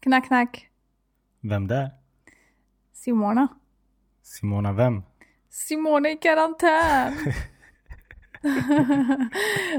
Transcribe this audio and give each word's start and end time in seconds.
Knack, 0.00 0.26
knack. 0.26 0.68
Vem 1.40 1.66
det? 1.66 1.90
Simona. 2.92 3.48
Simona 4.22 4.72
vem? 4.72 5.02
Simona 5.50 6.10
i 6.10 6.16
karantän. 6.16 7.12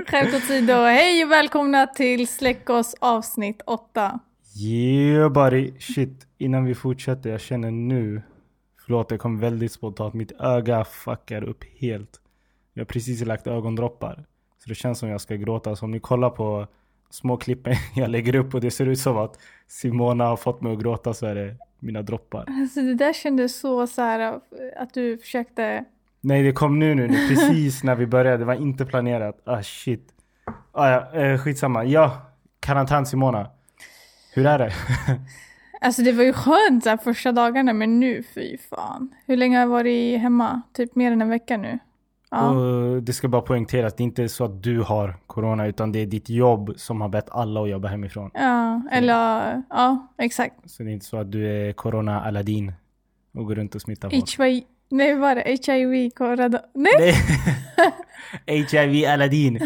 Skämt 0.07 0.33
åsido. 0.33 0.73
Hej 0.73 1.23
och 1.23 1.31
välkomna 1.31 1.87
till 1.87 2.27
Släck 2.27 2.69
oss 2.69 2.95
avsnitt 2.99 3.61
8. 3.65 4.19
Yeah 4.61 5.31
buddy. 5.31 5.73
Shit, 5.79 6.27
innan 6.38 6.65
vi 6.65 6.75
fortsätter, 6.75 7.29
jag 7.29 7.41
känner 7.41 7.71
nu. 7.71 8.21
Förlåt, 8.86 9.09
det 9.09 9.17
kom 9.17 9.39
väldigt 9.39 9.71
spontant. 9.71 10.13
Mitt 10.13 10.31
öga 10.31 10.83
fuckar 10.86 11.43
upp 11.43 11.63
helt. 11.79 12.21
Jag 12.73 12.81
har 12.81 12.86
precis 12.86 13.25
lagt 13.25 13.47
ögondroppar. 13.47 14.25
Så 14.57 14.70
det 14.70 14.75
känns 14.75 14.99
som 14.99 15.09
jag 15.09 15.21
ska 15.21 15.36
gråta. 15.36 15.75
Så 15.75 15.86
om 15.86 15.91
ni 15.91 15.99
kollar 15.99 16.29
på 16.29 16.67
små 17.10 17.38
klippen 17.38 17.76
jag 17.96 18.10
lägger 18.10 18.36
upp 18.36 18.54
och 18.54 18.62
det 18.62 18.71
ser 18.71 18.86
ut 18.86 19.00
som 19.00 19.18
att 19.18 19.39
Simona 19.68 20.26
har 20.26 20.38
fått 20.38 20.62
mig 20.62 20.73
att 20.73 20.80
gråta 20.80 21.14
så 21.14 21.26
är 21.26 21.36
det 21.36 21.55
mina 21.80 22.02
droppar. 22.02 22.45
Alltså 22.48 22.81
det 22.81 22.94
där 22.94 23.13
kändes 23.13 23.59
så 23.59 23.88
så 23.88 24.02
här 24.02 24.40
att 24.77 24.94
du 24.94 25.17
försökte... 25.17 25.86
Nej, 26.22 26.44
det 26.44 26.52
kom 26.52 26.80
nu 26.80 26.95
nu, 26.95 27.08
nu 27.08 27.27
precis 27.27 27.84
när 27.84 27.95
vi 27.95 28.05
började. 28.05 28.38
Det 28.38 28.45
var 28.45 28.53
inte 28.53 28.86
planerat. 28.86 29.41
Ah 29.44 29.64
shit. 29.64 30.14
Ah, 30.72 30.90
ja, 30.90 31.22
eh, 31.22 31.38
skitsamma. 31.38 31.86
Ja, 31.86 32.17
karantän 32.59 33.05
Simona. 33.05 33.50
Hur 34.34 34.45
är 34.45 34.59
det? 34.59 34.73
Alltså 35.81 36.02
det 36.02 36.12
var 36.12 36.23
ju 36.23 36.34
skönt 36.34 36.84
så 36.84 36.89
här, 36.89 36.98
första 36.98 37.31
dagarna 37.31 37.73
men 37.73 38.00
nu 38.00 38.23
fy 38.23 38.58
fan. 38.58 39.16
Hur 39.26 39.38
länge 39.38 39.58
har 39.58 39.62
jag 39.62 39.70
varit 39.70 40.20
hemma? 40.20 40.62
Typ 40.73 40.95
mer 40.95 41.12
än 41.12 41.22
en 41.22 41.30
vecka 41.30 41.58
nu. 41.58 41.80
Ja. 42.31 42.49
Och 42.49 43.03
det 43.03 43.13
ska 43.13 43.27
bara 43.27 43.41
poängteras, 43.41 43.95
det 43.95 44.03
är 44.03 44.05
inte 44.05 44.29
så 44.29 44.45
att 44.45 44.63
du 44.63 44.81
har 44.81 45.15
corona 45.27 45.67
utan 45.67 45.91
det 45.91 45.99
är 45.99 46.05
ditt 46.05 46.29
jobb 46.29 46.73
som 46.77 47.02
har 47.02 47.09
bett 47.09 47.29
alla 47.29 47.61
att 47.61 47.69
jobba 47.69 47.88
hemifrån. 47.88 48.31
Ja, 48.33 48.81
eller 48.91 49.63
ja, 49.69 50.07
exakt. 50.17 50.55
Så 50.65 50.83
det 50.83 50.89
är 50.89 50.93
inte 50.93 51.05
så 51.05 51.17
att 51.17 51.31
du 51.31 51.47
är 51.47 51.73
corona 51.73 52.21
Aladdin 52.21 52.73
och 53.33 53.45
går 53.45 53.55
runt 53.55 53.75
och 53.75 53.81
smittar 53.81 54.09
folk. 54.09 54.39
HIV, 54.39 54.63
nej 54.89 55.13
vad 55.13 55.21
var 55.21 55.36
det? 55.36 55.73
HIV, 55.73 56.09
corona, 56.09 56.61
nej? 56.73 56.94
Nej. 58.47 58.66
HIV 58.71 59.09
Aladdin 59.09 59.59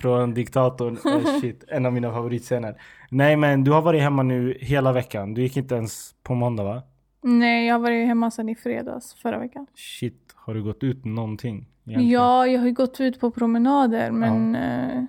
från 0.00 0.34
diktatorn. 0.34 0.98
Oh, 1.04 1.40
shit, 1.40 1.64
en 1.68 1.86
av 1.86 1.92
mina 1.92 2.12
favoritscener. 2.12 2.82
Nej 3.10 3.36
men 3.36 3.64
du 3.64 3.70
har 3.70 3.82
varit 3.82 4.02
hemma 4.02 4.22
nu 4.22 4.58
hela 4.60 4.92
veckan. 4.92 5.34
Du 5.34 5.42
gick 5.42 5.56
inte 5.56 5.74
ens 5.74 6.14
på 6.22 6.34
måndag 6.34 6.64
va? 6.64 6.82
Nej, 7.22 7.66
jag 7.66 7.74
har 7.74 7.80
varit 7.80 8.06
hemma 8.06 8.30
sedan 8.30 8.48
i 8.48 8.54
fredags 8.54 9.14
förra 9.14 9.38
veckan. 9.38 9.66
Shit, 9.74 10.31
har 10.44 10.54
du 10.54 10.62
gått 10.62 10.82
ut 10.82 11.04
någonting? 11.04 11.66
egentligen? 11.84 12.10
Ja, 12.12 12.46
jag 12.46 12.60
har 12.60 12.66
ju 12.66 12.72
gått 12.72 13.00
ut 13.00 13.20
på 13.20 13.30
promenader 13.30 14.10
men 14.10 14.54
eh, 14.56 15.04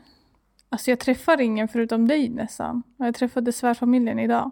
alltså 0.70 0.92
jag 0.92 1.00
träffar 1.00 1.42
ingen 1.42 1.68
förutom 1.68 2.08
dig 2.08 2.30
nästan. 2.30 2.84
Jag 2.98 3.16
träffade 3.16 3.52
svärfamiljen 3.52 4.20
idag. 4.20 4.52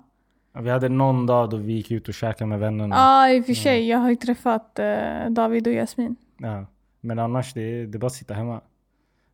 Ja, 0.53 0.61
Vi 0.61 0.69
hade 0.69 0.89
någon 0.89 1.25
dag 1.25 1.49
då 1.49 1.57
vi 1.57 1.73
gick 1.73 1.91
ut 1.91 2.07
och 2.07 2.13
käkade 2.13 2.45
med 2.49 2.59
vännerna. 2.59 2.95
Ja, 2.95 3.29
i 3.29 3.41
och 3.41 3.45
för 3.45 3.53
sig. 3.53 3.87
Jag 3.89 3.97
har 3.97 4.09
ju 4.09 4.15
träffat 4.15 4.79
eh, 4.79 5.29
David 5.29 5.67
och 5.67 5.73
Jasmin. 5.73 6.15
Ja. 6.37 6.65
Men 7.01 7.19
annars, 7.19 7.53
det 7.53 7.61
är, 7.61 7.87
det 7.87 7.97
är 7.97 7.99
bara 7.99 8.07
att 8.07 8.13
sitta 8.13 8.33
hemma. 8.33 8.61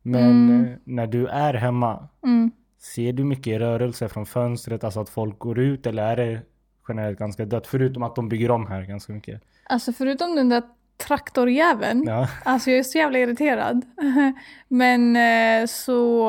Men 0.02 0.48
Mm. 0.50 0.64
eh, 0.64 0.70
när 0.84 1.06
du 1.06 1.26
är 1.26 1.54
hemma, 1.54 2.08
Mm. 2.24 2.50
ser 2.78 3.12
du 3.12 3.24
mycket 3.24 3.58
rörelse 3.60 4.08
från 4.08 4.26
fönstret? 4.26 4.84
Alltså 4.84 5.00
att 5.00 5.08
folk 5.08 5.38
går 5.38 5.58
ut 5.58 5.86
eller 5.86 6.02
är 6.02 6.16
det 6.16 6.40
generellt 6.88 7.18
ganska 7.18 7.44
dött? 7.44 7.66
Förutom 7.66 8.02
att 8.02 8.16
de 8.16 8.28
bygger 8.28 8.50
om 8.50 8.66
här 8.66 8.82
ganska 8.82 9.12
mycket. 9.12 9.42
Alltså 9.64 9.92
förutom 9.92 10.34
den 10.36 10.48
där 10.48 10.62
traktorjäveln. 11.06 12.04
Ja. 12.06 12.28
Alltså 12.44 12.70
jag 12.70 12.78
är 12.78 12.82
så 12.82 12.98
jävla 12.98 13.18
irriterad. 13.18 13.84
Men 14.68 15.16
eh, 15.16 15.66
så, 15.66 16.28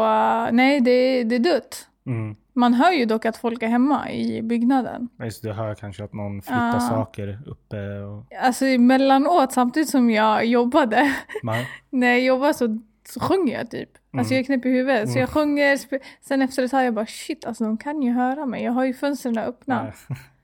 nej 0.52 0.80
det, 0.82 1.24
det 1.24 1.36
är 1.36 1.40
dött. 1.40 1.88
Mm. 2.06 2.36
Man 2.54 2.74
hör 2.74 2.92
ju 2.92 3.06
dock 3.06 3.26
att 3.26 3.38
folk 3.38 3.64
är 3.64 3.68
hemma 3.68 4.12
i 4.12 4.42
byggnaden. 4.42 5.10
Just, 5.24 5.44
du 5.44 5.52
hör 5.52 5.76
kanske 5.76 6.04
att 6.04 6.14
någon 6.14 6.42
flyttar 6.42 6.74
Ja. 6.74 6.80
saker 6.80 7.40
uppe 7.46 7.78
och... 8.00 8.26
Alltså 8.42 8.66
emellanåt 8.66 9.52
samtidigt 9.54 9.90
som 9.90 10.10
jag 10.10 10.46
jobbade. 10.46 11.16
Man, 11.44 11.64
När 11.90 12.08
jag 12.08 12.22
jobbar 12.22 12.54
så, 12.54 12.80
så 13.10 13.20
sjunger 13.20 13.58
jag 13.58 13.72
typ. 13.72 13.90
Alltså 14.18 14.34
Mm. 14.34 14.36
jag 14.36 14.40
är 14.40 14.44
knäpp 14.44 14.66
i 14.66 14.70
huvudet. 14.70 15.08
Så 15.10 15.12
Mm. 15.12 15.20
jag 15.20 15.30
sjunger, 15.30 15.80
sen 16.28 16.42
efter 16.42 16.64
ett 16.64 16.72
tag 16.72 16.86
jag 16.86 16.94
bara 16.94 17.06
shit 17.06 17.46
alltså 17.46 17.64
de 17.64 17.78
kan 17.78 18.02
ju 18.02 18.12
höra 18.12 18.46
mig. 18.46 18.64
Jag 18.64 18.72
har 18.72 18.86
ju 18.86 18.94
fönstren 18.94 19.38
öppna. 19.38 19.92
ja. 20.10 20.16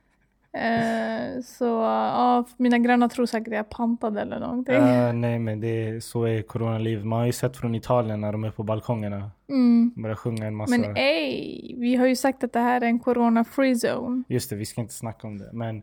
Eh, 0.56 1.42
så 1.42 1.66
ja, 1.66 2.46
mina 2.58 2.78
grannar 2.78 3.08
tror 3.08 3.26
säkert 3.26 3.48
att 3.48 3.52
jag 3.54 3.60
är 3.60 3.64
pantad 3.64 4.18
eller 4.18 4.40
någonting. 4.40 4.76
Ja, 4.76 5.12
nej 5.12 5.40
men 5.40 5.60
det 5.60 5.88
är, 5.88 6.00
så 6.00 6.24
är 6.24 6.42
coronaliv. 6.42 7.06
Man 7.06 7.20
har 7.20 7.26
ju 7.26 7.32
sett 7.32 7.58
från 7.58 7.76
Italien 7.76 8.22
när 8.22 8.32
de 8.32 8.44
är 8.44 8.52
på 8.52 8.64
balkongerna. 8.64 9.32
Mm. 9.50 9.92
Börjar 9.96 10.16
sjunga 10.16 10.46
en 10.46 10.56
massa. 10.56 10.78
Men 10.78 10.96
ej, 10.96 11.76
vi 11.78 11.96
har 11.96 12.08
ju 12.08 12.16
sagt 12.16 12.44
att 12.44 12.54
det 12.54 12.60
här 12.60 12.82
är 12.82 12.86
en 12.86 13.00
corona-free 13.00 13.76
zone. 13.76 14.24
Just 14.28 14.50
det, 14.50 14.56
vi 14.56 14.66
ska 14.66 14.82
inte 14.82 14.94
snacka 14.94 15.28
om 15.28 15.38
det. 15.38 15.50
Men 15.54 15.82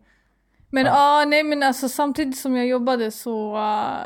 Men 0.71 0.85
ja, 0.87 1.21
Ja. 1.21 1.25
nej 1.29 1.43
men 1.43 1.63
alltså 1.63 1.89
samtidigt 1.89 2.37
som 2.37 2.57
jag 2.57 2.67
jobbade 2.67 3.11
så 3.11 3.57
uh, 3.57 3.97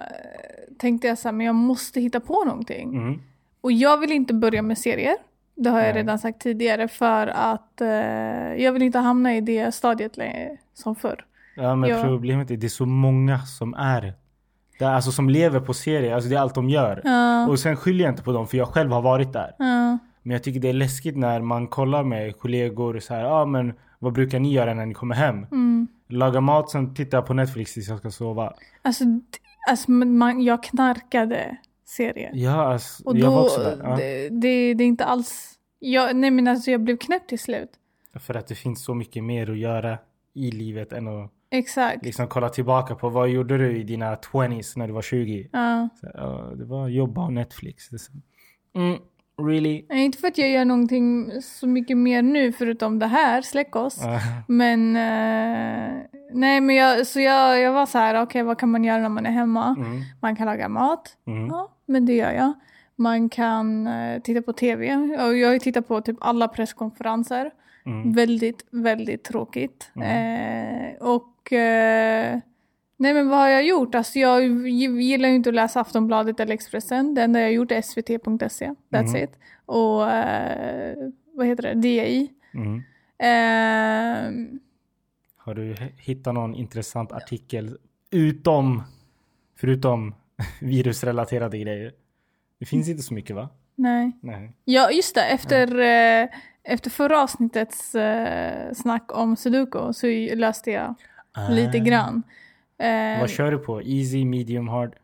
tänkte 0.79 1.09
jag 1.09 1.19
så 1.19 1.29
här, 1.29 1.33
men 1.33 1.47
jag 1.47 1.55
måste 1.55 2.01
hitta 2.01 2.21
på 2.21 2.45
någonting. 2.45 2.89
mm, 2.97 3.21
Och 3.61 3.73
jag 3.73 3.99
vill 3.99 4.13
inte 4.13 4.35
börja 4.35 4.63
med 4.63 4.79
serier. 4.79 5.17
Det 5.57 5.71
har 5.71 5.79
jag 5.79 5.87
Nej. 5.95 6.03
redan 6.03 6.19
sagt 6.19 6.41
tidigare 6.41 6.89
för 6.89 7.27
att 7.27 7.81
eh, 7.81 7.89
jag 8.63 8.73
vill 8.73 8.83
inte 8.83 8.99
hamna 8.99 9.37
i 9.37 9.41
det 9.41 9.75
stadiet 9.75 10.19
som 10.75 10.97
förr. 10.97 11.25
ja, 11.57 11.75
men 11.77 11.91
Ja. 11.91 12.03
problemet 12.03 12.51
är 12.51 12.55
att 12.55 12.61
det 12.61 12.67
är 12.67 12.69
så 12.69 12.87
många 12.87 13.39
som 13.39 13.75
är 13.75 14.15
det 14.79 14.85
är 14.85 14.89
alltså 14.91 15.11
som 15.13 15.31
lever 15.31 15.61
på 15.61 15.75
serier. 15.75 16.15
Alltså 16.15 16.31
det 16.31 16.37
är 16.37 16.41
allt 16.41 16.55
de 16.55 16.69
gör. 16.71 17.01
Ja, 17.05 17.47
Och 17.49 17.59
sen 17.59 17.77
skyller 17.77 18.05
jag 18.05 18.13
inte 18.13 18.23
på 18.23 18.33
dem 18.33 18.47
för 18.47 18.57
jag 18.59 18.69
själv 18.69 18.93
har 18.93 19.03
varit 19.03 19.33
där. 19.33 19.55
ja, 19.59 19.99
Men 20.23 20.31
jag 20.33 20.43
tycker 20.43 20.61
det 20.61 20.69
är 20.69 20.73
läskigt 20.73 21.17
när 21.17 21.41
man 21.41 21.67
kollar 21.67 22.05
med 22.05 22.39
kollegor 22.39 22.99
så 23.01 23.15
här, 23.15 23.21
ja 23.23 23.29
ah, 23.43 23.47
men 23.47 23.75
vad 23.99 24.13
brukar 24.13 24.39
ni 24.41 24.53
göra 24.53 24.75
när 24.75 24.87
ni 24.87 24.95
kommer 24.95 25.15
hem? 25.15 25.37
mm. 25.53 25.89
Laga 26.09 26.41
mat, 26.41 26.71
sen 26.71 26.95
tittar 26.95 27.19
jag 27.19 27.27
på 27.27 27.35
Netflix 27.35 27.75
tills 27.75 27.89
jag 27.89 27.99
ska 27.99 28.11
sova. 28.11 28.53
Alltså, 28.83 29.05
alltså 29.69 29.91
man, 29.91 30.43
jag 30.43 30.63
knarkade 30.63 31.57
serier. 31.87 32.31
Ja, 32.35 32.73
alltså, 32.73 33.05
Och 33.05 33.17
jag 33.17 33.31
var 33.31 33.37
då, 33.37 33.45
också 33.45 33.61
där. 33.63 33.81
Ja. 33.83 33.97
det, 33.97 34.29
det, 34.29 34.75
det 34.75 34.85
är 34.85 34.89
inte 34.89 35.05
alls... 35.05 35.53
Jag, 35.79 36.17
nej 36.17 36.31
men 36.31 36.49
alltså 36.49 36.71
jag 36.71 36.81
blev 36.81 36.97
knäpp 36.97 37.27
till 37.29 37.39
slut. 37.39 37.71
För 38.21 38.35
att 38.35 38.47
det 38.47 38.55
finns 38.55 38.85
så 38.85 38.95
mycket 38.95 39.25
mer 39.25 39.51
att 39.51 39.59
göra 39.59 39.99
i 40.35 40.51
livet 40.51 40.93
än 40.93 41.09
att 41.09 41.31
Exakt. 41.51 42.05
liksom 42.05 42.29
kolla 42.29 42.49
tillbaka 42.49 42.95
på 42.95 43.09
vad 43.09 43.29
gjorde 43.29 43.59
du 43.59 43.77
i 43.77 43.83
dina 43.83 44.15
20s 44.15 44.79
när 44.79 44.87
du 44.87 44.93
var 44.93 45.03
20? 45.03 45.49
Ja. 45.53 45.89
Så, 46.01 46.07
ja, 46.15 46.53
det 46.57 46.65
var 46.65 46.89
jobba 46.89 47.25
och 47.25 47.33
Netflix. 47.33 47.85
Mm, 48.75 48.99
really? 49.43 49.85
Inte 49.91 50.19
för 50.19 50.29
att 50.29 50.39
jag 50.39 50.51
gör 50.51 50.65
någonting 50.65 51.31
så 51.43 51.67
mycket 51.67 51.97
mer 51.97 52.23
nu 52.23 52.53
förutom 52.53 52.99
det 52.99 53.07
här, 53.07 53.43
släck 53.43 53.77
oss. 53.77 53.99
Ja. 54.03 54.21
Men 54.49 54.97
eh, 54.97 56.03
nej 56.33 56.61
men 56.61 56.77
jag, 56.77 57.07
så 57.07 57.21
jag, 57.21 57.61
jag 57.61 57.73
var 57.73 57.87
så 57.87 57.99
här, 57.99 58.23
okej 58.23 58.43
vad 58.43 58.59
kan 58.59 58.71
man 58.71 58.85
göra 58.85 59.03
när 59.03 59.09
man 59.09 59.27
är 59.27 59.31
hemma? 59.31 59.75
Mm, 59.79 60.03
Man 60.21 60.37
kan 60.37 60.47
laga 60.47 60.69
mat, 60.69 61.17
mm, 61.27 61.47
ja 61.47 61.73
men 61.87 62.07
det 62.07 62.15
gör 62.17 62.33
jag. 62.33 62.53
Man 62.97 63.29
kan 63.29 63.87
eh, 63.87 64.23
titta 64.23 64.43
på 64.43 64.53
tv. 64.53 64.87
Jag 64.87 65.19
har 65.47 65.53
ju 65.53 65.59
tittat 65.59 65.89
på 65.89 66.01
typ 66.01 66.17
alla 66.21 66.49
presskonferenser. 66.49 67.51
mm, 67.87 68.13
Väldigt, 68.13 68.67
väldigt 68.71 69.25
tråkigt. 69.25 69.91
Mm. 69.97 70.09
Eh, 70.09 71.03
och 71.03 71.53
eh, 71.53 72.39
nej 72.97 73.15
men 73.15 73.29
vad 73.29 73.39
har 73.39 73.49
jag 73.49 73.67
gjort? 73.67 73.95
Alltså 73.95 74.19
jag 74.19 74.43
gi- 74.69 75.01
gillar 75.01 75.29
ju 75.29 75.35
inte 75.35 75.49
att 75.49 75.55
läsa 75.55 75.81
Aftonbladet 75.81 76.41
eller 76.41 76.55
Expressen. 76.55 77.15
Det 77.15 77.23
enda 77.23 77.41
jag 77.41 77.47
har 77.47 77.53
gjort 77.53 77.73
är 77.73 77.83
svt.se. 77.83 78.73
That's 78.91 79.09
Mm. 79.09 79.25
it. 79.25 79.31
Och 79.67 80.11
eh, 80.11 80.97
vad 81.35 81.47
heter 81.47 81.63
det? 81.63 81.75
DI. 81.75 82.33
mm. 82.55 82.83
Eh, 83.19 84.33
Har 85.37 85.55
du 85.55 85.75
hittat 85.97 86.35
någon 86.35 86.55
intressant 86.55 87.13
artikel 87.13 87.79
utom, 88.11 88.83
förutom 89.57 90.15
virusrelaterade 90.61 91.59
grejer? 91.59 91.93
Det 92.59 92.67
finns 92.67 92.89
inte 92.89 93.03
så 93.03 93.15
mycket 93.15 93.37
va? 93.37 93.49
nej. 93.75 94.13
Nej. 94.21 94.53
Ja, 94.65 94.91
just 94.91 95.15
det. 95.15 95.23
Efter, 95.25 95.79
eh, 96.23 96.29
efter 96.65 96.91
förra 96.91 97.23
avsnittets 97.23 97.95
eh, 97.95 98.73
snack 98.73 99.17
om 99.17 99.37
Sudoku 99.37 99.93
så 99.93 100.07
löste 100.35 100.71
jag 100.71 100.95
lite 101.51 101.79
Ah. 101.79 101.85
grann. 101.85 102.23
Eh, 102.79 103.21
Vad 103.21 103.31
kör 103.31 103.51
du 103.51 103.59
på? 103.59 103.83
Easy, 103.83 104.25
medium, 104.25 104.69
hard? 104.69 104.95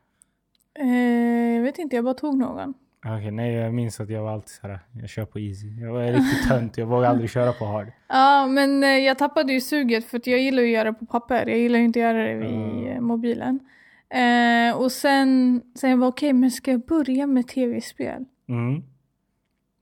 eh, 0.81 1.55
jag 1.57 1.63
vet 1.63 1.79
inte, 1.79 1.97
jag 1.97 2.05
bara 2.05 2.15
tog 2.15 2.39
någon. 2.39 2.75
Okej, 3.07 3.31
nej 3.31 3.53
jag 3.55 3.75
minns 3.75 4.01
att 4.01 4.11
jag 4.11 4.23
var 4.23 4.33
alltid 4.33 4.49
såhär, 4.51 4.79
jag 5.01 5.09
kör 5.09 5.25
på 5.25 5.39
easy. 5.41 5.67
Jag 5.81 5.93
var 5.93 6.03
riktigt 6.07 6.43
tönt, 6.49 6.79
jag 6.79 6.87
vågade 6.87 7.09
aldrig 7.09 7.31
köra 7.31 7.53
på 7.53 7.65
hard. 7.65 7.93
Ja, 8.09 8.47
men 8.47 8.85
eh, 8.85 8.89
jag 8.91 9.19
tappade 9.19 9.53
ju 9.53 9.61
suget 9.61 10.05
för 10.05 10.17
att 10.19 10.27
jag 10.27 10.41
gillar 10.41 10.63
ju 10.63 10.69
att 10.69 10.75
göra 10.79 10.93
det 10.93 10.99
på 10.99 11.07
papper. 11.07 11.47
Jag 11.47 11.59
gillar 11.59 11.79
ju 11.79 11.85
inte 11.85 11.99
att 11.99 12.03
göra 12.15 12.25
det 12.27 12.35
vid 12.35 12.51
Mm. 12.55 12.87
eh, 12.87 13.01
mobilen. 13.01 13.59
Eh, 14.13 14.77
och 14.77 14.93
sen, 14.93 15.63
sen 15.75 15.91
jag 15.91 15.97
var 15.97 16.09
okej, 16.09 16.33
men 16.33 16.51
ska 16.51 16.71
jag 16.71 16.81
börja 16.87 17.27
med 17.27 17.49
tv-spel? 17.49 18.25
Mm. 18.49 18.83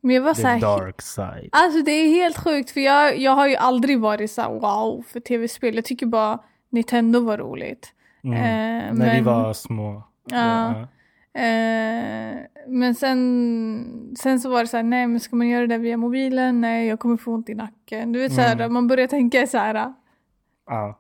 Men 0.00 0.14
jag 0.16 0.22
var 0.22 0.34
The 0.34 0.40
så 0.40 0.46
här, 0.48 0.60
dark 0.60 1.02
side. 1.02 1.48
Alltså 1.52 1.82
det 1.82 1.90
är 1.92 2.08
helt 2.08 2.38
sjukt 2.38 2.70
för 2.70 2.80
jag, 2.80 3.18
jag 3.18 3.32
har 3.32 3.48
ju 3.48 3.56
aldrig 3.56 4.00
varit 4.00 4.30
så 4.30 4.42
här, 4.42 4.50
wow 4.50 5.02
för 5.08 5.20
tv-spel. 5.20 5.74
Jag 5.76 5.84
tycker 5.84 6.06
bara 6.06 6.38
Nintendo 6.70 7.20
var 7.20 7.38
roligt. 7.38 7.92
Mm. 8.24 8.34
Eh, 8.36 8.94
När 8.94 9.14
vi 9.14 9.22
men- 9.22 9.24
var 9.24 9.52
små. 9.52 10.02
Ja. 10.30 10.70
Eh, 11.34 12.36
men 12.66 12.94
sen, 12.94 14.14
sen 14.18 14.40
så 14.40 14.50
var 14.50 14.60
det 14.60 14.66
så 14.66 14.76
här, 14.76 14.84
nej 14.84 15.06
men 15.06 15.20
ska 15.20 15.36
man 15.36 15.48
göra 15.48 15.66
det 15.66 15.78
via 15.78 15.96
mobilen? 15.96 16.60
Nej, 16.60 16.86
jag 16.86 16.98
kommer 17.00 17.16
få 17.16 17.32
ont 17.34 17.48
i 17.48 17.54
nacken. 17.54 18.12
Du 18.12 18.18
vet 18.18 18.32
så 18.34 18.40
här, 18.40 18.52
Mm. 18.56 18.72
man 18.72 18.88
börjar 18.88 19.06
tänka 19.06 19.46
så 19.46 19.58
här, 19.58 19.74
eh, 19.74 19.90
Ja. 20.66 21.00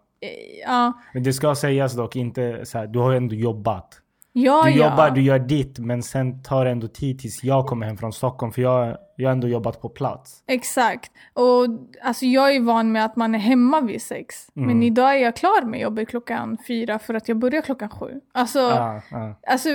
Ja, 0.66 0.92
Men 1.14 1.22
det 1.22 1.32
ska 1.32 1.54
sägas 1.54 1.96
dock 1.96 2.16
inte 2.16 2.66
så 2.66 2.78
här, 2.78 2.86
du 2.86 2.98
har 2.98 3.10
ju 3.10 3.16
ändå 3.16 3.34
jobbat. 3.34 4.00
ja, 4.32 4.62
Du 4.64 4.70
ja. 4.70 4.90
jobbar, 4.90 5.10
du 5.10 5.22
gör 5.22 5.38
ditt, 5.38 5.78
men 5.78 6.02
sen 6.02 6.42
tar 6.42 6.64
det 6.64 6.70
ändå 6.70 6.88
tid 6.88 7.18
tills 7.18 7.44
jag 7.44 7.66
kommer 7.66 7.86
hem 7.86 7.96
från 7.96 8.12
Stockholm. 8.12 8.52
För 8.52 8.62
jag, 8.62 8.96
jag 9.16 9.28
har 9.28 9.32
ändå 9.32 9.48
jobbat 9.48 9.80
på 9.80 9.88
plats. 9.88 10.42
Exakt. 10.46 11.12
Och 11.32 11.66
alltså 12.02 12.26
jag 12.26 12.54
är 12.54 12.60
van 12.60 12.92
med 12.92 13.04
att 13.04 13.16
man 13.16 13.34
är 13.34 13.38
hemma 13.38 13.80
vid 13.80 14.02
sex. 14.02 14.48
Mm. 14.56 14.66
Men 14.68 14.82
idag 14.82 15.10
är 15.10 15.18
jag 15.18 15.36
klar 15.36 15.64
med 15.64 15.80
jobbet 15.80 16.08
klockan 16.08 16.56
fyra 16.66 16.98
för 16.98 17.14
att 17.14 17.28
jag 17.28 17.38
börjar 17.38 17.62
klockan 17.62 17.88
sju. 17.88 18.20
Alltså, 18.34 18.58
Ja, 18.58 19.02
ja. 19.10 19.34
alltså 19.46 19.68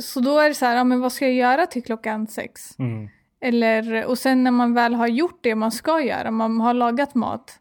så 0.00 0.20
då 0.20 0.38
är 0.38 0.48
det 0.48 0.54
så 0.54 0.66
här, 0.66 0.76
ja, 0.76 0.84
men 0.84 1.00
vad 1.00 1.12
ska 1.12 1.24
jag 1.24 1.34
göra 1.34 1.66
till 1.66 1.82
klockan 1.84 2.26
sex? 2.26 2.78
Mm. 2.78 3.08
Eller, 3.40 4.06
och 4.06 4.18
sen 4.18 4.44
när 4.44 4.50
man 4.50 4.74
väl 4.74 4.94
har 4.94 5.06
gjort 5.06 5.38
det 5.42 5.54
man 5.54 5.72
ska 5.72 6.00
göra, 6.00 6.30
man 6.30 6.60
har 6.60 6.74
lagat 6.74 7.14
mat 7.14 7.58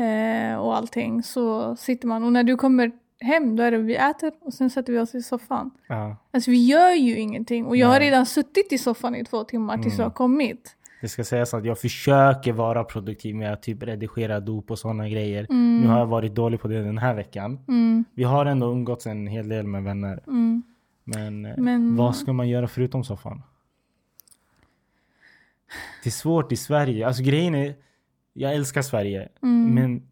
eh, 0.00 0.56
och 0.58 0.76
allting, 0.76 1.22
så 1.22 1.76
sitter 1.76 2.08
man. 2.08 2.24
Och 2.24 2.32
när 2.32 2.44
du 2.44 2.56
kommer 2.56 2.92
hem, 3.20 3.56
då 3.56 3.62
är 3.62 3.70
det 3.70 3.78
vi 3.78 3.96
äter 3.96 4.32
och 4.40 4.54
sen 4.54 4.70
sätter 4.70 4.92
vi 4.92 4.98
oss 4.98 5.14
i 5.14 5.22
soffan. 5.22 5.70
Ja. 5.88 6.16
Alltså 6.30 6.50
vi 6.50 6.66
gör 6.66 6.90
ju 6.90 7.18
ingenting. 7.18 7.66
Och 7.66 7.76
jag 7.76 7.86
har 7.86 7.98
Nej. 7.98 8.08
redan 8.08 8.26
suttit 8.26 8.72
i 8.72 8.78
soffan 8.78 9.14
i 9.14 9.24
två 9.24 9.44
timmar 9.44 9.78
tills 9.78 9.96
du 9.96 10.02
har 10.02 10.10
kommit. 10.10 10.76
Det 11.00 11.08
ska 11.08 11.24
sägas 11.24 11.54
att 11.54 11.64
jag 11.64 11.78
försöker 11.78 12.52
vara 12.52 12.84
produktiv 12.84 13.34
med 13.36 13.52
att 13.52 13.62
typ 13.62 13.82
redigera 13.82 14.40
dop 14.40 14.70
och 14.70 14.78
sådana 14.78 15.08
grejer. 15.08 15.46
Mm. 15.50 15.80
Nu 15.80 15.86
har 15.88 15.98
jag 15.98 16.06
varit 16.06 16.34
dålig 16.34 16.60
på 16.60 16.68
det 16.68 16.82
den 16.82 16.98
här 16.98 17.14
veckan. 17.14 17.58
Vi 18.14 18.24
har 18.24 18.46
ändå 18.46 18.72
umgåtts 18.72 19.06
en 19.06 19.26
hel 19.26 19.48
del 19.48 19.66
med 19.66 19.82
vänner. 19.84 20.22
Mm. 20.26 20.62
Men, 21.04 21.46
eh, 21.46 21.54
Men- 21.56 21.96
vad 21.96 22.16
ska 22.16 22.32
man 22.32 22.48
göra 22.48 22.68
förutom 22.68 23.04
soffan? 23.04 23.42
Det 26.02 26.08
är 26.08 26.12
svårt 26.12 26.52
i 26.52 26.56
Sverige. 26.56 27.06
Alltså 27.06 27.22
grejen 27.22 27.54
är, 27.54 27.74
jag 28.32 28.54
älskar 28.54 28.82
Sverige. 28.82 29.28
Mm. 29.42 29.74
Men 29.74 30.02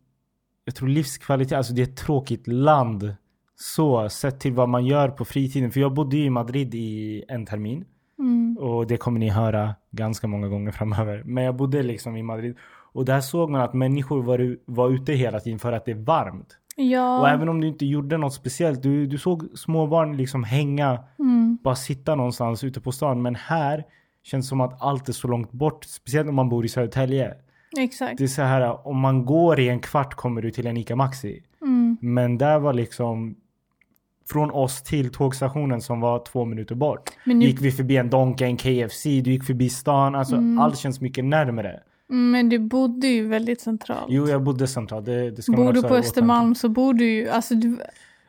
jag 0.65 0.75
tror 0.75 0.89
livskvalitet, 0.89 1.57
alltså 1.57 1.73
det 1.73 1.83
är 1.83 1.87
ett 1.87 1.97
tråkigt 1.97 2.47
land. 2.47 3.15
Så 3.57 4.09
sett 4.09 4.41
till 4.41 4.53
vad 4.53 4.69
man 4.69 4.87
gör 4.87 5.09
på 5.09 5.25
fritiden. 5.25 5.71
För 5.71 5.81
jag 5.81 5.95
bodde 5.95 6.17
ju 6.17 6.25
i 6.25 6.31
Madrid 6.31 6.75
i 6.75 7.25
en 7.29 7.47
termin. 7.47 7.85
Mm. 8.19 8.59
Och 8.61 8.87
det 8.87 8.97
kommer 8.97 9.21
ni 9.21 9.29
höra 9.29 9.75
ganska 9.91 10.27
många 10.27 10.49
gånger 10.49 10.73
framöver. 10.73 11.23
Men 11.25 11.45
jag 11.45 11.57
bodde 11.57 11.83
liksom 11.83 12.17
i 12.17 12.23
Madrid. 12.23 12.57
Och 12.93 13.05
där 13.05 13.21
såg 13.21 13.51
man 13.51 13.61
att 13.61 13.75
människor 13.75 14.23
var, 14.23 14.57
var 14.65 14.91
ute 14.91 15.13
hela 15.13 15.41
tiden 15.41 15.59
för 15.59 15.73
att 15.73 15.85
det 15.85 15.91
är 15.91 16.05
varmt. 16.05 16.59
Ja. 16.77 17.21
Och 17.21 17.29
även 17.29 17.49
om 17.49 17.61
du 17.61 17.67
inte 17.69 17.87
gjorde 17.87 18.17
något 18.17 18.35
speciellt. 18.35 18.83
Du, 18.83 19.07
du 19.07 19.19
såg 19.19 19.49
småbarn 19.55 20.17
liksom 20.17 20.45
hänga, 20.45 21.05
Mm. 21.19 21.59
bara 21.65 21.75
sitta 21.77 22.15
någonstans 22.15 22.65
ute 22.65 22.81
på 22.81 22.93
stan. 22.93 23.23
Men 23.23 23.35
här 23.35 23.85
känns 24.23 24.47
det 24.47 24.49
som 24.49 24.61
att 24.61 24.83
allt 24.83 25.09
är 25.09 25.13
så 25.13 25.29
långt 25.29 25.53
bort. 25.53 25.85
Speciellt 25.85 26.29
om 26.29 26.35
man 26.35 26.49
bor 26.49 26.65
i 26.65 26.69
Södertälje. 26.69 27.35
Exakt. 27.79 28.19
Det 28.19 28.25
är 28.25 28.29
så 28.29 28.43
här, 28.43 28.87
om 28.87 28.99
man 29.01 29.25
går 29.25 29.61
i 29.61 29.69
en 29.69 29.81
kvart 29.81 30.15
kommer 30.15 30.43
du 30.43 30.51
till 30.51 30.67
en 30.67 30.77
ICA 30.77 30.97
Maxi. 30.97 31.43
Mm. 31.63 31.97
Men 32.01 32.39
där 32.39 32.59
var 32.59 32.73
liksom 32.73 33.37
från 34.31 34.51
oss 34.51 34.83
till 34.83 35.11
tågstationen 35.13 35.81
som 35.81 36.01
var 36.01 36.19
två 36.25 36.45
minuter 36.45 36.75
bort. 36.75 37.11
Men 37.25 37.39
nu- 37.39 37.45
Gick 37.47 37.61
vi 37.61 37.71
förbi 37.73 37.97
en 37.97 38.11
Donken, 38.11 38.49
en 38.49 38.57
KFC, 38.57 39.05
du 39.05 39.31
gick 39.31 39.45
förbi 39.45 39.69
stan. 39.71 40.15
Alltså 40.15 40.37
Mm. 40.37 40.59
allt 40.59 40.79
känns 40.79 41.01
mycket 41.01 41.25
närmare. 41.25 41.81
Men 42.07 42.49
du 42.49 42.59
bodde 42.59 43.07
ju 43.07 43.27
väldigt 43.29 43.61
centralt. 43.61 44.07
Jo, 44.09 44.29
jag 44.29 44.43
bodde 44.43 44.67
centralt. 44.67 45.07
Det, 45.07 45.31
det 45.31 45.43
ska 45.43 45.53
man 45.53 45.65
bor 45.67 45.73
du 45.73 45.79
också 45.79 45.89
på. 45.89 45.95
Östermalm 45.95 46.55
så 46.55 46.69
bor 46.69 46.95
du 46.95 47.05
ju, 47.05 47.29
alltså 47.29 47.55
du, 47.55 47.79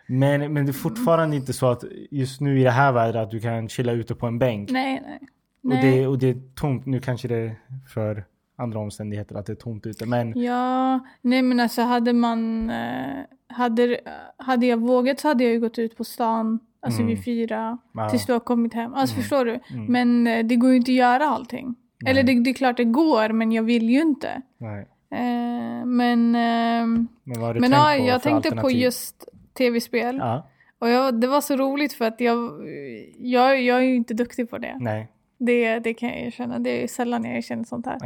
Men, 0.08 0.54
men 0.54 0.66
det 0.66 0.72
är 0.72 0.74
fortfarande 0.74 1.36
inte 1.36 1.54
så 1.54 1.68
att 1.72 1.84
just 2.12 2.42
nu 2.42 2.60
i 2.60 2.64
det 2.64 2.72
här 2.72 2.92
vädret 2.92 3.16
att 3.16 3.32
du 3.32 3.40
kan 3.40 3.70
chilla 3.70 3.92
ute 3.92 4.16
på 4.16 4.28
en 4.28 4.40
bänk. 4.40 4.70
nej 4.72 5.02
nej. 5.08 5.20
Och, 5.64 5.70
nej. 5.70 5.92
det, 6.00 6.08
och 6.08 6.20
det 6.20 6.30
är 6.30 6.38
tomt. 6.56 6.86
Nu 6.86 7.00
kanske 7.00 7.28
det 7.28 7.36
är 7.36 7.56
för 7.94 8.24
andra 8.60 8.80
omständigheter 8.80 9.36
att 9.36 9.46
det 9.46 9.54
är 9.54 9.56
tomt 9.56 9.86
ute. 9.86 10.06
Men 10.06 10.40
Ja, 10.40 11.00
nej 11.22 11.42
men 11.42 11.60
alltså 11.60 11.82
hade 11.82 12.14
man, 12.14 12.70
eh, 12.70 13.18
hade, 13.48 14.00
hade 14.38 14.66
jag 14.66 14.78
vågat 14.78 15.20
så 15.20 15.28
hade 15.28 15.44
jag 15.44 15.54
ju 15.54 15.60
gått 15.60 15.80
ut 15.80 15.98
på 15.98 16.04
stan, 16.04 16.60
alltså 16.82 17.02
Mm. 17.02 17.16
vid 17.16 17.26
fyra, 17.26 17.78
Ja. 17.94 18.10
tills 18.10 18.26
du 18.26 18.34
har 18.34 18.40
kommit 18.40 18.74
hem. 18.74 18.94
Alltså 18.94 19.14
Mm. 19.16 19.22
förstår 19.24 19.46
du? 19.46 19.60
Mm. 19.74 19.86
Men 19.86 20.28
eh, 20.28 20.46
det 20.46 20.56
går 20.56 20.70
ju 20.70 20.76
inte 20.78 20.92
att 20.92 20.96
göra 20.96 21.26
allting. 21.26 21.76
Eller 22.06 22.24
det, 22.24 22.40
det 22.44 22.50
är 22.50 22.54
klart 22.54 22.78
det 22.78 22.84
går, 22.84 23.30
men 23.30 23.52
jag 23.52 23.64
vill 23.64 23.90
ju 23.90 24.02
inte. 24.02 24.42
nej. 24.58 24.88
Eh, 25.12 25.86
men 25.86 26.36
ehm, 26.36 27.08
Men 27.24 27.42
vad 27.42 27.60
men 27.62 27.72
ja, 27.72 27.96
jag 27.96 28.22
tänkte 28.22 28.52
på 28.56 28.72
just 28.72 29.26
tv-spel. 29.58 30.18
Ja, 30.20 30.48
Och 30.80 30.90
jag, 30.90 31.22
det 31.22 31.28
var 31.28 31.42
så 31.42 31.56
roligt 31.56 31.94
för 31.94 32.06
att 32.06 32.22
jag, 32.22 32.52
jag, 33.18 33.62
jag 33.62 33.78
är 33.78 33.82
ju 33.82 33.96
inte 33.96 34.14
duktig 34.14 34.50
på 34.50 34.58
det. 34.58 34.76
nej. 34.80 35.12
Det, 35.42 35.80
det 35.80 35.94
kan 35.94 36.10
jag 36.10 36.20
erkänna. 36.20 36.60
Det 36.60 36.84
är 36.84 36.88
sällan 36.88 37.26
jag 37.26 37.38
erkänner 37.38 37.64
sånt 37.64 37.86
här. 37.86 38.00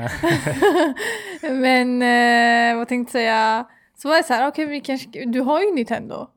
Men 1.53 2.01
eh, 2.01 2.77
vad 2.77 2.87
tänkte 2.87 3.19
jag 3.19 3.21
säga? 3.23 3.65
Så 3.95 4.09
var 4.09 4.17
det 4.17 4.23
så 4.23 4.33
här, 4.33 4.47
okej 4.47 4.65
vi 4.65 4.81
kanske, 4.81 5.25
du 5.25 5.41
har 5.41 5.61
ju 5.61 5.71
Nintendo. 5.75 6.27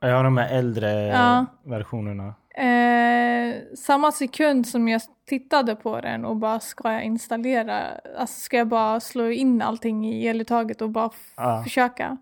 Jag 0.00 0.16
har 0.16 0.24
de 0.24 0.36
här 0.36 0.58
äldre 0.58 0.90
Ja. 1.06 1.46
versionerna. 1.64 2.34
Eh, 2.54 3.54
samma 3.76 4.12
sekund 4.12 4.66
som 4.66 4.88
jag 4.88 5.00
tittade 5.28 5.76
på 5.76 6.00
den 6.00 6.24
och 6.24 6.36
bara 6.36 6.60
ska 6.60 6.92
jag 6.92 7.02
installera, 7.04 7.80
alltså 8.18 8.40
ska 8.40 8.56
jag 8.56 8.68
bara 8.68 9.00
slå 9.00 9.30
in 9.30 9.62
allting 9.62 10.06
i 10.06 10.26
eluttaget 10.26 10.82
och 10.82 10.90
bara 10.90 11.10
Ja. 11.36 11.62
försöka. 11.64 12.16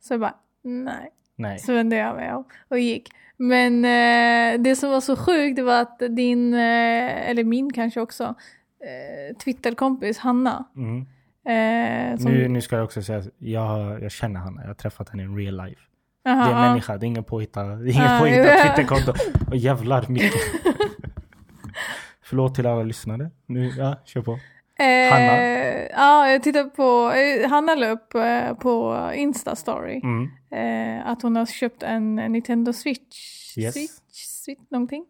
Så 0.00 0.12
jag 0.14 0.20
bara, 0.20 0.34
nej. 0.62 1.10
Nej. 1.36 1.58
Så 1.58 1.72
vände 1.74 1.96
jag 1.96 2.16
mig 2.16 2.32
om 2.34 2.44
och 2.68 2.78
gick. 2.78 3.08
Men 3.42 3.84
eh, 3.84 4.60
det 4.60 4.76
som 4.76 4.90
var 4.90 5.00
så 5.00 5.16
sjukt 5.16 5.56
det 5.56 5.62
var 5.62 5.80
att 5.80 5.98
din, 6.10 6.54
eh, 6.54 7.30
eller 7.30 7.44
min 7.44 7.72
kanske 7.72 8.00
också, 8.00 8.24
eh, 8.24 9.36
Twitterkompis 9.36 10.18
Hanna. 10.18 10.64
Mm. 10.76 11.00
Eh, 11.48 12.18
som, 12.18 12.32
Nu, 12.32 12.48
nu 12.48 12.60
ska 12.60 12.76
jag 12.76 12.84
också 12.84 13.02
säga 13.02 13.18
att 13.18 13.28
jag, 13.38 14.02
jag 14.02 14.10
känner 14.10 14.40
henne. 14.40 14.60
Jag 14.60 14.68
har 14.68 14.74
träffat 14.74 15.08
henne 15.08 15.22
in 15.22 15.36
real 15.36 15.56
life. 15.66 15.80
Aha, 16.28 16.44
det 16.44 16.52
är 16.52 16.56
en 16.56 16.68
människa, 16.68 16.96
det 16.96 17.06
är 17.06 17.08
ingen 17.08 17.24
påhittad, 17.24 17.64
det 17.64 17.90
är 17.90 17.92
ingen 17.92 18.06
Ah, 18.10 18.18
påhittad. 18.20 18.56
Twitterkonto. 18.62 19.12
Och 19.50 19.56
jävlar 19.56 20.04
mycket. 20.08 20.32
Förlåt 22.22 22.54
till 22.54 22.66
alla 22.66 22.82
lyssnare. 22.82 23.30
Nu, 23.46 23.72
ja, 23.78 23.96
kör 24.04 24.22
på. 24.22 24.38
Eh, 24.78 25.12
Hanna? 25.12 25.36
Ja, 25.90 26.30
jag 26.30 26.42
tittade 26.42 26.68
på, 26.70 27.12
eh, 27.12 27.50
Hanna 27.50 27.74
la 27.74 27.88
upp 27.88 28.14
eh, 28.14 28.54
på 28.54 28.94
Insta-story 29.14 30.00
Mm. 30.02 30.30
eh, 31.00 31.06
att 31.08 31.22
hon 31.22 31.36
har 31.36 31.46
köpt 31.46 31.82
en 31.82 32.14
Nintendo 32.16 32.72
Switch, 32.72 33.18
Yes. 33.58 33.74
Switch, 33.74 33.90
Switch 34.44 34.60
någonting, 34.70 35.04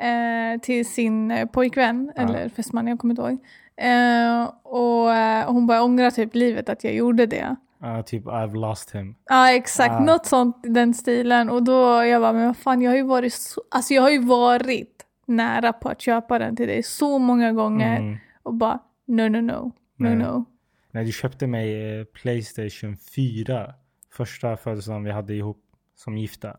eh, 0.00 0.60
till 0.60 0.86
sin 0.86 1.30
eh, 1.30 1.46
pojkvän, 1.46 2.12
Ja. 2.16 2.22
eller 2.22 2.48
fästman, 2.48 2.86
jag 2.86 2.98
kommer 2.98 3.12
inte 3.12 3.22
ihåg. 3.22 3.38
Eh, 3.76 4.50
och 4.62 5.14
eh, 5.14 5.52
hon 5.52 5.66
bara 5.66 5.82
ångrar 5.82 6.10
typ 6.10 6.34
livet 6.34 6.68
att 6.68 6.84
jag 6.84 6.94
gjorde 6.94 7.26
det. 7.26 7.56
Ja, 7.82 8.02
typ 8.02 8.24
I've 8.24 8.54
lost 8.60 8.94
him. 8.94 9.14
Ja 9.28 9.52
exakt, 9.52 9.90
Ah. 9.94 10.00
något 10.00 10.26
sånt 10.26 10.66
i 10.66 10.68
den 10.68 10.94
stilen. 10.94 11.50
Och 11.50 11.62
då 11.62 12.04
jag 12.04 12.22
bara, 12.22 12.32
men 12.32 12.46
vad 12.46 12.56
fan 12.56 12.82
jag 12.82 12.90
har 12.90 12.96
ju 12.96 13.02
varit 13.02 13.32
så, 13.34 13.60
alltså 13.70 13.94
jag 13.94 14.02
har 14.02 14.10
ju 14.10 14.18
varit 14.22 15.06
nära 15.26 15.72
på 15.72 15.88
att 15.88 16.00
köpa 16.00 16.38
den 16.38 16.56
till 16.56 16.66
dig 16.68 16.82
så 16.82 17.18
många 17.18 17.52
gånger. 17.52 17.96
Mm. 17.96 18.16
Och 18.42 18.54
bara, 18.54 18.78
no 19.10 19.28
no 19.28 19.40
no, 19.40 19.52
no 19.52 19.72
Nej. 19.96 20.16
no. 20.16 20.44
När 20.90 21.04
du 21.04 21.12
köpte 21.12 21.46
mig 21.46 21.98
eh, 21.98 22.04
Playstation 22.04 22.96
4. 22.96 23.74
Första 24.12 24.56
födelsedagen 24.56 25.04
vi 25.04 25.10
hade 25.10 25.34
ihop 25.34 25.62
som 25.96 26.18
gifta. 26.18 26.56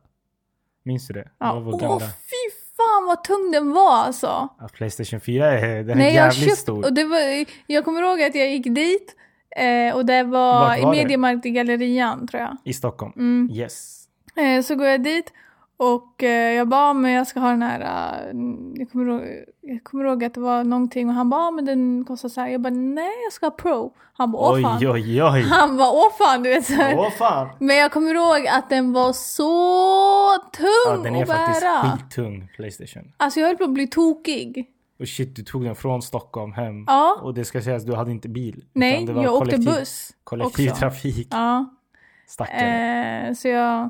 Minns 0.83 1.07
du 1.07 1.13
det? 1.13 1.29
Ja. 1.39 1.53
Åh 1.65 1.99
fy 1.99 2.55
fan 2.77 3.05
vad 3.07 3.23
tung 3.23 3.51
den 3.51 3.71
var 3.71 3.91
alltså. 3.95 4.49
Ja, 4.59 4.67
Playstation 4.73 5.19
4 5.19 5.51
är, 5.51 5.83
den 5.83 5.89
är 5.89 5.95
Nej, 5.95 6.05
jag 6.15 6.25
jävligt 6.25 6.49
köpt, 6.49 6.57
stor. 6.57 6.85
och 6.85 6.93
det 6.93 7.03
var, 7.03 7.45
jag 7.67 7.85
kommer 7.85 8.01
ihåg 8.01 8.21
att 8.21 8.35
jag 8.35 8.49
gick 8.51 8.75
dit 8.75 9.15
eh, 9.57 9.95
och 9.95 10.05
det 10.05 10.23
var, 10.23 10.77
i 10.77 10.81
var 10.83 10.95
det? 10.95 11.01
Mediamarkt 11.03 11.45
i 11.45 11.49
Gallerian 11.49 12.27
tror 12.27 12.41
jag. 12.41 12.57
I 12.65 12.73
Stockholm. 12.73 13.13
Mm. 13.15 13.49
Yes. 13.51 14.03
Eh, 14.35 14.61
så 14.61 14.75
går 14.75 14.87
jag 14.87 15.03
dit 15.03 15.33
och 15.81 16.23
eh, 16.23 16.53
jag 16.53 16.67
bara, 16.67 16.93
men 16.93 17.11
jag 17.11 17.27
ska 17.27 17.39
ha 17.39 17.49
den 17.49 17.61
här, 17.61 17.79
eh, 17.81 18.35
jag, 18.75 18.91
kommer 18.91 19.05
ihåg, 19.05 19.21
jag 19.61 19.83
kommer 19.83 20.05
ihåg 20.05 20.23
att 20.23 20.33
det 20.33 20.39
var 20.39 20.63
någonting 20.63 21.09
och 21.09 21.15
han 21.15 21.29
bara, 21.29 21.41
"Ja, 21.41 21.51
men 21.51 21.65
den 21.65 22.05
kostar 22.05 22.29
så 22.29 22.41
här. 22.41 22.47
Jag 22.47 22.61
bara, 22.61 22.73
nej 22.73 23.23
jag 23.23 23.33
ska 23.33 23.45
ha 23.45 23.51
pro. 23.51 23.93
Han 24.13 24.31
bara, 24.31 24.41
åh 24.41 24.55
Oj, 24.55 24.61
fan. 24.61 24.77
oj, 24.91 25.23
oj. 25.23 25.41
Han 25.49 25.77
bara, 25.77 25.91
åh 25.91 26.11
fan, 26.17 26.43
du 26.43 26.49
vet 26.49 26.65
så 26.65 26.73
här. 26.73 26.97
Åh 26.99 27.09
fan. 27.11 27.49
Men 27.59 27.75
jag 27.75 27.91
kommer 27.91 28.15
ihåg 28.15 28.47
att 28.47 28.69
den 28.69 28.93
var 28.93 29.13
så 29.13 29.47
tung 30.57 30.67
Ja, 30.87 30.97
den 31.03 31.15
är 31.15 31.23
att 31.23 31.29
faktiskt 31.29 31.61
bära. 31.61 31.97
skittung, 31.97 32.47
Playstation. 32.55 33.11
Alltså 33.17 33.39
jag 33.39 33.47
höll 33.47 33.57
på 33.57 33.63
att 33.63 33.73
bli 33.73 33.87
tokig. 33.87 34.65
Och 34.99 35.07
shit, 35.07 35.35
du 35.35 35.43
tog 35.43 35.63
den 35.63 35.75
från 35.75 36.01
Stockholm 36.01 36.53
hem. 36.53 36.83
Ja. 36.87 37.19
Och 37.21 37.33
det 37.33 37.45
ska 37.45 37.61
sägas, 37.61 37.83
du 37.83 37.95
hade 37.95 38.11
inte 38.11 38.29
bil. 38.29 38.63
Nej, 38.73 39.05
jag 39.05 39.33
åkte 39.35 39.57
buss. 39.57 40.11
Kollektivtrafik. 40.23 41.27
Ja. 41.31 41.65
Stackare. 42.27 43.27
Eh, 43.27 43.33
så 43.33 43.47
jag... 43.47 43.89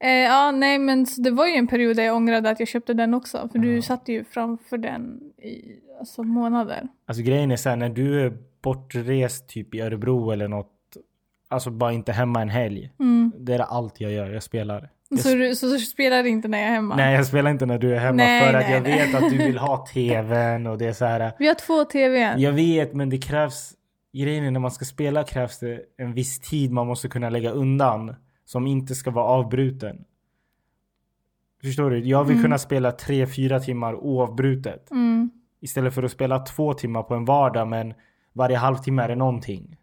Eh, 0.00 0.10
ja, 0.10 0.50
nej 0.50 0.78
men 0.78 1.06
det 1.18 1.30
var 1.30 1.46
ju 1.46 1.54
en 1.54 1.66
period 1.66 1.96
där 1.96 2.04
jag 2.04 2.16
ångrade 2.16 2.50
att 2.50 2.60
jag 2.60 2.68
köpte 2.68 2.94
den 2.94 3.14
också. 3.14 3.48
För 3.52 3.58
du 3.58 3.82
satt 3.82 4.08
ju 4.08 4.24
framför 4.24 4.78
den 4.78 5.20
i 5.38 5.78
alltså, 5.98 6.22
månader. 6.22 6.88
Alltså 7.06 7.22
grejen 7.22 7.50
är 7.50 7.56
så 7.56 7.68
här, 7.68 7.76
när 7.76 7.88
du 7.88 8.26
är 8.26 8.32
bortrest 8.62 9.48
typ 9.48 9.74
i 9.74 9.80
Örebro 9.80 10.30
eller 10.30 10.48
något 10.48 10.76
Alltså 11.52 11.70
bara 11.70 11.92
inte 11.92 12.12
hemma 12.12 12.42
en 12.42 12.48
helg. 12.48 12.90
Mm. 13.00 13.32
Det 13.38 13.54
är 13.54 13.58
allt 13.58 14.00
jag 14.00 14.12
gör, 14.12 14.30
jag 14.30 14.42
spelar. 14.42 14.90
Jag 15.08 15.20
Så, 15.20 15.34
du, 15.34 15.54
så, 15.54 15.70
så 15.70 15.78
spelar 15.78 16.22
du 16.22 16.28
inte 16.28 16.48
när 16.48 16.58
jag 16.58 16.68
är 16.68 16.72
hemma? 16.72 16.96
Nej 16.96 17.14
jag 17.14 17.26
spelar 17.26 17.50
inte 17.50 17.66
när 17.66 17.78
du 17.78 17.94
är 17.94 17.98
hemma 17.98 18.16
Nej, 18.16 18.46
för 18.46 18.54
att 18.54 18.64
nej, 18.64 18.72
jag 18.72 18.82
nej. 18.82 19.06
vet 19.06 19.22
att 19.22 19.30
du 19.30 19.38
vill 19.38 19.58
ha 19.58 19.86
tvn 19.86 20.66
och 20.66 20.78
det 20.78 20.86
är 20.86 20.92
så 20.92 21.04
här. 21.04 21.32
Vi 21.38 21.48
har 21.48 21.54
två 21.54 21.84
tvn. 21.84 22.40
Jag 22.40 22.52
vet 22.52 22.94
men 22.94 23.10
det 23.10 23.18
krävs, 23.18 23.72
grejen 24.12 24.44
är 24.44 24.50
när 24.50 24.60
man 24.60 24.70
ska 24.70 24.84
spela 24.84 25.24
krävs 25.24 25.58
det 25.58 25.80
en 25.98 26.14
viss 26.14 26.40
tid 26.40 26.72
man 26.72 26.86
måste 26.86 27.08
kunna 27.08 27.30
lägga 27.30 27.50
undan. 27.50 28.14
Som 28.50 28.66
inte 28.66 28.94
ska 28.94 29.10
vara 29.10 29.24
avbruten. 29.24 30.04
Förstår 31.62 31.90
du? 31.90 31.98
Jag 31.98 32.24
vill 32.24 32.32
Mm. 32.32 32.42
kunna 32.42 32.58
spela 32.58 32.90
3-4 32.90 33.60
timmar 33.60 33.94
oavbrutet. 33.94 34.90
Mm. 34.90 35.30
Istället 35.60 35.94
för 35.94 36.02
att 36.02 36.10
spela 36.10 36.38
två 36.38 36.74
timmar 36.74 37.02
på 37.02 37.14
en 37.14 37.24
vardag 37.24 37.68
men 37.68 37.94
varje 38.32 38.56
halvtimme 38.56 39.02
är 39.02 39.08
det 39.08 39.14
någonting. 39.16 39.76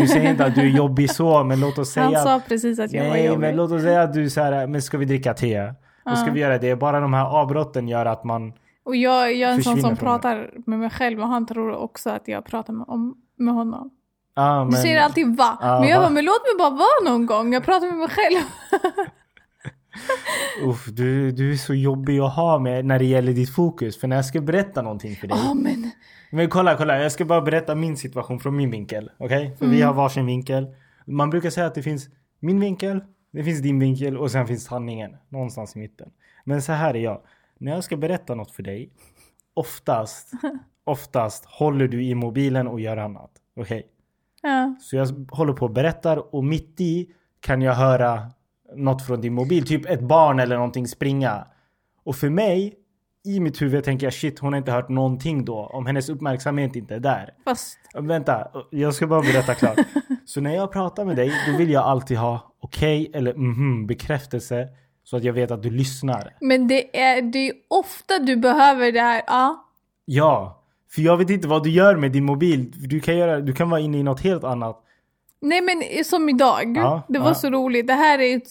Du 0.00 0.06
säger 0.06 0.30
inte 0.30 0.44
att 0.44 0.54
du 0.54 0.60
är 0.60 0.76
jobbig 0.76 1.10
så 1.10 1.44
men 1.44 1.60
låt 1.60 1.78
oss 1.78 1.90
säga 1.92 2.04
Han 2.04 2.14
sa 2.14 2.40
precis 2.48 2.78
att 2.78 2.92
jag 2.92 3.04
var 3.04 3.10
Nej, 3.10 3.24
jobbig. 3.26 3.40
men 3.40 3.56
låt 3.56 3.70
oss 3.72 3.82
säga 3.82 4.02
att 4.02 4.14
du 4.14 4.30
så 4.30 4.40
här, 4.40 4.66
men 4.66 4.82
ska 4.82 4.98
vi 4.98 5.04
dricka 5.04 5.34
te? 5.34 5.72
Då 6.04 6.16
ska 6.16 6.30
vi 6.32 6.40
göra 6.40 6.58
det. 6.58 6.76
Bara 6.76 7.00
de 7.00 7.12
här 7.12 7.24
avbrotten 7.26 7.88
gör 7.88 8.06
att 8.06 8.24
man... 8.24 8.52
Och 8.82 8.96
jag, 8.96 9.34
jag 9.34 9.50
är 9.50 9.54
en 9.54 9.62
sån 9.62 9.80
som 9.80 9.96
pratar 9.96 10.50
med 10.66 10.78
mig 10.78 10.90
själv 10.90 11.20
och 11.20 11.28
han 11.28 11.46
tror 11.46 11.76
också 11.76 12.10
att 12.10 12.28
jag 12.28 12.44
pratar 12.44 12.72
med, 12.72 12.84
om, 12.88 13.16
med 13.36 13.54
honom. 13.54 13.90
Ah, 14.40 14.64
Du 14.64 14.70
men, 14.70 14.82
säger 14.82 15.00
alltid 15.00 15.36
va? 15.36 15.58
Ja, 15.60 15.80
men 15.80 15.88
jag 15.88 16.00
bara, 16.02 16.10
men 16.10 16.24
låt 16.24 16.42
mig 16.42 16.58
bara 16.58 16.70
vara 16.70 17.12
någon 17.12 17.26
gång. 17.26 17.52
Jag 17.52 17.64
pratar 17.64 17.86
med 17.86 17.96
mig 17.96 18.08
själv. 18.08 18.42
Uff, 20.62 20.86
du, 20.86 21.32
du 21.32 21.52
är 21.52 21.56
så 21.56 21.74
jobbig 21.74 22.18
att 22.18 22.34
ha 22.36 22.58
med 22.58 22.84
när 22.84 22.98
det 22.98 23.04
gäller 23.04 23.32
ditt 23.32 23.54
fokus. 23.54 24.00
För 24.00 24.08
när 24.08 24.16
jag 24.16 24.24
ska 24.24 24.40
berätta 24.40 24.82
någonting 24.82 25.16
för 25.16 25.26
dig. 25.26 25.38
Ja 25.44 25.54
men. 25.54 25.90
Men 26.30 26.48
kolla, 26.50 26.76
kolla. 26.76 27.02
Jag 27.02 27.12
ska 27.12 27.24
bara 27.24 27.40
berätta 27.40 27.74
min 27.74 27.96
situation 27.96 28.40
från 28.40 28.56
min 28.56 28.70
vinkel. 28.70 29.10
Okej? 29.18 29.56
För 29.58 29.66
vi 29.66 29.82
har 29.82 29.94
varsin 29.94 30.26
vinkel. 30.26 30.66
Man 31.06 31.30
brukar 31.30 31.50
säga 31.50 31.66
att 31.66 31.74
det 31.74 31.82
finns 31.82 32.08
min 32.40 32.60
vinkel, 32.60 33.00
det 33.32 33.44
finns 33.44 33.60
din 33.60 33.78
vinkel 33.78 34.16
och 34.18 34.30
sen 34.30 34.46
finns 34.46 34.64
sanningen. 34.64 35.16
Någonstans 35.28 35.76
i 35.76 35.78
mitten. 35.78 36.10
Men 36.44 36.62
så 36.62 36.72
här 36.72 36.94
är 36.96 37.00
jag. 37.00 37.20
När 37.58 37.72
jag 37.72 37.84
ska 37.84 37.96
berätta 37.96 38.34
något 38.34 38.50
för 38.50 38.62
dig. 38.62 38.90
Oftast, 39.54 40.30
oftast 40.84 41.44
håller 41.44 41.88
du 41.88 42.02
i 42.04 42.14
mobilen 42.14 42.68
och 42.68 42.80
gör 42.80 42.96
annat. 42.96 43.30
Okej? 43.56 43.86
Ja. 44.42 44.74
Så 44.80 44.96
jag 44.96 45.06
håller 45.30 45.52
på 45.52 45.64
och 45.64 45.72
berättar 45.72 46.34
och 46.34 46.44
mitt 46.44 46.80
i 46.80 47.10
kan 47.40 47.62
jag 47.62 47.74
höra 47.74 48.22
något 48.76 49.06
från 49.06 49.20
din 49.20 49.34
mobil. 49.34 49.66
Typ 49.66 49.86
ett 49.86 50.00
barn 50.00 50.40
eller 50.40 50.56
någonting 50.56 50.88
springa. 50.88 51.46
Och 52.04 52.16
för 52.16 52.30
mig, 52.30 52.74
i 53.24 53.40
mitt 53.40 53.62
huvud 53.62 53.84
tänker 53.84 54.06
jag 54.06 54.14
shit 54.14 54.38
hon 54.38 54.52
har 54.52 54.58
inte 54.58 54.72
hört 54.72 54.88
någonting 54.88 55.44
då. 55.44 55.58
Om 55.58 55.86
hennes 55.86 56.08
uppmärksamhet 56.08 56.76
inte 56.76 56.94
är 56.94 57.00
där. 57.00 57.34
Fast. 57.44 57.78
Vänta, 57.94 58.48
jag 58.70 58.94
ska 58.94 59.06
bara 59.06 59.20
berätta 59.20 59.54
klart. 59.54 59.78
Så 60.24 60.40
när 60.40 60.54
jag 60.54 60.72
pratar 60.72 61.04
med 61.04 61.16
dig, 61.16 61.32
då 61.46 61.58
vill 61.58 61.70
jag 61.70 61.84
alltid 61.84 62.16
ha 62.18 62.54
okej 62.60 63.10
eller 63.14 63.34
mhm 63.34 63.86
bekräftelse. 63.86 64.68
Så 65.04 65.16
att 65.16 65.24
jag 65.24 65.32
vet 65.32 65.50
att 65.50 65.62
du 65.62 65.70
lyssnar. 65.70 66.36
Men 66.40 66.68
det 66.68 67.00
är, 67.00 67.22
det 67.22 67.48
är 67.48 67.52
ofta 67.68 68.18
du 68.18 68.36
behöver 68.36 68.92
det 68.92 69.00
här. 69.00 69.22
Ja. 69.26 69.66
Ja, 70.04 70.59
för 70.94 71.02
jag 71.02 71.16
vet 71.16 71.30
inte 71.30 71.48
vad 71.48 71.64
du 71.64 71.70
gör 71.70 71.96
med 71.96 72.12
din 72.12 72.24
mobil. 72.24 72.72
Du 72.88 73.00
kan, 73.00 73.16
göra, 73.16 73.40
du 73.40 73.52
kan 73.52 73.70
vara 73.70 73.80
inne 73.80 73.98
i 73.98 74.02
något 74.02 74.20
helt 74.20 74.44
annat. 74.44 74.84
Nej 75.40 75.60
men 75.60 76.04
som 76.04 76.28
idag. 76.28 76.76
Ja, 76.76 77.02
det 77.08 77.18
var 77.18 77.28
ja. 77.28 77.34
så 77.34 77.50
roligt. 77.50 77.86
Det 77.86 77.94
här 77.94 78.18
är 78.18 78.36
ett 78.36 78.48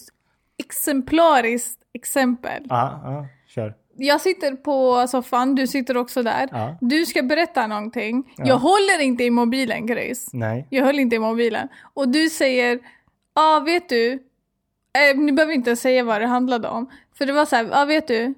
exemplariskt 0.58 1.80
exempel. 1.92 2.66
Ja, 2.68 3.00
ja, 3.04 3.26
kör. 3.46 3.74
Jag 3.96 4.20
sitter 4.20 4.56
på 4.56 5.06
soffan, 5.08 5.54
du 5.54 5.66
sitter 5.66 5.96
också 5.96 6.22
där. 6.22 6.48
Ja. 6.52 6.76
Du 6.80 7.06
ska 7.06 7.22
berätta 7.22 7.66
någonting. 7.66 8.34
Jag 8.36 8.58
håller 8.58 9.00
inte 9.00 9.24
i 9.24 9.30
mobilen 9.30 9.86
Grace. 9.86 10.30
Nej. 10.32 10.66
Jag 10.70 10.84
höll 10.84 10.98
inte 10.98 11.16
i 11.16 11.18
mobilen. 11.18 11.68
Och 11.94 12.08
du 12.08 12.28
säger, 12.28 12.78
ja 13.34 13.56
ah, 13.56 13.60
vet 13.60 13.88
du, 13.88 14.12
eh, 14.12 15.18
ni 15.18 15.32
behöver 15.32 15.54
inte 15.54 15.76
säga 15.76 16.04
vad 16.04 16.20
det 16.20 16.26
handlade 16.26 16.68
om. 16.68 16.90
För 17.14 17.26
det 17.26 17.32
var 17.32 17.44
så 17.44 17.56
här, 17.56 17.64
ja 17.64 17.82
ah, 17.82 17.84
vet 17.84 18.08
du, 18.08 18.34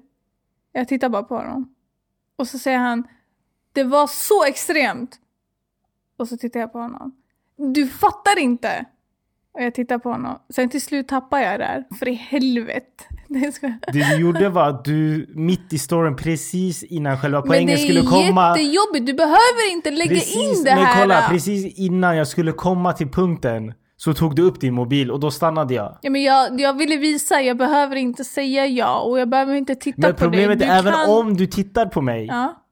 jag 0.71 0.87
tittar 0.87 1.09
bara 1.09 1.23
på 1.23 1.35
honom. 1.35 1.73
Och 2.35 2.47
så 2.47 2.59
säger 2.59 2.77
han, 2.77 3.03
det 3.73 3.83
var 3.83 4.07
så 4.07 4.45
extremt. 4.45 5.15
Och 6.17 6.27
så 6.27 6.37
tittar 6.37 6.59
jag 6.59 6.71
på 6.71 6.79
honom. 6.79 7.11
Du 7.73 7.87
fattar 7.87 8.39
inte. 8.39 8.85
Och 9.53 9.61
jag 9.63 9.75
tittar 9.75 9.97
på 9.97 10.09
honom. 10.09 10.39
Sen 10.55 10.69
till 10.69 10.81
slut 10.81 11.07
tappar 11.07 11.39
jag 11.39 11.59
där. 11.59 11.83
För 11.99 12.07
i 12.07 12.13
helvete. 12.13 13.03
Det 13.27 13.51
ska... 13.51 13.67
Det 13.67 13.77
du 13.91 14.15
gjorde 14.21 14.49
var 14.49 14.69
att 14.69 14.85
du 14.85 15.25
mitt 15.35 15.73
i 15.73 15.77
storyn 15.79 16.15
precis 16.15 16.83
innan 16.83 17.17
själva 17.19 17.37
Men 17.39 17.43
det 17.43 17.49
poängen 17.49 17.69
är 17.69 17.77
skulle 17.77 18.01
komma. 18.01 18.49
jättejobbigt. 18.57 19.05
Du 19.05 19.13
behöver 19.13 19.71
inte 19.71 19.91
lägga 19.91 20.09
Precis, 20.09 20.57
in 20.57 20.63
det 20.63 20.75
men 20.75 20.85
här. 20.85 21.01
kolla, 21.01 21.27
precis 21.29 21.77
innan 21.79 22.17
jag 22.17 22.27
skulle 22.27 22.51
komma 22.51 22.93
till 22.93 23.09
punkten 23.09 23.73
så 23.97 24.13
tog 24.13 24.35
du 24.35 24.41
upp 24.41 24.61
din 24.61 24.73
mobil 24.73 25.11
och 25.11 25.19
då 25.19 25.31
stannade 25.31 25.73
jag. 25.73 25.97
Ja, 26.01 26.09
men 26.09 26.23
jag, 26.23 26.59
jag 26.61 26.73
ville 26.77 26.97
visa, 26.97 27.41
jag 27.41 27.57
behöver 27.57 27.95
inte 27.95 28.23
säga 28.23 28.65
ja 28.65 28.99
och 28.99 29.19
jag 29.19 29.29
behöver 29.29 29.53
inte 29.55 29.75
titta 29.75 30.01
Men 30.01 30.11
på 30.13 30.17
problemet 30.19 30.59
dig. 30.59 30.67
är 30.67 30.73
Du 30.73 30.79
även 30.89 30.93
kan- 30.93 31.09
om 31.09 31.33
du 31.37 31.45
tittar 31.47 31.85
på 31.85 32.01
mig 32.01 32.25
Ja. 32.25 32.62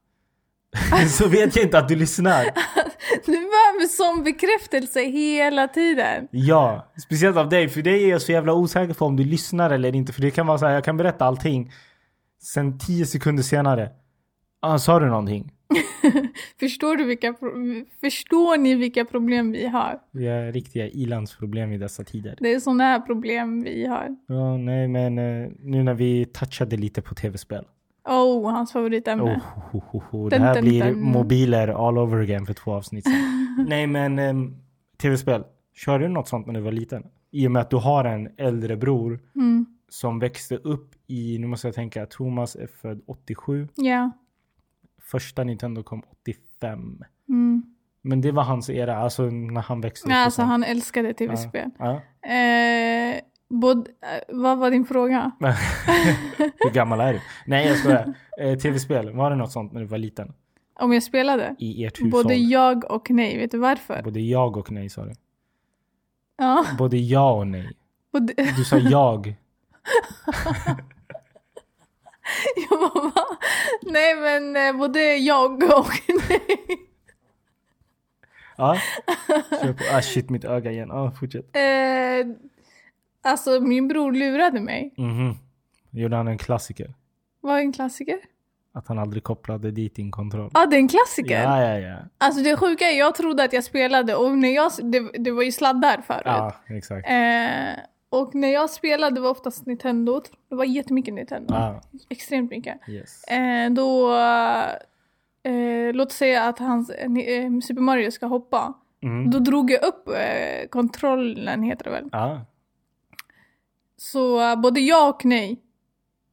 så 1.09 1.27
vet 1.27 1.55
jag 1.55 1.65
inte 1.65 1.79
att 1.79 1.87
du 1.87 1.95
lyssnar. 1.95 2.45
Du 3.25 3.31
behöver 3.31 3.87
sån 3.87 4.23
bekräftelse 4.23 5.01
hela 5.01 5.67
tiden. 5.67 6.27
Ja, 6.31 6.91
speciellt 6.97 7.37
av 7.37 7.49
dig. 7.49 7.69
För 7.69 7.81
dig 7.81 8.03
är 8.03 8.09
jag 8.09 8.21
så 8.21 8.31
jävla 8.31 8.53
osäker 8.53 8.93
på 8.93 9.05
om 9.05 9.15
du 9.15 9.23
lyssnar 9.23 9.69
eller 9.69 9.95
inte. 9.95 10.13
För 10.13 10.21
det 10.21 10.31
kan 10.31 10.47
vara 10.47 10.57
så 10.57 10.65
här, 10.65 10.73
jag 10.73 10.83
kan 10.83 10.97
berätta 10.97 11.25
allting. 11.25 11.71
Sen 12.41 12.79
tio 12.79 13.05
sekunder 13.05 13.43
senare. 13.43 13.89
Ah, 14.59 14.77
sa 14.77 14.99
du 14.99 15.05
någonting? 15.05 15.51
Förstår, 16.59 16.97
du 16.97 17.03
vilka, 17.05 17.35
förstår 18.01 18.57
ni 18.57 18.75
vilka 18.75 19.05
problem 19.05 19.51
vi 19.51 19.67
har? 19.67 19.99
Vi 20.11 20.27
har 20.27 20.51
riktiga 20.51 20.87
ilandsproblem 20.87 21.71
i 21.71 21.77
dessa 21.77 22.03
tider. 22.03 22.37
Det 22.39 22.53
är 22.53 22.59
såna 22.59 22.83
här 22.83 22.99
problem 22.99 23.63
vi 23.63 23.85
har. 23.85 24.15
Ja, 24.27 24.57
nej 24.57 24.87
men 24.87 25.17
eh, 25.17 25.49
nu 25.59 25.83
när 25.83 25.93
vi 25.93 26.25
touchade 26.25 26.77
lite 26.77 27.01
på 27.01 27.15
tv-spel. 27.15 27.65
Oh, 28.05 28.51
hans 28.51 28.71
favoritämne. 28.71 29.23
Oh, 29.23 29.39
ho, 29.71 29.79
ho, 29.91 30.03
ho. 30.11 30.29
Det 30.29 30.39
här 30.39 30.53
dun, 30.53 30.63
blir 30.63 30.85
dun. 30.85 31.01
mobiler 31.03 31.87
all 31.87 31.97
over 31.97 32.19
again 32.19 32.45
för 32.45 32.53
två 32.53 32.73
avsnitt 32.73 33.03
sen. 33.03 33.65
Nej 33.69 33.87
men 33.87 34.19
ehm, 34.19 34.55
tv-spel. 34.97 35.43
Körde 35.75 36.03
du 36.03 36.09
något 36.09 36.27
sånt 36.27 36.47
när 36.47 36.53
du 36.53 36.59
var 36.61 36.71
liten? 36.71 37.03
I 37.31 37.47
och 37.47 37.51
med 37.51 37.61
att 37.61 37.69
du 37.69 37.75
har 37.77 38.05
en 38.05 38.29
äldre 38.37 38.75
bror 38.77 39.19
Mm. 39.35 39.65
som 39.89 40.19
växte 40.19 40.55
upp 40.55 40.95
i, 41.07 41.37
nu 41.39 41.47
måste 41.47 41.67
jag 41.67 41.75
tänka, 41.75 42.05
Thomas 42.05 42.55
är 42.55 42.67
född 42.67 43.01
87. 43.07 43.67
Ja. 43.75 44.11
Första 45.01 45.43
Nintendo 45.43 45.83
kom 45.83 46.03
85. 46.21 47.03
Mm. 47.29 47.63
Men 48.01 48.21
det 48.21 48.31
var 48.31 48.43
hans 48.43 48.69
era, 48.69 48.97
alltså 48.97 49.23
när 49.23 49.61
han 49.61 49.81
växte 49.81 50.07
upp. 50.07 50.11
Ja, 50.11 50.17
Alltså 50.25 50.41
han 50.41 50.63
älskade 50.63 51.13
tv-spel. 51.13 51.69
Ja. 51.79 51.91
Eh, 52.29 53.00
bod, 53.51 53.87
eh, 53.87 54.35
vad 54.35 54.57
var 54.57 54.71
din 54.71 54.85
fråga? 54.85 55.31
Hur 56.37 56.73
gammal 56.73 56.99
är 56.99 57.13
du? 57.13 57.21
Nej 57.45 57.67
jag 57.67 57.77
skojar. 57.77 58.13
Eh, 58.39 58.57
tv-spel, 58.57 59.11
var 59.11 59.29
det 59.29 59.35
något 59.35 59.51
sånt 59.51 59.73
när 59.73 59.81
du 59.81 59.87
var 59.87 59.97
liten? 59.97 60.33
Om 60.79 60.93
jag 60.93 61.03
spelade? 61.03 61.55
I 61.59 61.85
ert 61.85 61.99
hushåll? 61.99 62.11
Både 62.23 62.35
ja 62.35 62.81
och 62.89 63.09
nej. 63.11 63.37
Vet 63.37 63.51
du 63.51 63.57
varför? 63.57 64.01
Både 64.03 64.19
jag 64.19 64.57
och 64.57 64.71
nej 64.71 64.89
sa 64.89 65.05
du. 65.05 65.13
Ja. 66.37 66.65
Både 66.77 66.97
ja 66.97 67.31
och 67.33 67.47
nej. 67.47 67.71
Både, 68.13 68.33
Du 68.57 68.63
sa 68.63 68.77
jag. 68.77 69.27
jag 72.69 72.79
bara, 72.79 73.03
va? 73.03 73.25
Nej 73.83 74.15
men 74.15 74.55
eh, 74.67 74.79
både 74.79 75.15
jag 75.15 75.63
och 75.63 75.87
nej. 76.29 76.57
Ja. 78.57 78.77
Ah 79.93 80.01
shit 80.01 80.29
mitt 80.29 80.43
öga 80.45 80.71
igen. 80.71 80.91
Ah, 80.91 81.11
fortsätt. 81.11 81.55
Eh, 81.55 81.61
alltså 83.21 83.59
min 83.59 83.87
bror 83.87 84.11
lurade 84.11 84.59
mig. 84.59 84.93
Mhm. 84.97 85.33
Gjorde 85.91 86.15
han 86.15 86.27
en 86.27 86.37
klassiker? 86.37 86.93
Vad 87.41 87.55
är 87.57 87.59
en 87.61 87.73
klassiker? 87.73 88.17
Att 88.73 88.87
han 88.87 88.99
aldrig 88.99 89.23
kopplade 89.23 89.71
dit 89.71 89.95
din 89.95 90.11
kontroll. 90.11 90.49
Ja, 90.53 90.63
ah, 90.63 90.65
det 90.65 90.75
är 90.75 90.79
en 90.79 90.87
klassiker. 90.87 91.43
Ja, 91.43 91.63
ja, 91.63 91.79
ja. 91.79 91.97
Alltså 92.17 92.43
det 92.43 92.57
sjuka 92.57 92.85
är, 92.85 92.97
jag 92.99 93.15
trodde 93.15 93.43
att 93.43 93.53
jag 93.53 93.63
spelade 93.63 94.15
och 94.15 94.37
när 94.37 94.55
jag, 94.55 94.71
det, 94.83 95.11
det 95.23 95.31
var 95.31 95.43
ju 95.43 95.51
sladdar 95.51 96.01
förut. 96.01 96.21
Ja, 96.25 96.55
exakt. 96.67 97.09
Eh, 97.09 97.83
och 98.09 98.35
när 98.35 98.47
jag 98.53 98.69
spelade 98.69 99.21
var 99.21 99.29
oftast 99.29 99.65
Nintendo. 99.65 100.21
Det 100.49 100.55
var 100.55 100.65
jättemycket 100.65 101.13
Nintendo. 101.13 101.53
Ah, 101.53 101.81
Extremt 102.09 102.49
mycket. 102.51 102.89
yes. 102.89 103.23
Eh, 103.23 103.69
då, 103.69 104.13
eh, 105.43 105.93
låt 105.93 106.11
säga 106.11 106.43
att 106.43 106.59
hans, 106.59 106.89
eh, 106.89 107.09
Super 107.63 107.81
Mario 107.81 108.11
ska 108.11 108.25
hoppa. 108.25 108.73
Mm. 109.03 109.31
Då 109.31 109.39
drog 109.39 109.71
jag 109.71 109.83
upp 109.83 110.07
eh, 110.07 110.67
kontrollen, 110.69 111.63
heter 111.63 111.83
det 111.83 111.89
väl. 111.91 112.09
Ja. 112.11 112.45
Så 114.01 114.51
eh, 114.51 114.61
både 114.61 114.79
ja 114.79 115.09
och 115.09 115.25
nej. 115.25 115.61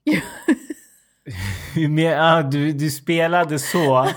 Ah, 2.16 2.42
du, 2.42 2.72
du 2.72 2.90
spelade 2.90 3.58
så 3.58 4.08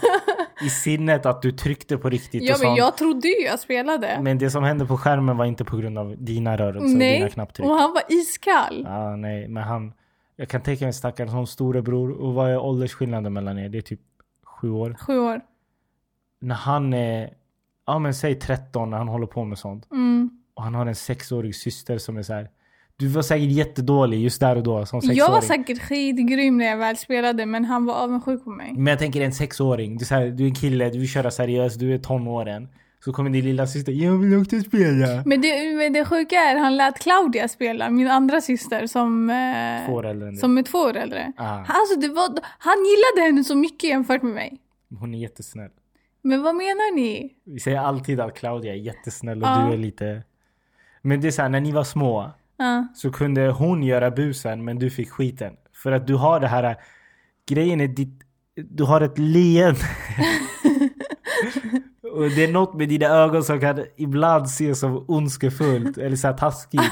i 0.62 0.70
sinnet 0.70 1.25
att 1.25 1.41
du 1.41 1.51
tryckte 1.51 1.98
på 1.98 2.10
riktigt 2.10 2.43
Ja 2.43 2.53
och 2.53 2.60
men 2.60 2.67
sånt. 2.67 2.77
jag 2.77 2.98
trodde 2.98 3.27
ju 3.27 3.46
jag 3.46 3.60
spelade. 3.60 4.20
Men 4.22 4.38
det 4.38 4.51
som 4.51 4.63
hände 4.63 4.86
på 4.86 4.98
skärmen 4.98 5.38
var 5.38 5.46
inte 5.46 5.65
på 5.65 5.77
grund 5.77 5.98
av 5.98 6.15
dina 6.17 6.58
rörelser, 6.58 6.88
dina 6.88 7.00
nej, 7.00 7.31
knapptryck. 7.31 7.67
och 7.67 7.75
han 7.75 7.93
var 7.93 8.03
iskall. 8.10 8.84
Ja, 8.86 9.15
nej, 9.15 9.48
men 9.48 9.63
han... 9.63 9.93
Jag 10.36 10.50
kan 10.50 10.62
tänka 10.62 10.86
mig 10.86 10.93
stackaren 10.93 11.31
som 11.31 11.48
storebror. 11.48 12.12
Och 12.12 12.34
vad 12.34 12.50
är 12.50 12.58
åldersskillnaden 12.58 13.34
mellan 13.34 13.60
er? 13.60 13.70
Det 13.70 13.77
är 13.77 13.81
typ 13.81 14.01
sju 14.43 14.70
år. 14.70 14.96
Sju 15.00 15.20
år. 15.20 15.41
När 16.39 16.55
han 16.55 16.93
är, 16.93 17.34
ja 17.86 18.00
men 18.00 18.13
säg 18.13 18.36
13 18.36 18.89
när 18.89 18.98
han 18.98 19.08
håller 19.08 19.27
på 19.27 19.43
med 19.43 19.58
sånt. 19.58 19.91
Mm. 19.91 20.29
Och 20.53 20.63
han 20.63 20.75
har 20.75 20.86
en 20.86 20.96
sexårig 20.96 21.55
syster 21.55 21.98
som 21.98 22.17
är 22.17 22.24
så 22.24 22.34
här. 22.34 22.50
Du 23.01 23.08
var 23.08 23.22
säkert 23.22 23.51
jättedålig 23.51 24.20
just 24.20 24.39
där 24.39 24.55
och 24.55 24.63
då 24.63 24.86
som 24.86 25.01
sexåring. 25.01 25.17
Jag 25.17 25.31
var 25.31 25.41
säkert 25.41 25.81
skitgrym 25.81 26.58
när 26.58 26.65
jag 26.65 26.77
väl 26.77 26.98
spelade 26.98 27.46
men 27.46 27.65
han 27.65 27.86
var 27.86 27.93
avundsjuk 27.93 28.43
på 28.43 28.50
mig. 28.50 28.74
Men 28.74 28.88
jag 28.88 29.00
tänker 29.00 29.22
en 29.22 29.34
sexåring. 29.34 29.98
Du 29.98 30.05
är, 30.05 30.10
här, 30.10 30.25
du 30.25 30.43
är 30.43 30.48
en 30.48 30.55
kille, 30.55 30.89
du 30.89 31.00
vill 31.00 31.10
köra 31.10 31.31
seriöst, 31.31 31.79
du 31.79 31.93
är 31.93 31.98
tonåren. 31.98 32.67
Så 33.05 33.13
kommer 33.13 33.29
din 33.29 33.46
lilla 33.46 33.67
syster. 33.67 33.91
Jag 33.91 34.17
vill 34.17 34.41
också 34.41 34.60
spela. 34.60 35.24
Men 35.25 35.41
det, 35.41 35.75
men 35.77 35.93
det 35.93 36.05
sjuka 36.05 36.36
är 36.36 36.55
han 36.55 36.77
lät 36.77 37.00
Claudia 37.00 37.48
spela, 37.48 37.89
min 37.89 38.08
andra 38.08 38.41
syster 38.41 38.88
som, 38.88 39.29
eh, 39.29 39.86
Två 39.88 39.93
år 39.93 40.05
äldre 40.05 40.36
som 40.36 40.58
är 40.58 40.63
två 40.63 40.77
år 40.77 40.98
äldre. 40.98 41.34
Ah. 41.38 41.58
Alltså 41.58 42.00
det 42.00 42.08
var, 42.08 42.27
han 42.60 42.77
gillade 42.77 43.27
henne 43.27 43.43
så 43.43 43.55
mycket 43.55 43.89
jämfört 43.89 44.22
med 44.22 44.34
mig. 44.34 44.58
Hon 45.00 45.13
är 45.13 45.20
jättesnäll. 45.20 45.70
Men 46.22 46.43
vad 46.43 46.55
menar 46.55 46.96
ni? 46.96 47.34
Vi 47.46 47.60
säger 47.60 47.77
alltid 47.79 48.20
att 48.20 48.38
Claudia 48.38 48.74
är 48.74 48.77
jättesnäll 48.77 49.43
och 49.43 49.50
Ja. 49.50 49.65
du 49.67 49.74
är 49.74 49.77
lite... 49.77 50.24
Men 51.01 51.22
det 51.22 51.27
är 51.27 51.31
så 51.31 51.41
här, 51.41 51.50
när 51.50 51.60
ni 51.62 51.72
var 51.72 51.84
små 51.84 52.31
Ja. 52.61 52.87
så 52.93 53.11
kunde 53.11 53.51
hon 53.51 53.83
göra 53.83 54.11
busen 54.11 54.65
men 54.65 54.79
du 54.79 54.89
fick 54.89 55.09
skiten. 55.09 55.53
För 55.73 55.91
att 55.91 56.07
du 56.07 56.15
har 56.15 56.39
det 56.39 56.47
här... 56.47 56.75
Grejen 57.49 57.81
är 57.81 57.87
ditt... 57.87 58.21
Du 58.55 58.83
har 58.83 59.01
ett 59.01 59.17
leende. 59.17 59.79
och 62.13 62.29
det 62.29 62.43
är 62.43 62.51
något 62.51 62.73
med 62.73 62.89
dina 62.89 63.05
ögon 63.05 63.43
som 63.43 63.59
kan 63.59 63.79
ibland 63.97 64.45
ses 64.45 64.79
som 64.79 65.05
ondskefullt 65.07 65.97
eller 65.97 66.15
så 66.15 66.27
här 66.27 66.37
taskigt. 66.37 66.81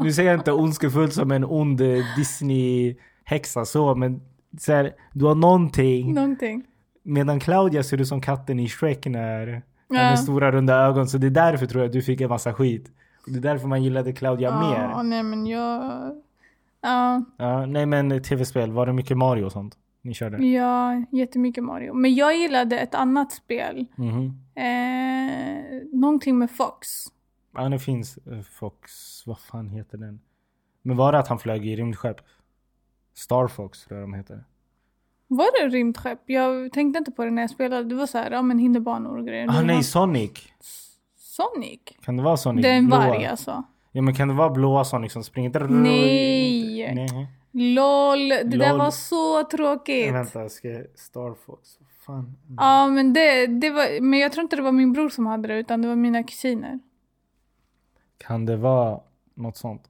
Nu 0.00 0.12
säger 0.12 0.30
jag 0.30 0.40
inte 0.40 0.52
ondskefullt 0.52 1.12
som 1.12 1.30
en 1.30 1.44
ond 1.44 1.80
eh, 1.80 2.04
Disney-häxa 2.16 3.64
så 3.64 3.94
men 3.94 4.20
så 4.58 4.72
här, 4.72 4.92
du 5.12 5.24
har 5.24 5.34
någonting. 5.34 6.14
Någonting. 6.14 6.64
Medan 7.02 7.40
Claudia 7.40 7.82
ser 7.82 8.00
ut 8.00 8.08
som 8.08 8.20
katten 8.20 8.60
i 8.60 8.68
Shrek 8.68 9.06
när 9.06 9.62
Ja. 9.88 9.94
med 9.94 10.18
stora 10.18 10.52
runda 10.52 10.74
ögon. 10.74 11.08
Så 11.08 11.18
det 11.18 11.26
är 11.26 11.30
därför 11.30 11.66
tror 11.66 11.82
jag 11.82 11.86
att 11.88 11.92
du 11.92 12.02
fick 12.02 12.20
en 12.20 12.28
massa 12.28 12.54
skit. 12.54 12.86
Det 13.26 13.36
är 13.36 13.40
därför 13.40 13.68
man 13.68 13.82
gillade 13.82 14.12
Claudia 14.12 14.48
Ja, 14.48 14.60
mer. 14.70 15.02
nej 15.02 15.22
men 15.22 15.46
jag... 15.46 16.12
Ja, 16.80 17.24
Ja, 17.36 17.66
nej 17.66 17.86
men 17.86 18.22
tv-spel, 18.22 18.72
var 18.72 18.86
det 18.86 18.92
mycket 18.92 19.16
Mario 19.18 19.44
och 19.44 19.52
sånt? 19.52 19.78
Ni 20.02 20.14
körde? 20.14 20.46
ja, 20.46 21.02
jättemycket 21.10 21.64
Mario. 21.64 21.94
Men 21.94 22.14
jag 22.14 22.36
gillade 22.36 22.78
ett 22.78 22.94
annat 22.94 23.32
spel. 23.32 23.86
Mhm. 23.96 24.40
Eh, 24.54 25.82
någonting 25.92 26.38
med 26.38 26.50
Fox. 26.50 26.88
Ja, 27.56 27.68
det 27.68 27.78
finns 27.78 28.16
eh, 28.16 28.40
Fox, 28.40 28.90
vad 29.26 29.38
fan 29.38 29.68
heter 29.68 29.98
den? 29.98 30.20
Men 30.82 30.96
var 30.96 31.12
det 31.12 31.18
att 31.18 31.28
han 31.28 31.38
flög 31.38 31.66
i 31.66 31.76
rymdskepp? 31.76 32.16
Star 33.14 33.48
Fox 33.48 33.84
tror 33.84 34.00
jag 34.00 34.08
de 34.08 34.14
heter. 34.14 34.44
Var 35.28 35.60
det 35.62 35.76
rymdskepp? 35.76 36.20
Jag 36.26 36.72
tänkte 36.72 36.98
inte 36.98 37.10
på 37.10 37.24
det 37.24 37.30
när 37.30 37.42
jag 37.42 37.50
spelade. 37.50 37.84
Det 37.84 37.94
var 37.94 38.06
så 38.06 38.18
här, 38.18 38.30
ja 38.30 38.42
men 38.42 38.58
hinderbanor 38.58 39.18
och 39.18 39.26
grejer. 39.26 39.46
Ah 39.50 39.62
nej, 39.62 39.82
Sonic! 39.82 40.52
Sonic? 41.36 41.80
Kan 42.02 42.16
det 42.16 42.22
vara 42.22 42.36
Sonic? 42.36 42.62
Det 42.62 42.68
är 42.70 42.78
en 42.78 42.88
varg 42.90 43.26
alltså. 43.26 43.62
Ja 43.92 44.02
men 44.02 44.14
kan 44.14 44.28
det 44.28 44.34
vara 44.34 44.50
blåa 44.50 44.84
Sonic 44.84 45.12
som 45.12 45.24
springer? 45.24 45.68
Nej. 45.68 46.94
Nej. 46.94 47.26
LOL, 47.52 48.28
det 48.28 48.42
där 48.44 48.68
Lol. 48.70 48.78
var 48.78 48.90
så 48.90 49.44
tråkigt. 49.44 50.14
Vänta, 50.14 50.40
jag 50.40 50.50
ska... 50.50 50.68
Star 50.94 51.34
Fox, 51.46 51.68
fan? 52.06 52.36
Ja 52.56 52.86
men 52.86 53.12
det, 53.12 53.46
det 53.46 53.70
var, 53.70 54.00
men 54.00 54.18
jag 54.18 54.32
tror 54.32 54.42
inte 54.42 54.56
det 54.56 54.62
var 54.62 54.72
min 54.72 54.92
bror 54.92 55.08
som 55.08 55.26
hade 55.26 55.48
det 55.48 55.58
utan 55.58 55.82
det 55.82 55.88
var 55.88 55.96
mina 55.96 56.22
kusiner. 56.22 56.78
Kan 58.18 58.46
det 58.46 58.56
vara 58.56 59.00
något 59.34 59.56
sånt? 59.56 59.82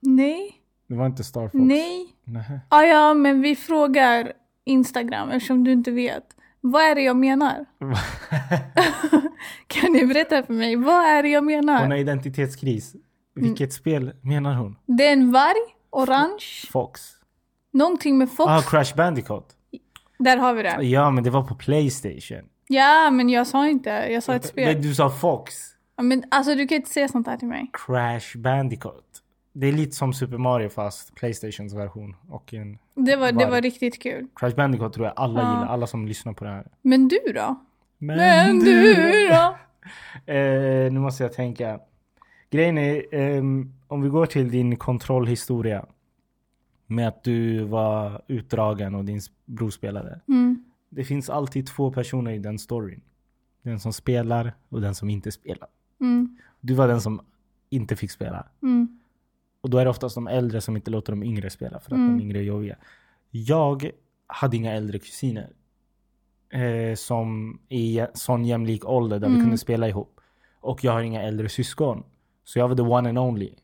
Nej, 0.00 0.52
Det 0.86 0.94
var 0.94 1.06
inte 1.06 1.24
Star 1.24 1.42
Fox? 1.48 1.54
nej. 1.54 2.06
Nej. 2.24 2.60
Ah, 2.68 2.82
ja 2.82 3.14
men 3.14 3.40
vi 3.40 3.56
frågar 3.56 4.32
Instagram 4.64 5.28
eftersom 5.30 5.64
du 5.64 5.72
inte 5.72 5.90
vet. 5.90 6.35
Vad 6.60 6.82
är 6.82 6.94
det 6.94 7.02
jag 7.02 7.16
menar? 7.16 7.66
kan 9.66 9.92
ni 9.92 10.06
berätta 10.06 10.42
för 10.42 10.52
mig? 10.52 10.76
Vad 10.76 11.04
är 11.06 11.22
det 11.22 11.28
jag 11.28 11.40
Hon 11.40 11.46
menar? 11.46 11.86
har 11.86 11.94
identitetskris. 11.96 12.94
Vilket 13.34 13.72
spel 13.72 14.12
menar 14.22 14.54
hon? 14.54 14.76
Det 14.86 15.06
är 15.06 15.12
en 15.12 15.32
varg, 15.32 15.74
orange, 15.90 16.44
Fox? 16.70 17.02
någonting 17.72 18.18
med 18.18 18.30
Fox. 18.30 18.50
Ah, 18.50 18.62
Crash 18.62 18.96
Bandicoot. 18.96 19.46
Där 20.18 20.36
har 20.36 20.54
vi 20.54 20.62
det. 20.62 20.82
Ja, 20.82 21.10
men 21.10 21.24
det 21.24 21.30
var 21.30 21.42
på 21.42 21.54
Playstation. 21.54 22.48
Ja 22.68 23.10
men 23.10 23.28
jag 23.28 23.46
sa 23.46 23.68
inte, 23.68 23.90
jag 23.90 24.22
sa 24.22 24.34
ett 24.34 24.44
spel. 24.46 24.74
Men 24.74 24.82
du 24.82 24.94
sa 24.94 25.10
Fox. 25.10 25.54
Ja, 25.96 26.02
Men 26.02 26.24
alltså 26.30 26.54
du 26.54 26.66
kan 26.66 26.76
inte 26.76 26.90
säga 26.90 27.08
sånt 27.08 27.26
här 27.26 27.36
till 27.36 27.48
mig. 27.48 27.70
Crash 27.86 28.38
Bandicoot. 28.38 29.22
Det 29.58 29.66
är 29.66 29.72
lite 29.72 29.92
som 29.96 30.12
Super 30.12 30.38
Mario 30.38 30.68
fast 30.68 31.14
Playstations 31.14 31.74
version. 31.74 32.16
Och 32.28 32.54
en 32.54 32.78
Det 32.94 33.16
var, 33.16 33.32
det 33.32 33.46
var 33.46 33.60
riktigt 33.60 34.02
kul. 34.02 34.26
Crash 34.34 34.54
Bandicoot 34.56 34.92
tror 34.92 35.06
jag 35.06 35.14
alla 35.16 35.40
Ja. 35.40 35.48
gillar. 35.50 35.66
Alla 35.66 35.86
som 35.86 36.06
lyssnar 36.06 36.32
på 36.32 36.44
det 36.44 36.50
här. 36.50 36.66
Men 36.82 37.08
du 37.08 37.18
då? 37.34 37.60
Men, 37.98 38.16
Men 38.16 38.58
du 38.58 38.94
då? 39.28 39.56
Eh, 40.32 40.92
nu 40.92 40.98
måste 41.00 41.22
jag 41.22 41.32
tänka. 41.32 41.80
Grejen 42.50 42.78
är, 42.78 43.14
ehm, 43.14 43.72
om 43.86 44.02
vi 44.02 44.08
går 44.08 44.26
till 44.26 44.50
din 44.50 44.76
kontrollhistoria. 44.76 45.86
Med 46.86 47.08
att 47.08 47.24
du 47.24 47.64
var 47.64 48.22
utdragen 48.28 48.94
och 48.94 49.04
din 49.04 49.20
bror 49.44 49.70
spelade. 49.70 50.20
Mm. 50.28 50.64
Det 50.88 51.04
finns 51.04 51.30
alltid 51.30 51.66
två 51.66 51.92
personer 51.92 52.30
i 52.32 52.38
den 52.38 52.58
storyn. 52.58 53.00
Den 53.62 53.80
som 53.80 53.92
spelar 53.92 54.52
och 54.68 54.80
den 54.80 54.94
som 54.94 55.10
inte 55.10 55.32
spelar. 55.32 55.68
Mm. 56.00 56.38
Du 56.60 56.74
var 56.74 56.88
den 56.88 57.00
som 57.00 57.20
inte 57.70 57.96
fick 57.96 58.10
spela. 58.10 58.46
Mm. 58.62 58.95
Och 59.66 59.70
då 59.70 59.78
är 59.78 59.84
det 59.84 59.90
oftast 59.90 60.14
de 60.14 60.26
äldre 60.28 60.60
som 60.60 60.76
inte 60.76 60.90
låter 60.90 61.12
de 61.12 61.22
yngre 61.22 61.50
spela 61.50 61.80
för 61.80 61.90
att 61.90 61.98
Mm. 61.98 62.18
de 62.18 62.22
yngre 62.24 62.38
är 62.38 62.42
jobbiga. 62.42 62.76
Jag 63.30 63.90
hade 64.26 64.56
inga 64.56 64.72
äldre 64.72 64.98
kusiner. 64.98 65.50
Eh, 66.50 66.94
som 66.94 67.58
i 67.68 68.00
sån 68.14 68.44
jämlik 68.44 68.84
ålder 68.84 69.18
där 69.18 69.26
vi 69.28 69.32
Mm. 69.34 69.44
kunde 69.44 69.58
spela 69.58 69.88
ihop. 69.88 70.20
Och 70.60 70.84
jag 70.84 70.92
har 70.92 71.00
inga 71.00 71.22
äldre 71.22 71.48
syskon. 71.48 72.02
Så 72.44 72.58
jag 72.58 72.68
var 72.68 72.76
the 72.76 72.82
one 72.82 73.08
and 73.08 73.18
only. 73.18 73.54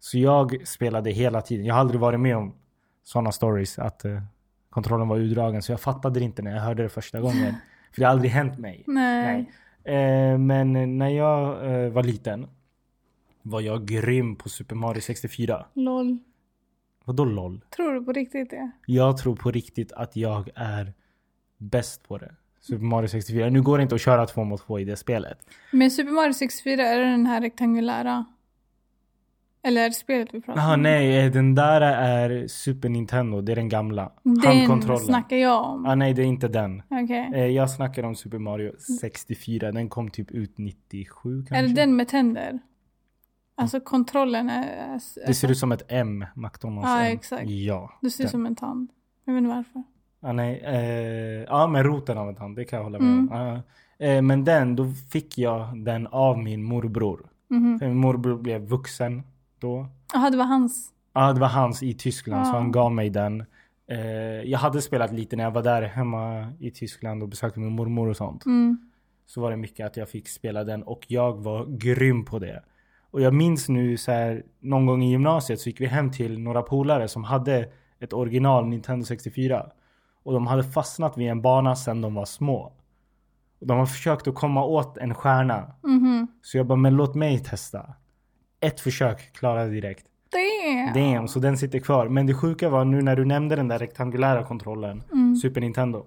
Så 0.00 0.18
jag 0.18 0.68
spelade 0.68 1.10
hela 1.10 1.40
tiden. 1.40 1.66
Jag 1.66 1.74
har 1.74 1.80
aldrig 1.80 2.00
varit 2.00 2.20
med 2.20 2.36
om 2.36 2.54
sådana 3.02 3.32
stories 3.32 3.78
att 3.78 4.04
eh, 4.04 4.22
kontrollen 4.70 5.08
var 5.08 5.16
utdragen. 5.16 5.62
Så 5.62 5.72
jag 5.72 5.80
fattade 5.80 6.20
det 6.20 6.24
inte 6.24 6.42
när 6.42 6.50
jag 6.54 6.60
hörde 6.60 6.82
det 6.82 6.88
första 6.88 7.20
gången. 7.20 7.54
För 7.92 8.00
det 8.00 8.04
har 8.04 8.12
aldrig 8.12 8.30
hänt 8.30 8.58
mig. 8.58 8.84
Nej. 8.86 9.50
Eh, 9.84 10.38
men 10.38 10.98
när 10.98 11.08
jag 11.08 11.66
eh, 11.84 11.90
var 11.92 12.02
liten 12.02 12.46
var 13.46 13.60
jag 13.60 13.86
grym 13.86 14.36
på 14.36 14.48
Super 14.48 14.76
Mario 14.76 15.00
64. 15.00 15.66
LOL. 15.74 16.18
Vadå 17.04 17.24
LOL? 17.24 17.64
Tror 17.76 17.94
du 17.94 18.04
på 18.04 18.12
riktigt 18.12 18.50
det? 18.50 18.70
Jag 18.86 19.16
tror 19.16 19.36
på 19.36 19.50
riktigt 19.50 19.92
att 19.92 20.16
jag 20.16 20.50
är 20.54 20.92
bäst 21.58 22.08
på 22.08 22.18
det. 22.18 22.34
Super 22.60 22.84
Mario 22.84 23.08
64. 23.08 23.50
Nu 23.50 23.62
går 23.62 23.78
det 23.78 23.82
inte 23.82 23.94
att 23.94 24.00
köra 24.00 24.26
två 24.26 24.44
mot 24.44 24.66
två 24.66 24.78
i 24.78 24.84
det 24.84 24.96
spelet. 24.96 25.38
Men 25.70 25.90
Super 25.90 26.12
Mario 26.12 26.32
64, 26.32 26.82
är 26.82 26.98
det 26.98 27.04
den 27.04 27.26
här 27.26 27.40
rektangulära? 27.40 28.24
Eller 29.62 29.84
är 29.84 29.88
det 29.88 29.94
spelet 29.94 30.28
vi 30.32 30.40
pratar 30.40 30.60
Jaha 30.62 30.74
om? 30.74 30.82
nej, 30.82 31.30
den 31.30 31.54
där 31.54 31.80
är 31.80 32.48
Super 32.48 32.88
Nintendo. 32.88 33.40
Det 33.40 33.52
är 33.52 33.56
den 33.56 33.68
gamla. 33.68 34.12
Den 34.22 34.98
snackar 34.98 35.36
jag 35.36 35.64
om. 35.64 35.86
Ah, 35.86 35.94
nej, 35.94 36.14
det 36.14 36.22
är 36.22 36.26
inte 36.26 36.48
den. 36.48 36.82
Okej. 36.90 37.30
Eh, 37.34 37.46
jag 37.46 37.70
snackar 37.70 38.02
om 38.02 38.14
Super 38.14 38.38
Mario 38.38 38.72
64. 39.00 39.72
Den 39.72 39.88
kom 39.88 40.10
typ 40.10 40.30
ut 40.30 40.58
97 40.58 41.44
kanske. 41.48 41.56
Är 41.56 41.62
det 41.62 41.74
den 41.74 41.96
med 41.96 42.08
tänder? 42.08 42.60
Alltså 43.58 43.80
kontrollen 43.80 44.50
är... 44.50 44.92
Alltså, 44.92 45.20
Det 45.26 45.34
ser 45.34 45.50
ut 45.50 45.58
som 45.58 45.72
ett 45.72 45.82
M, 45.88 46.24
McDonalds 46.34 46.88
Ja, 46.88 47.00
M. 47.00 47.12
exakt. 47.12 47.50
Ja. 47.50 47.92
Det 48.02 48.10
ser 48.10 48.24
ut 48.24 48.30
som 48.30 48.46
en 48.46 48.56
tand. 48.56 48.88
Jag 49.24 49.32
vet 49.34 49.38
inte 49.42 49.54
varför. 49.56 49.82
Ja, 50.20 50.32
nej, 50.32 50.60
eh, 50.64 51.44
ja 51.48 51.66
men 51.66 51.84
roten 51.84 52.18
av 52.18 52.28
en 52.28 52.34
tand, 52.34 52.56
det 52.56 52.64
kan 52.64 52.76
jag 52.76 52.84
hålla 52.84 52.98
med 52.98 53.08
Mm. 53.08 53.32
om. 53.32 53.60
Eh, 53.98 54.22
men 54.22 54.44
den, 54.44 54.76
då 54.76 54.84
fick 55.12 55.38
jag 55.38 55.84
den 55.84 56.06
av 56.06 56.38
min 56.38 56.62
morbror. 56.62 57.26
Mhm. 57.50 57.78
För 57.78 57.86
min 57.86 57.96
morbror 57.96 58.38
blev 58.38 58.60
vuxen 58.60 59.22
då. 59.58 59.86
Jaha, 60.12 60.30
det 60.30 60.36
var 60.36 60.44
hans. 60.44 60.92
Ja, 61.12 61.32
det 61.32 61.40
var 61.40 61.48
hans 61.48 61.82
i 61.82 61.94
Tyskland 61.94 62.46
så 62.46 62.52
Ja. 62.52 62.58
han 62.58 62.72
gav 62.72 62.92
mig 62.92 63.10
den. 63.10 63.44
Eh, 63.90 63.98
jag 64.50 64.58
hade 64.58 64.82
spelat 64.82 65.12
lite 65.12 65.36
när 65.36 65.44
jag 65.44 65.50
var 65.50 65.62
där 65.62 65.82
hemma 65.82 66.52
i 66.60 66.70
Tyskland 66.70 67.22
och 67.22 67.28
besökte 67.28 67.60
min 67.60 67.72
mormor 67.72 68.08
och 68.08 68.16
sånt. 68.16 68.46
Mm. 68.46 68.90
Så 69.26 69.40
var 69.40 69.50
det 69.50 69.56
mycket 69.56 69.86
att 69.86 69.96
jag 69.96 70.08
fick 70.08 70.28
spela 70.28 70.64
den 70.64 70.82
och 70.82 71.04
jag 71.08 71.32
var 71.42 71.66
grym 71.78 72.24
på 72.24 72.38
det. 72.38 72.62
Och 73.16 73.22
jag 73.22 73.34
minns 73.34 73.68
nu 73.68 73.96
så 73.96 74.12
här, 74.12 74.42
någon 74.60 74.86
gång 74.86 75.02
i 75.02 75.10
gymnasiet 75.10 75.60
så 75.60 75.68
gick 75.68 75.80
vi 75.80 75.86
hem 75.86 76.10
till 76.10 76.38
några 76.38 76.62
polare 76.62 77.08
som 77.08 77.24
hade 77.24 77.68
ett 78.00 78.12
original 78.12 78.66
Nintendo 78.66 79.04
64. 79.06 79.66
Och 80.22 80.32
de 80.32 80.46
hade 80.46 80.64
fastnat 80.64 81.18
vid 81.18 81.28
en 81.28 81.42
bana 81.42 81.76
sedan 81.76 82.00
de 82.00 82.14
var 82.14 82.24
små. 82.24 82.72
Och 83.60 83.66
de 83.66 83.78
har 83.78 83.86
försökt 83.86 84.28
att 84.28 84.34
komma 84.34 84.64
åt 84.64 84.98
en 84.98 85.14
stjärna. 85.14 85.72
Mhm. 85.82 86.26
Så 86.42 86.56
jag 86.56 86.66
bara, 86.66 86.76
men 86.76 86.96
låt 86.96 87.14
mig 87.14 87.38
testa. 87.38 87.94
Ett 88.60 88.80
försök 88.80 89.32
klarade 89.32 89.70
direkt. 89.70 90.06
Damn. 90.32 90.92
Damn, 90.94 91.28
så 91.28 91.38
den 91.38 91.58
sitter 91.58 91.78
kvar. 91.78 92.08
Men 92.08 92.26
det 92.26 92.34
sjuka 92.34 92.68
var 92.68 92.84
nu 92.84 93.02
när 93.02 93.16
du 93.16 93.24
nämnde 93.24 93.56
den 93.56 93.68
där 93.68 93.78
rektangulära 93.78 94.44
kontrollen, 94.44 95.02
Mm. 95.12 95.36
Super 95.36 95.60
Nintendo. 95.60 96.06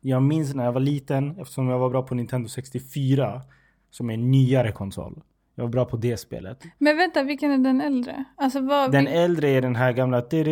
Jag 0.00 0.22
minns 0.22 0.54
när 0.54 0.64
jag 0.64 0.72
var 0.72 0.80
liten, 0.80 1.38
eftersom 1.38 1.68
jag 1.68 1.78
var 1.78 1.90
bra 1.90 2.02
på 2.02 2.14
Nintendo 2.14 2.48
64, 2.48 3.42
som 3.90 4.10
är 4.10 4.14
en 4.14 4.30
nyare 4.30 4.72
konsol. 4.72 5.22
Jag 5.58 5.64
var 5.64 5.70
bra 5.70 5.84
på 5.84 5.96
det 5.96 6.16
spelet. 6.16 6.62
Men 6.78 6.96
vänta, 6.96 7.22
vilken 7.22 7.50
är 7.50 7.58
den 7.58 7.80
äldre? 7.80 8.24
Alltså 8.36 8.60
vad... 8.60 8.92
Den 8.92 9.04
vil- 9.06 9.12
äldre 9.12 9.48
är 9.48 9.62
den 9.62 9.76
här 9.76 9.92
gamla... 9.92 10.20
Det 10.20 10.36
är 10.40 10.42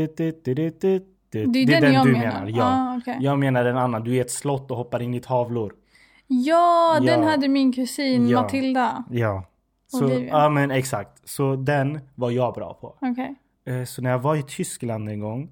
den, 1.81 1.93
jag 1.95 2.07
du 2.07 2.13
menar. 2.13 2.45
menar. 2.45 2.47
Ja. 2.59 2.65
Ah, 2.65 2.97
okej. 2.99 3.17
Jag 3.21 3.39
menar 3.39 3.65
den 3.65 3.77
annan. 3.77 4.05
Du 4.05 4.17
är 4.17 4.21
ett 4.21 4.31
slott 4.31 4.71
och 4.71 4.77
hoppar 4.77 5.03
in 5.03 5.15
i 5.15 5.21
tavlor. 5.21 5.75
Ja, 6.27 6.99
den 7.03 7.23
Ja. 7.23 7.29
hade 7.31 7.49
min 7.49 7.73
kusin 7.73 8.29
Ja. 8.29 8.43
Matilda. 8.43 9.05
Ja. 9.11 9.45
Så, 9.87 10.27
ja 10.31 10.49
men 10.49 10.71
exakt. 10.71 11.29
Så 11.29 11.57
den 11.57 12.01
var 12.15 12.31
jag 12.31 12.55
bra 12.55 12.75
på. 12.75 12.97
Okej. 13.01 13.35
Eh, 13.67 13.85
Så 13.85 14.03
när 14.03 14.11
jag 14.11 14.19
var 14.19 14.37
i 14.37 14.43
Tyskland 14.43 15.09
en 15.09 15.21
gång. 15.21 15.51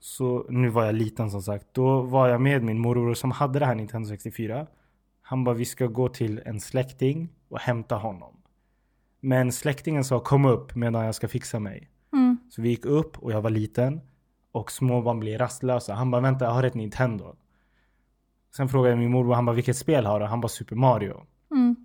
Så 0.00 0.46
nu 0.48 0.68
var 0.68 0.84
jag 0.84 0.94
liten 0.94 1.30
som 1.30 1.42
sagt. 1.42 1.66
Då 1.72 2.00
var 2.02 2.28
jag 2.28 2.40
med 2.40 2.62
min 2.62 2.78
morbror 2.78 3.14
som 3.14 3.30
hade 3.30 3.58
det 3.58 3.66
här 3.66 3.74
Nintendo 3.74 4.08
64. 4.08 4.66
Han 5.22 5.44
bara 5.44 5.54
vi 5.54 5.64
ska 5.64 5.86
gå 5.86 6.08
till 6.08 6.42
en 6.46 6.60
släkting 6.60 7.28
och 7.48 7.58
hämta 7.60 7.96
honom. 7.96 8.34
Men 9.20 9.52
släktingen 9.52 10.04
sa 10.04 10.20
kom 10.20 10.44
upp 10.44 10.74
medan 10.74 11.04
jag 11.04 11.14
ska 11.14 11.28
fixa 11.28 11.58
mig. 11.58 11.90
Mm. 12.12 12.38
Så 12.50 12.62
vi 12.62 12.68
gick 12.68 12.84
upp 12.84 13.18
och 13.18 13.32
jag 13.32 13.42
var 13.42 13.50
liten. 13.50 14.00
Och 14.52 14.72
småbarn 14.72 15.20
blir 15.20 15.38
rastlösa. 15.38 15.94
Han 15.94 16.10
bara 16.10 16.22
vänta 16.22 16.44
jag 16.44 16.52
har 16.52 16.62
ett 16.62 16.74
Nintendo. 16.74 17.36
Sen 18.56 18.68
frågade 18.68 18.90
jag 18.90 18.98
min 18.98 19.10
morbror, 19.10 19.34
han 19.34 19.44
bara 19.44 19.56
vilket 19.56 19.76
spel 19.76 20.06
har 20.06 20.20
du? 20.20 20.26
Han 20.26 20.40
bara 20.40 20.48
Super 20.48 20.76
Mario. 20.76 21.22
Mm. 21.50 21.76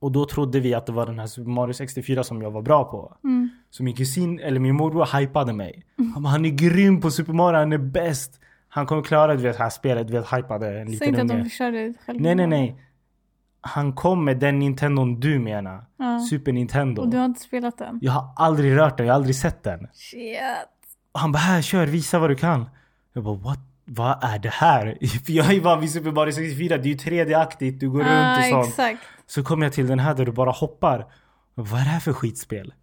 Och 0.00 0.12
då 0.12 0.24
trodde 0.24 0.60
vi 0.60 0.74
att 0.74 0.86
det 0.86 0.92
var 0.92 1.06
den 1.06 1.18
här 1.18 1.26
Super 1.26 1.50
Mario 1.50 1.72
64 1.72 2.24
som 2.24 2.42
jag 2.42 2.50
var 2.50 2.62
bra 2.62 2.84
på. 2.84 3.16
Mm. 3.24 3.48
Så 3.70 3.82
min 3.82 3.94
kusin, 3.94 4.40
eller 4.40 4.60
min 4.60 4.76
morbror 4.76 5.18
hypade 5.20 5.52
mig. 5.52 5.84
Han 6.14 6.22
bara 6.22 6.28
han 6.28 6.44
är 6.44 6.50
grym 6.50 7.00
på 7.00 7.10
Super 7.10 7.32
Mario, 7.32 7.58
han 7.58 7.72
är 7.72 7.78
bäst. 7.78 8.40
Han 8.68 8.86
kommer 8.86 9.02
klara 9.02 9.34
du 9.34 9.42
vet, 9.42 9.56
det 9.56 9.62
här 9.62 9.70
spelet, 9.70 10.06
du 10.06 10.12
vet 10.12 10.32
hypade 10.32 10.80
en 10.80 10.86
Säg 10.86 10.92
liten 10.92 11.08
inte 11.08 11.20
att 11.22 11.28
de 11.28 11.44
förstörde 11.44 11.94
själva. 12.06 12.22
Nej 12.22 12.34
nej 12.34 12.46
nej. 12.46 12.76
Han 13.60 13.92
kom 13.92 14.24
med 14.24 14.38
den 14.38 14.58
Nintendon 14.58 15.20
du 15.20 15.38
menar. 15.38 15.84
Ja. 15.96 16.20
Super 16.30 16.52
Nintendo. 16.52 17.02
Och 17.02 17.08
du 17.08 17.16
har 17.16 17.24
inte 17.24 17.40
spelat 17.40 17.78
den? 17.78 17.98
Jag 18.02 18.12
har 18.12 18.28
aldrig 18.36 18.76
rört 18.76 18.96
den, 18.96 19.06
jag 19.06 19.14
har 19.14 19.16
aldrig 19.18 19.36
sett 19.36 19.62
den. 19.62 19.88
Shit. 19.92 20.38
Och 21.12 21.20
han 21.20 21.32
bara 21.32 21.38
här 21.38 21.62
kör, 21.62 21.86
visa 21.86 22.18
vad 22.18 22.30
du 22.30 22.34
kan. 22.36 22.64
Jag 23.12 23.24
bara 23.24 23.34
what? 23.36 23.58
Vad 23.84 24.18
är 24.24 24.38
det 24.38 24.48
här? 24.52 24.98
För 25.26 25.32
jag 25.32 25.46
är 25.46 25.52
ju 25.52 25.60
van 25.60 25.80
vid 25.80 25.90
Super 25.92 26.12
Mario 26.12 26.32
64, 26.32 26.76
det 26.76 26.82
är 26.82 26.90
ju 26.90 26.96
3D-aktigt, 26.96 27.78
du 27.80 27.90
går 27.90 27.98
runt 27.98 28.08
Ah, 28.10 28.38
och 28.38 28.44
sånt. 28.44 28.68
exakt. 28.68 29.00
Så 29.26 29.42
kom 29.44 29.62
jag 29.62 29.72
till 29.72 29.86
den 29.86 29.98
här 29.98 30.14
där 30.14 30.26
du 30.26 30.32
bara 30.32 30.50
hoppar. 30.50 31.06
Vad 31.54 31.80
är 31.80 31.84
det 31.84 31.90
här 31.90 32.00
för 32.00 32.12
skitspel? 32.12 32.74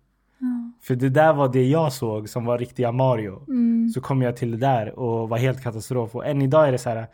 För 0.83 0.95
det 0.95 1.09
där 1.09 1.33
var 1.33 1.47
det 1.53 1.63
jag 1.63 1.93
såg 1.93 2.29
som 2.29 2.45
var 2.45 2.57
riktiga 2.57 2.91
Mario. 2.91 3.43
Mm. 3.47 3.89
Så 3.89 4.01
kom 4.01 4.21
jag 4.21 4.37
till 4.37 4.51
det 4.51 4.57
där 4.57 4.99
och 4.99 5.29
var 5.29 5.37
helt 5.37 5.63
katastrof. 5.63 6.15
Och 6.15 6.25
än 6.25 6.41
idag 6.41 6.67
är 6.67 6.71
det 6.71 6.77
så 6.77 6.89
här. 6.89 7.07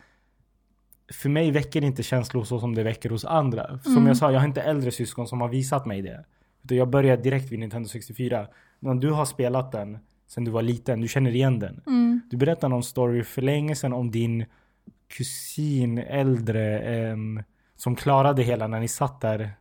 För 1.11 1.29
mig 1.29 1.51
väcker 1.51 1.81
det 1.81 1.87
inte 1.87 2.03
känslor 2.03 2.43
så 2.43 2.59
som 2.59 2.75
det 2.75 2.83
väcker 2.83 3.09
hos 3.09 3.25
andra. 3.25 3.79
Som 3.83 3.91
Mm. 3.93 4.07
jag 4.07 4.17
sa, 4.17 4.31
jag 4.31 4.39
har 4.39 4.47
inte 4.47 4.61
äldre 4.61 4.91
syskon 4.91 5.27
som 5.27 5.41
har 5.41 5.47
visat 5.49 5.85
mig 5.85 6.01
det. 6.01 6.25
Utan 6.63 6.77
jag 6.77 6.89
började 6.89 7.21
direkt 7.23 7.51
vid 7.51 7.59
Nintendo 7.59 7.89
64. 7.89 8.47
Men 8.79 8.99
du 8.99 9.11
har 9.11 9.25
spelat 9.25 9.71
den 9.71 9.97
sen 10.27 10.43
du 10.43 10.51
var 10.51 10.61
liten, 10.61 11.01
du 11.01 11.07
känner 11.07 11.31
igen 11.35 11.59
den. 11.59 11.81
Mm. 11.87 12.21
Du 12.29 12.37
berättade 12.37 12.67
någon 12.69 12.83
story 12.83 13.23
för 13.23 13.41
länge 13.41 13.75
sedan 13.75 13.93
om 13.93 14.11
din 14.11 14.45
kusin, 15.07 15.97
äldre, 15.97 16.79
ehm, 16.79 17.43
som 17.75 17.95
klarade 17.95 18.43
hela 18.43 18.67
när 18.67 18.79
ni 18.79 18.87
satt 18.87 19.21
där 19.21 19.51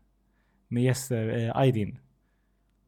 med 0.68 0.82
gäster, 0.82 1.38
eh, 1.48 1.56
Aydin. 1.56 1.98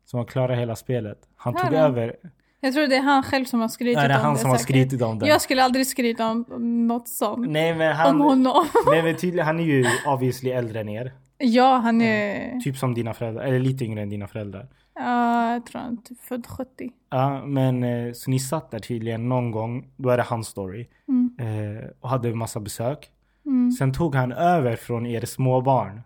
Som 0.05 0.19
har 0.19 0.25
klarat 0.25 0.59
hela 0.59 0.77
spelet. 0.77 1.19
Han 1.37 1.55
tog 1.55 1.65
Ja, 1.73 1.73
ja. 1.73 1.79
över. 1.87 2.17
Jag 2.65 2.75
tror 2.75 2.87
det 2.87 2.97
är 2.97 3.03
han 3.03 3.23
själv 3.23 3.45
som 3.45 3.61
har 3.61 3.69
skrytit 3.69 3.99
Är 3.99 4.09
det 4.09 4.15
om 4.15 4.21
han 4.21 4.35
det 4.35 4.41
som 4.41 4.51
har 4.51 4.59
skrytit 4.59 5.03
om 5.03 5.19
det? 5.19 5.27
Jag 5.27 5.41
skulle 5.41 5.65
aldrig 5.65 5.87
skryta 5.87 6.31
om 6.31 6.45
något 6.87 7.09
sånt. 7.09 7.51
Nej 7.51 7.75
men 7.75 7.97
han, 7.97 8.15
Om 8.15 8.21
honom. 8.21 8.67
nej, 8.87 9.03
men 9.03 9.17
tydligen, 9.17 9.47
han 9.47 9.61
är 9.61 9.65
ju 9.65 9.87
obviously 10.07 10.51
äldre 10.51 10.81
än 10.81 10.89
er. 10.89 11.13
ja, 11.39 11.77
han 11.77 12.01
är... 12.01 12.61
Typ 12.61 12.77
som 12.77 12.95
dina 12.95 13.15
föräldrar, 13.15 13.45
eller 13.45 13.59
lite 13.59 13.85
yngre 13.85 14.03
än 14.03 14.11
dina 14.11 14.29
föräldrar. 14.29 14.69
Ja, 14.95 15.53
jag 15.53 15.67
tror 15.67 15.81
han 15.81 15.93
är 15.93 16.03
typ 16.03 16.21
född 16.21 16.47
70. 16.47 16.91
Ja, 17.11 17.45
men 17.47 17.85
eh, 17.85 18.13
så 18.13 18.31
ni 18.31 18.39
satt 18.39 18.71
där 18.71 18.79
tydligen 18.79 19.29
någon 19.29 19.51
gång, 19.51 19.87
då 19.97 20.11
är 20.11 20.17
det 20.17 20.23
hans 20.23 20.49
story. 20.49 20.89
Mm. 21.09 21.37
Eh, 21.39 21.85
och 22.01 22.09
hade 22.09 22.35
massa 22.35 22.61
besök. 22.61 23.11
Mm. 23.47 23.73
Sen 23.73 23.93
tog 23.93 24.15
han 24.15 24.33
över 24.33 24.77
från 24.77 25.07
er 25.07 25.27
småbarn. 25.27 26.03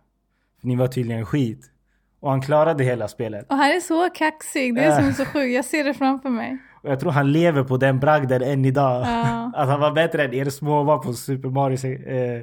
För 0.61 0.67
ni 0.69 0.77
var 0.77 0.89
tydligen 0.89 1.27
skit. 1.27 1.71
Och 2.27 2.33
han 2.33 2.41
klarade 2.41 2.85
hela 2.85 3.09
spelet. 3.09 3.47
Och 3.51 3.57
han 3.57 3.71
är 3.71 3.81
så 3.81 4.11
kaxig. 4.11 4.75
Det 4.75 4.81
är 4.85 5.03
som 5.03 5.13
så 5.13 5.25
sjukt. 5.25 5.55
Jag 5.55 5.65
ser 5.65 5.85
det 5.85 5.95
framför 5.95 6.31
mig. 6.31 6.59
Och 6.83 6.91
jag 6.91 7.01
tror 7.01 7.11
han 7.13 7.33
lever 7.33 7.63
på 7.65 7.77
den 7.77 8.01
bragden 8.01 8.43
än 8.43 8.65
idag. 8.65 9.07
Ja. 9.07 9.53
Att 9.57 9.69
han 9.69 9.81
var 9.81 9.93
bättre 9.93 10.25
än 10.25 10.35
er 10.35 10.51
småbarn 10.51 11.01
på 11.01 11.13
Super 11.13 11.49
Mario. 11.49 12.09
Eh, 12.09 12.43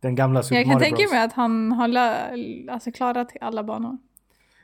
den 0.00 0.14
gamla 0.14 0.42
Super 0.42 0.56
Jag 0.56 0.64
kan 0.64 0.72
Mario 0.74 0.84
tänka 0.84 0.96
Bros. 1.02 1.10
mig 1.12 1.22
att 1.24 1.32
han 1.32 1.72
har 1.72 1.88
alltså 2.70 2.92
klarat 2.92 3.32
alla 3.40 3.64
banor. 3.64 3.98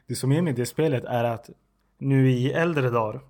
Det 0.08 0.14
som 0.14 0.32
är 0.32 0.42
med 0.42 0.54
det 0.54 0.66
spelet 0.66 1.04
är 1.04 1.24
att 1.24 1.50
nu 1.98 2.30
i 2.30 2.52
äldre 2.52 2.90
dagar 2.90 3.20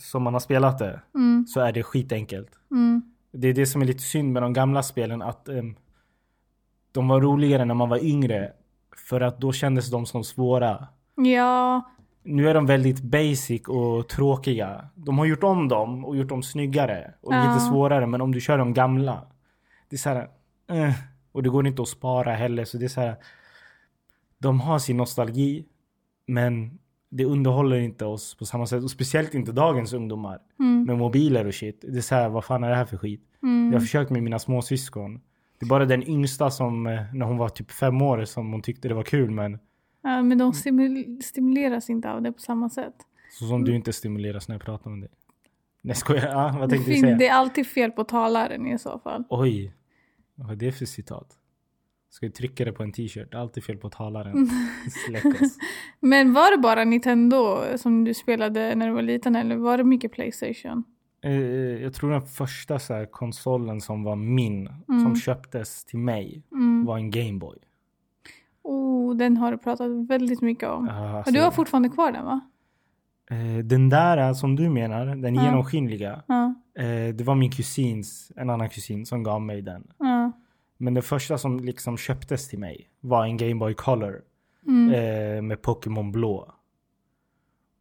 som 0.00 0.22
man 0.22 0.32
har 0.32 0.40
spelat 0.40 0.78
det 0.78 1.00
Mm. 1.14 1.46
så 1.46 1.60
är 1.60 1.72
det 1.72 1.82
skitenkelt. 1.82 2.50
Mm. 2.70 3.02
Det 3.32 3.48
är 3.48 3.54
det 3.54 3.66
som 3.66 3.82
är 3.82 3.86
lite 3.86 4.02
synd 4.02 4.32
med 4.32 4.42
de 4.42 4.52
gamla 4.52 4.82
spelen 4.82 5.22
att 5.22 5.48
em, 5.48 5.76
de 6.92 7.08
var 7.08 7.20
roligare 7.20 7.64
när 7.64 7.74
man 7.74 7.88
var 7.88 8.04
yngre. 8.04 8.52
För 9.08 9.20
att 9.20 9.40
då 9.40 9.52
kändes 9.52 9.90
de 9.90 10.06
som 10.06 10.24
svåra. 10.24 10.86
Ja, 11.16 11.82
Nu 12.22 12.48
är 12.50 12.54
de 12.54 12.66
väldigt 12.66 13.00
basic 13.02 13.62
och 13.68 14.08
tråkiga. 14.08 14.88
De 14.94 15.18
har 15.18 15.24
gjort 15.26 15.42
om 15.42 15.68
dem 15.68 16.04
och 16.04 16.16
gjort 16.16 16.28
dem 16.28 16.42
snyggare 16.42 17.14
och 17.20 17.34
Ja. 17.34 17.48
lite 17.48 17.60
svårare. 17.64 18.06
Men 18.06 18.20
om 18.20 18.32
du 18.32 18.40
kör 18.40 18.58
de 18.58 18.74
gamla. 18.74 19.26
Det 19.88 19.96
är 19.96 19.98
så 19.98 20.08
här, 20.08 20.28
eh, 20.70 20.92
Och 21.32 21.42
det 21.42 21.48
går 21.48 21.66
inte 21.66 21.82
att 21.82 21.88
spara 21.88 22.34
heller. 22.34 22.64
Så 22.64 22.78
det 22.78 22.84
är 22.84 22.88
så 22.88 23.00
här. 23.00 23.16
De 24.38 24.60
har 24.60 24.78
sin 24.78 24.96
nostalgi. 24.96 25.64
Men 26.26 26.78
det 27.08 27.24
underhåller 27.24 27.76
inte 27.78 28.04
oss 28.04 28.34
på 28.36 28.46
samma 28.46 28.66
sätt. 28.66 28.82
Och 28.84 28.90
speciellt 28.90 29.34
inte 29.34 29.52
dagens 29.52 29.92
ungdomar. 29.92 30.38
Mm. 30.58 30.84
Med 30.84 30.98
mobiler 30.98 31.46
och 31.46 31.54
shit. 31.54 31.84
Det 31.88 31.98
är 31.98 32.02
så 32.02 32.14
här, 32.14 32.28
vad 32.28 32.44
fan 32.44 32.64
är 32.64 32.70
det 32.70 32.76
här 32.76 32.84
för 32.84 32.96
skit? 32.96 33.22
Mm. 33.42 33.66
Jag 33.66 33.74
har 33.74 33.80
försökt 33.80 34.10
med 34.10 34.22
mina 34.22 34.38
småsyskon. 34.38 35.20
Det 35.58 35.66
är 35.66 35.68
bara 35.68 35.84
den 35.84 36.08
yngsta 36.08 36.50
som, 36.50 36.86
eh, 36.86 37.00
när 37.14 37.26
hon 37.26 37.36
var 37.38 37.48
typ 37.48 37.70
fem 37.70 38.02
år, 38.02 38.24
som 38.24 38.52
hon 38.52 38.62
tyckte 38.62 38.88
det 38.88 38.94
var 38.94 39.02
kul. 39.02 39.30
Men 39.30 39.58
ja 40.02 40.22
men 40.22 40.38
de 40.38 40.52
stimul- 40.52 41.22
stimuleras 41.22 41.90
inte 41.90 42.10
av 42.10 42.22
det 42.22 42.32
på 42.32 42.40
samma 42.40 42.70
sätt. 42.70 42.94
så 43.30 43.46
som 43.46 43.64
du 43.64 43.76
inte 43.76 43.92
stimuleras 43.92 44.48
när 44.48 44.54
jag 44.54 44.62
pratar 44.62 44.90
om 44.90 45.00
det. 45.00 45.08
Nej 45.82 45.96
skojar, 45.96 46.26
ja, 46.26 46.56
vad 46.58 46.70
tänkte 46.70 46.90
du 46.90 46.96
säga? 46.96 47.16
det 47.16 47.28
är 47.28 47.34
alltid 47.34 47.66
fel 47.66 47.90
på 47.90 48.04
talaren 48.04 48.66
i 48.66 48.78
så 48.78 48.98
fall. 48.98 49.24
Oj, 49.28 49.72
vad 50.34 50.50
är 50.50 50.56
det 50.56 50.72
för 50.72 50.84
citat? 50.84 51.32
Ska 52.10 52.26
vi 52.26 52.32
trycka 52.32 52.64
det 52.64 52.72
på 52.72 52.82
en 52.82 52.92
t-shirt? 52.92 53.34
Alltid 53.34 53.64
fel 53.64 53.76
på 53.76 53.90
talaren. 53.90 54.48
Men 56.00 56.32
var 56.32 56.50
det 56.56 56.58
bara 56.62 56.84
Nintendo 56.84 57.58
som 57.76 58.04
du 58.04 58.14
spelade 58.14 58.74
när 58.74 58.86
du 58.88 58.92
var 58.94 59.02
liten 59.02 59.36
eller 59.36 59.56
var 59.56 59.78
det 59.78 59.84
mycket 59.84 60.12
Playstation? 60.12 60.84
Eh, 61.26 61.82
jag 61.82 61.94
tror 61.94 62.10
den 62.10 62.22
första 62.26 62.78
så 62.78 62.94
här, 62.94 63.04
konsolen 63.06 63.80
som 63.80 64.02
var 64.02 64.16
min, 64.16 64.68
Mm. 64.88 65.02
som 65.02 65.16
köptes 65.16 65.84
till 65.84 65.98
mig, 65.98 66.42
var 66.86 66.96
en 66.98 67.10
Gameboy. 67.10 67.58
Oh, 68.62 69.16
den 69.16 69.36
har 69.36 69.52
du 69.52 69.58
pratat 69.58 69.90
väldigt 70.10 70.40
mycket 70.42 70.68
om. 70.68 70.88
Uh, 70.88 71.16
Och 71.26 71.32
du 71.32 71.40
har 71.42 71.50
fortfarande 71.50 71.88
kvar 71.88 72.12
den 72.12 72.24
va? 72.24 72.40
eh, 73.30 73.64
den 73.64 73.88
där 73.88 74.18
eh, 74.28 74.32
som 74.32 74.56
du 74.56 74.70
menar, 74.70 75.06
den 75.06 75.34
Ja. 75.34 75.42
genomskinliga. 75.44 76.22
Ja. 76.26 76.54
Eh, 76.78 77.14
det 77.14 77.24
var 77.24 77.34
min 77.34 77.50
kusins, 77.50 78.32
en 78.36 78.50
annan 78.50 78.68
kusin 78.70 79.06
som 79.06 79.22
gav 79.22 79.42
mig 79.42 79.62
den. 79.62 79.86
Men 80.78 80.94
den 80.94 81.02
första 81.02 81.38
som 81.38 81.60
liksom 81.60 81.96
köptes 81.96 82.48
till 82.48 82.58
mig 82.58 82.88
var 83.00 83.24
en 83.24 83.36
Game 83.36 83.54
Boy 83.54 83.74
Color. 83.74 84.22
Mm. 84.66 84.88
Eh, 84.94 85.42
med 85.42 85.58
Pokémon 85.58 86.12
blå. 86.12 86.52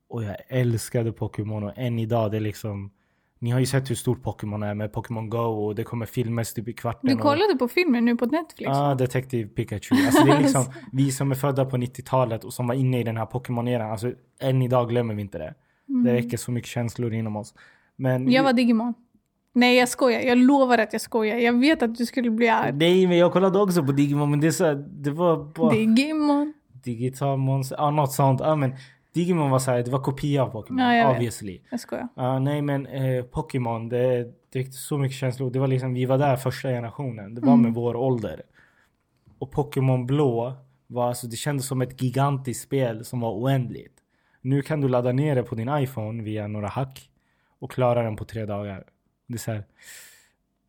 Och 0.08 0.24
jag 0.24 0.36
älskade 0.48 1.12
Pokémon 1.12 1.64
och 1.64 1.74
än 1.76 2.00
idag 2.00 2.32
det 2.32 2.38
är 2.38 2.42
liksom 2.42 2.92
Ni 3.40 3.52
har 3.52 3.60
ju 3.60 3.66
sett 3.66 3.90
hur 3.90 3.96
stort 3.96 4.24
Pokémon 4.24 4.64
är 4.64 4.74
med 4.74 4.94
Pokémon 4.94 5.30
Go 5.30 5.38
och 5.38 5.76
det 5.76 5.84
kommer 5.84 6.06
filmer 6.06 6.44
typ 6.56 6.68
i 6.68 6.74
kvarten. 6.74 7.10
Du 7.10 7.14
och- 7.16 7.20
kollade 7.22 7.56
på 7.60 7.68
filmen 7.68 8.06
nu 8.06 8.16
på 8.16 8.26
Netflix? 8.26 8.68
Ja, 8.70 8.92
ah, 8.92 8.96
Detective 8.96 9.50
Pikachu. 9.50 9.96
Alltså 10.06 10.26
det 10.26 10.32
är 10.32 10.40
liksom 10.42 10.66
vi 10.92 11.12
som 11.12 11.32
är 11.32 11.36
födda 11.36 11.66
på 11.66 11.78
90-talet 11.78 12.44
och 12.44 12.54
som 12.54 12.68
var 12.68 12.76
inne 12.76 13.00
i 13.00 13.04
den 13.04 13.18
här 13.18 13.26
Pokémon-eran. 13.26 13.92
Alltså 13.92 14.12
än 14.42 14.62
idag 14.62 14.90
glömmer 14.90 15.14
vi 15.14 15.22
inte 15.22 15.38
det. 15.38 15.54
Det 16.06 16.12
väcker 16.14 16.38
så 16.38 16.52
mycket 16.52 16.70
känslor 16.70 17.14
inom 17.14 17.36
oss. 17.36 17.54
Men 17.96 18.16
Mm. 18.16 18.32
Jag 18.34 18.44
var 18.44 18.54
Digimon. 18.54 18.94
Nej 19.54 19.78
jag 19.78 19.90
skojar, 19.90 20.20
jag 20.22 20.38
lovar 20.38 20.78
att 20.78 20.94
jag 20.94 21.02
skojar. 21.02 21.38
Jag 21.38 21.60
vet 21.60 21.84
att 21.84 21.96
du 21.96 22.06
skulle 22.06 22.30
bli 22.30 22.50
arg. 22.50 22.72
Nej 22.74 23.08
men 23.08 23.18
jag 23.18 23.34
kollade 23.34 23.60
också 23.60 23.84
på 23.84 23.92
Digimon 23.92 24.30
men 24.32 24.40
det, 24.40 24.48
är 24.48 24.52
så 24.52 24.74
det 24.90 25.12
var 25.12 25.54
bara 25.56 25.72
Digimon. 25.72 26.54
Digital 26.84 27.38
Monster, 27.38 27.76
ja 27.80 27.92
något 27.92 28.12
sånt. 28.12 28.40
Ja 28.40 28.56
men 28.56 28.76
Digimon 29.16 29.50
var 29.50 29.60
så 29.60 29.72
här, 29.72 29.84
det 29.84 29.92
var 29.92 30.00
kopia 30.00 30.44
av 30.44 30.50
Pokémon 30.50 30.80
Ja, 30.80 30.96
jag 30.96 31.08
vet. 31.08 31.16
obviously. 31.16 31.62
Jag 31.72 31.80
skojar. 31.80 32.08
Ja 32.16 32.40
nej 32.40 32.62
men 32.62 32.86
eh, 32.88 33.24
Pokémon 33.26 33.90
det, 33.90 34.24
det 34.50 34.60
väckte 34.60 34.78
så 34.78 34.98
mycket 34.98 35.18
känslor. 35.18 35.52
Det 35.52 35.60
var 35.60 35.68
liksom, 35.68 35.94
vi 35.94 36.06
var 36.06 36.18
där 36.18 36.36
första 36.36 36.70
generationen. 36.70 37.36
Det 37.36 37.42
var 37.42 37.58
med 37.58 37.74
vår 37.74 37.96
ålder. 37.96 38.42
Och 39.40 39.52
Pokémon 39.52 40.06
blå 40.06 40.54
var 40.88 41.08
alltså, 41.08 41.28
det 41.28 41.36
kändes 41.36 41.68
som 41.68 41.82
ett 41.82 42.02
gigantiskt 42.02 42.64
spel 42.64 43.06
som 43.06 43.20
var 43.20 43.32
oändligt. 43.34 43.94
Nu 44.42 44.62
kan 44.62 44.82
du 44.82 44.88
ladda 44.88 45.12
ner 45.12 45.36
det 45.36 45.44
på 45.44 45.56
din 45.56 45.70
iPhone 45.78 46.24
via 46.24 46.48
några 46.48 46.68
hack 46.68 47.10
och 47.60 47.72
klara 47.72 48.04
den 48.04 48.16
på 48.16 48.26
tre 48.26 48.46
dagar. 48.46 48.84
Det 49.28 49.34
är 49.34 49.38
så 49.38 49.52
här, 49.52 49.64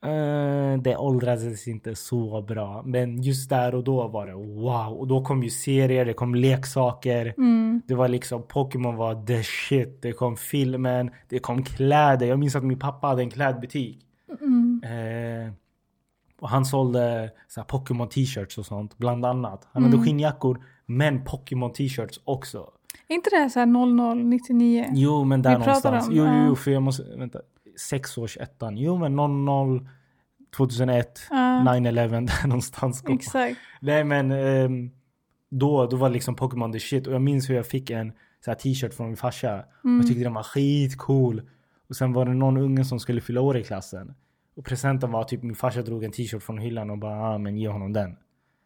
eh, 0.05 0.81
det 0.83 0.97
åldrades 0.97 1.69
inte 1.69 1.95
så 1.95 2.43
bra. 2.43 2.83
Men 2.87 3.23
just 3.23 3.51
där 3.51 3.75
och 3.75 3.85
då 3.85 4.09
var 4.09 4.27
det 4.27 4.35
wow. 4.35 4.93
Och 4.99 5.07
då 5.07 5.25
kom 5.25 5.43
ju 5.43 5.51
serier, 5.51 6.05
det 6.05 6.13
kom 6.13 6.35
leksaker. 6.35 7.35
Mm. 7.39 7.83
Det 7.87 7.95
var 7.95 8.09
liksom 8.09 8.43
Pokémon 8.49 8.97
var 8.97 9.27
the 9.27 9.43
shit. 9.43 10.03
Det 10.03 10.13
kom 10.13 10.37
filmen, 10.37 11.11
det 11.29 11.39
kom 11.39 11.63
kläder. 11.65 12.27
Jag 12.27 12.39
minns 12.39 12.57
att 12.57 12.65
min 12.65 12.79
pappa 12.79 13.07
hade 13.07 13.23
en 13.23 13.31
klädbutik. 13.31 13.99
Mm. 14.41 14.81
Eh, 14.85 15.53
Och 16.41 16.49
han 16.49 16.65
sålde 16.65 17.31
så 17.49 17.65
Pokémon 17.65 18.09
t-shirts 18.09 18.59
och 18.59 18.67
sånt 18.67 18.99
bland 18.99 19.25
annat. 19.25 19.69
Han 19.73 19.85
hade 19.85 19.99
skinnjackor 20.05 20.61
men 20.87 21.25
Pokémon 21.25 21.73
t-shirts 21.73 22.21
också. 22.25 22.71
Är 23.09 23.15
inte 23.15 23.31
det 23.31 23.51
så 23.51 23.59
här 23.59 23.67
0099? 23.67 24.87
Jo 24.93 25.25
men 25.25 25.43
där 25.43 25.51
Vi 25.51 25.59
någonstans. 25.59 26.09
om, 26.09 26.15
jo, 26.17 26.25
ja. 26.25 26.47
jo 26.49 26.57
för 26.57 26.71
jag 26.71 26.83
måste, 26.83 27.03
vänta. 27.17 27.39
Sexårsettan. 27.77 28.79
Jo 28.79 28.97
men 28.97 29.17
00 29.17 29.89
2001 30.57 31.21
Ja. 31.31 31.37
9-11 31.37 32.11
där 32.27 32.47
någonstans. 32.47 33.05
Exakt. 33.09 33.59
Nej 33.81 34.05
men 34.05 34.31
ehm, 34.33 34.91
då, 35.51 35.87
då 35.87 35.97
var 35.97 36.11
liksom 36.11 36.35
Pokémon 36.35 36.73
the 36.73 36.81
shit 36.81 37.07
och 37.07 37.15
jag 37.15 37.23
minns 37.23 37.51
hur 37.51 37.55
jag 37.55 37.67
fick 37.67 37.91
en 37.91 38.13
så 38.45 38.55
t-shirt 38.55 38.95
från 38.95 39.07
min 39.07 39.17
farsa. 39.17 39.55
Och 39.59 39.91
jag 39.91 40.07
tyckte 40.07 40.25
den 40.25 40.35
var 40.35 40.43
skitcool. 40.43 41.43
Och 41.89 41.97
sen 41.97 42.13
var 42.13 42.25
det 42.25 42.35
någon 42.35 42.57
unge 42.57 42.85
som 42.85 43.01
skulle 43.01 43.21
fylla 43.21 43.41
år 43.41 43.57
i 43.57 43.65
klassen. 43.65 44.15
Och 44.57 44.65
presenten 44.65 45.13
var 45.13 45.25
typ 45.25 45.43
min 45.43 45.55
farsa 45.55 45.83
drog 45.83 46.05
en 46.05 46.13
t-shirt 46.13 46.43
från 46.43 46.59
hyllan 46.59 46.91
och 46.91 46.99
bara 46.99 47.21
ah, 47.21 47.39
men 47.39 47.57
ge 47.57 47.69
honom 47.69 47.93
den. 47.93 48.17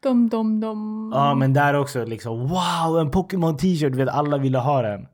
Dom, 0.03 0.29
dom, 0.29 0.61
dom. 0.61 1.13
Ja 1.15 1.35
men 1.35 1.53
där 1.53 1.75
också 1.75 2.05
liksom 2.05 2.49
wow 2.49 2.99
en 3.01 3.11
Pokémon 3.11 3.57
t-shirt 3.57 3.95
vet 3.95 4.09
alla 4.09 4.39
ville 4.39 4.59
ha 4.59 4.83
den. 4.83 5.07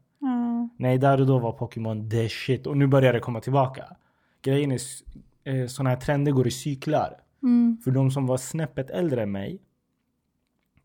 Nej 0.77 0.99
där 0.99 1.21
och 1.21 1.27
då 1.27 1.39
var 1.39 1.53
Pokémon 1.53 2.11
the 2.11 2.29
shit 2.29 2.67
och 2.67 2.77
nu 2.77 2.87
börjar 2.87 3.13
det 3.13 3.21
komma 3.21 3.41
tillbaka. 3.41 3.85
Grejen 4.43 4.73
är 4.73 4.79
eh, 5.45 5.67
sådana 5.67 5.91
här 5.91 5.97
trender 5.97 6.33
går 6.33 6.47
i 6.47 6.51
cyklar. 6.51 7.21
Mm. 7.43 7.79
För 7.85 7.91
de 7.91 8.11
som 8.11 8.27
var 8.27 8.37
snäppet 8.37 8.91
äldre 8.91 9.23
än 9.23 9.33
mig 9.33 9.63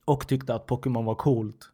och 0.05 0.27
tyckte 0.27 0.55
att 0.55 0.65
Pokémon 0.65 1.05
var 1.05 1.15
coolt. 1.15 1.69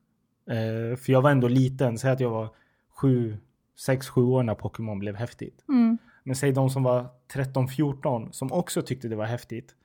Eh, 0.50 0.98
för 0.98 1.12
jag 1.12 1.22
var 1.22 1.32
ändå 1.32 1.48
liten, 1.48 1.98
säg 1.98 2.12
att 2.12 2.20
jag 2.20 2.30
var 2.30 2.50
7, 2.90 3.38
6, 3.80 4.08
7 4.10 4.22
år 4.22 4.44
när 4.44 4.56
Pokémon 4.56 5.00
blev 5.00 5.16
häftigt. 5.16 5.66
Mm. 5.70 5.98
Men 6.24 6.36
säg 6.36 6.52
de 6.52 6.70
som 6.70 6.84
var 6.84 7.08
13, 7.34 7.68
14 7.68 8.34
som 8.34 8.52
också 8.52 8.82
tyckte 8.82 9.08
det 9.08 9.16
var 9.16 9.26
häftigt. 9.26 9.76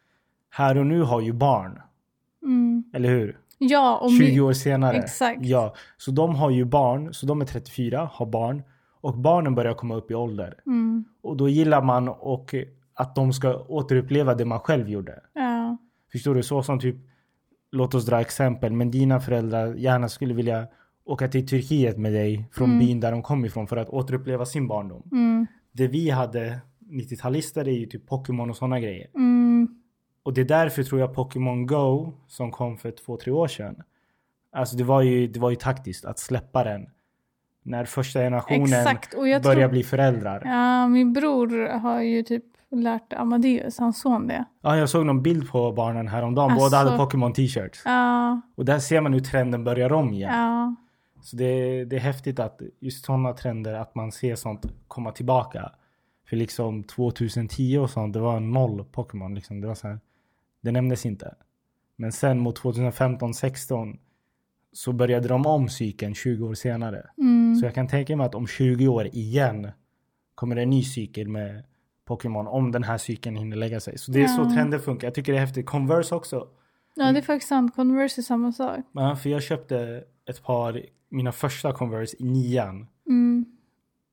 Här 0.51 0.79
och 0.79 0.87
nu 0.87 1.03
har 1.03 1.21
ju 1.21 1.33
barn, 1.33 1.81
Mm. 2.43 2.85
eller 2.93 3.09
hur? 3.09 3.39
Ja, 3.71 3.99
och 4.03 4.11
20 4.11 4.25
mi- 4.25 4.41
år 4.41 4.53
senare. 4.53 4.97
Exakt. 4.97 5.45
Ja, 5.45 5.75
så 5.97 6.11
de 6.11 6.35
har 6.35 6.51
ju 6.51 6.65
barn, 6.65 7.15
så 7.15 7.27
de 7.27 7.41
är 7.41 7.45
34, 7.45 8.09
har 8.13 8.27
barn. 8.27 8.63
Och 9.01 9.19
barnen 9.19 9.55
börjar 9.55 9.75
komma 9.75 9.95
upp 9.95 10.11
i 10.11 10.15
ålder. 10.15 10.55
Mm. 10.67 11.05
Och 11.23 11.37
då 11.37 11.49
gillar 11.49 11.83
man 11.83 12.09
och 12.09 12.55
att 12.95 13.15
de 13.15 13.33
ska 13.33 13.55
återuppleva 13.69 14.35
det 14.35 14.45
man 14.45 14.61
själv 14.61 14.89
gjorde. 14.89 15.21
Ja. 15.33 15.77
Förstår 16.13 16.35
du? 16.35 16.43
Så 16.43 16.63
som 16.63 16.81
typ, 16.81 16.97
låt 17.73 17.95
oss 17.95 18.07
dra 18.07 18.21
exempel, 18.21 18.73
men 18.73 18.91
dina 18.91 19.21
föräldrar 19.21 19.75
gärna 19.75 20.09
skulle 20.09 20.35
vilja 20.35 20.67
åka 21.05 21.29
till 21.29 21.49
Turkiet 21.49 21.99
med 21.99 22.13
dig 22.13 22.49
från 22.53 22.79
byn 22.79 23.01
där 23.01 23.13
de 23.13 23.23
kom 23.23 23.45
ifrån 23.45 23.67
för 23.67 23.77
att 23.77 23.89
återuppleva 23.89 24.47
sin 24.47 24.69
barndom. 24.69 25.03
Mm. 25.13 25.47
Det 25.73 25.89
vi 25.89 26.11
hade 26.11 26.59
90-talister 26.91 27.69
är 27.69 27.73
ju 27.73 27.87
typ 27.87 28.07
Pokémon 28.07 28.51
och 28.51 28.57
sådana 28.57 28.81
grejer. 28.81 29.07
Mm. 29.15 29.32
Och 30.23 30.35
det 30.35 30.41
är 30.41 30.45
därför 30.45 30.83
tror 30.83 31.01
jag 31.01 31.15
Pokémon 31.15 31.67
Go 31.67 32.13
som 32.29 32.51
kom 32.51 32.79
för 32.79 32.91
två, 32.91 33.17
tre 33.17 33.33
år 33.33 33.49
sedan. 33.49 33.83
Alltså 34.53 34.77
det 34.77 34.85
var 34.85 35.03
ju, 35.03 35.27
det 35.27 35.41
var 35.41 35.51
ju 35.51 35.57
taktiskt 35.57 36.05
att 36.05 36.19
släppa 36.19 36.65
den. 36.65 36.87
När 37.63 37.85
första 37.85 38.21
generationen 38.21 38.63
Exakt. 38.63 39.15
Börjar 39.17 39.41
tror... 39.41 39.69
bli 39.69 39.83
föräldrar. 39.83 40.43
Ja. 40.45 40.51
Ja, 40.51 40.89
min 40.89 41.13
bror 41.13 41.79
har 41.79 42.01
ju 42.01 42.23
typ 42.23 42.45
lärt 42.71 43.13
Amadeus, 43.13 43.79
hans 43.79 44.01
son 44.01 44.27
det. 44.27 44.45
jag 44.61 44.89
såg 44.89 45.07
någon 45.07 45.23
bild 45.23 45.51
på 45.51 45.73
barnen 45.73 46.09
häromdagen. 46.09 46.51
Alltså- 46.51 46.65
Båda 46.67 46.77
hade 46.77 46.97
Pokémon 46.97 47.33
t-shirts. 47.33 47.83
Ja, 47.85 48.41
Och 48.55 48.65
där 48.65 48.79
ser 48.79 49.01
man 49.01 49.13
hur 49.13 49.21
trenden 49.21 49.65
börjar 49.65 49.93
om 49.93 50.13
igen. 50.13 50.35
ja. 50.35 50.75
Så 51.23 51.37
det, 51.37 51.85
det 51.85 51.97
är 51.97 52.01
häftigt 52.01 52.39
att 52.39 52.61
just 52.81 53.05
sådana 53.05 53.33
trender, 53.33 53.75
att 53.75 53.95
man 53.95 54.13
ser 54.13 54.35
sånt 54.37 54.67
komma 54.89 55.13
tillbaka. 55.13 55.73
För 56.29 56.37
liksom 56.37 56.85
2010 56.85 57.79
och 57.79 57.91
sånt, 57.91 58.13
det 58.15 58.21
var 58.21 58.41
noll 58.41 58.85
Pokémon. 58.85 59.35
Liksom. 59.35 59.61
Det 59.61 59.67
var 59.67 59.75
så 59.75 59.89
här, 59.89 59.99
det 60.63 60.73
nämndes 60.73 61.07
inte. 61.07 61.35
Men 61.97 62.13
sen 62.13 62.39
mot 62.39 62.61
2015-16 62.61 63.99
så 64.73 64.93
började 64.93 65.29
de 65.29 65.47
om 65.47 65.69
cykeln 65.69 66.15
20 66.15 66.47
år 66.49 66.55
senare. 66.55 67.07
Mm. 67.19 67.57
Så 67.57 67.67
jag 67.67 67.75
kan 67.75 67.89
tänka 67.89 68.17
mig 68.17 68.27
att 68.27 68.35
om 68.35 68.47
20 68.47 68.89
år 68.89 69.07
igen 69.07 69.71
kommer 70.35 70.57
det 70.57 70.63
en 70.63 70.71
ny 70.71 70.83
cykel 70.83 71.29
med 71.29 71.65
Pokémon 72.09 72.47
om 72.47 72.73
den 72.73 72.83
här 72.85 72.99
cykeln 72.99 73.37
hinner 73.37 73.57
lägga 73.57 73.81
sig. 73.81 73.99
Så 73.99 74.11
det 74.13 74.23
är 74.23 74.29
så 74.29 74.43
Ja. 74.43 74.51
trender 74.55 74.79
funkar. 74.79 75.07
Jag 75.07 75.15
tycker 75.15 75.33
det 75.33 75.39
är 75.39 75.47
häftigt. 75.47 75.67
Converse 75.67 76.15
också. 76.15 76.49
Ja, 76.95 77.13
det 77.13 77.19
är 77.19 77.23
faktiskt 77.23 77.49
sant. 77.49 77.75
Converse 77.75 78.21
är 78.21 78.23
samma 78.23 78.53
sak. 78.53 78.81
Ja, 78.93 79.17
för 79.17 79.31
jag 79.31 79.43
köpte 79.43 80.05
ett 80.31 80.43
par, 80.43 80.83
mina 81.09 81.33
första 81.33 81.73
Converse 81.73 82.17
i 82.19 82.25
nian. 82.25 82.87
Mm. 83.09 83.45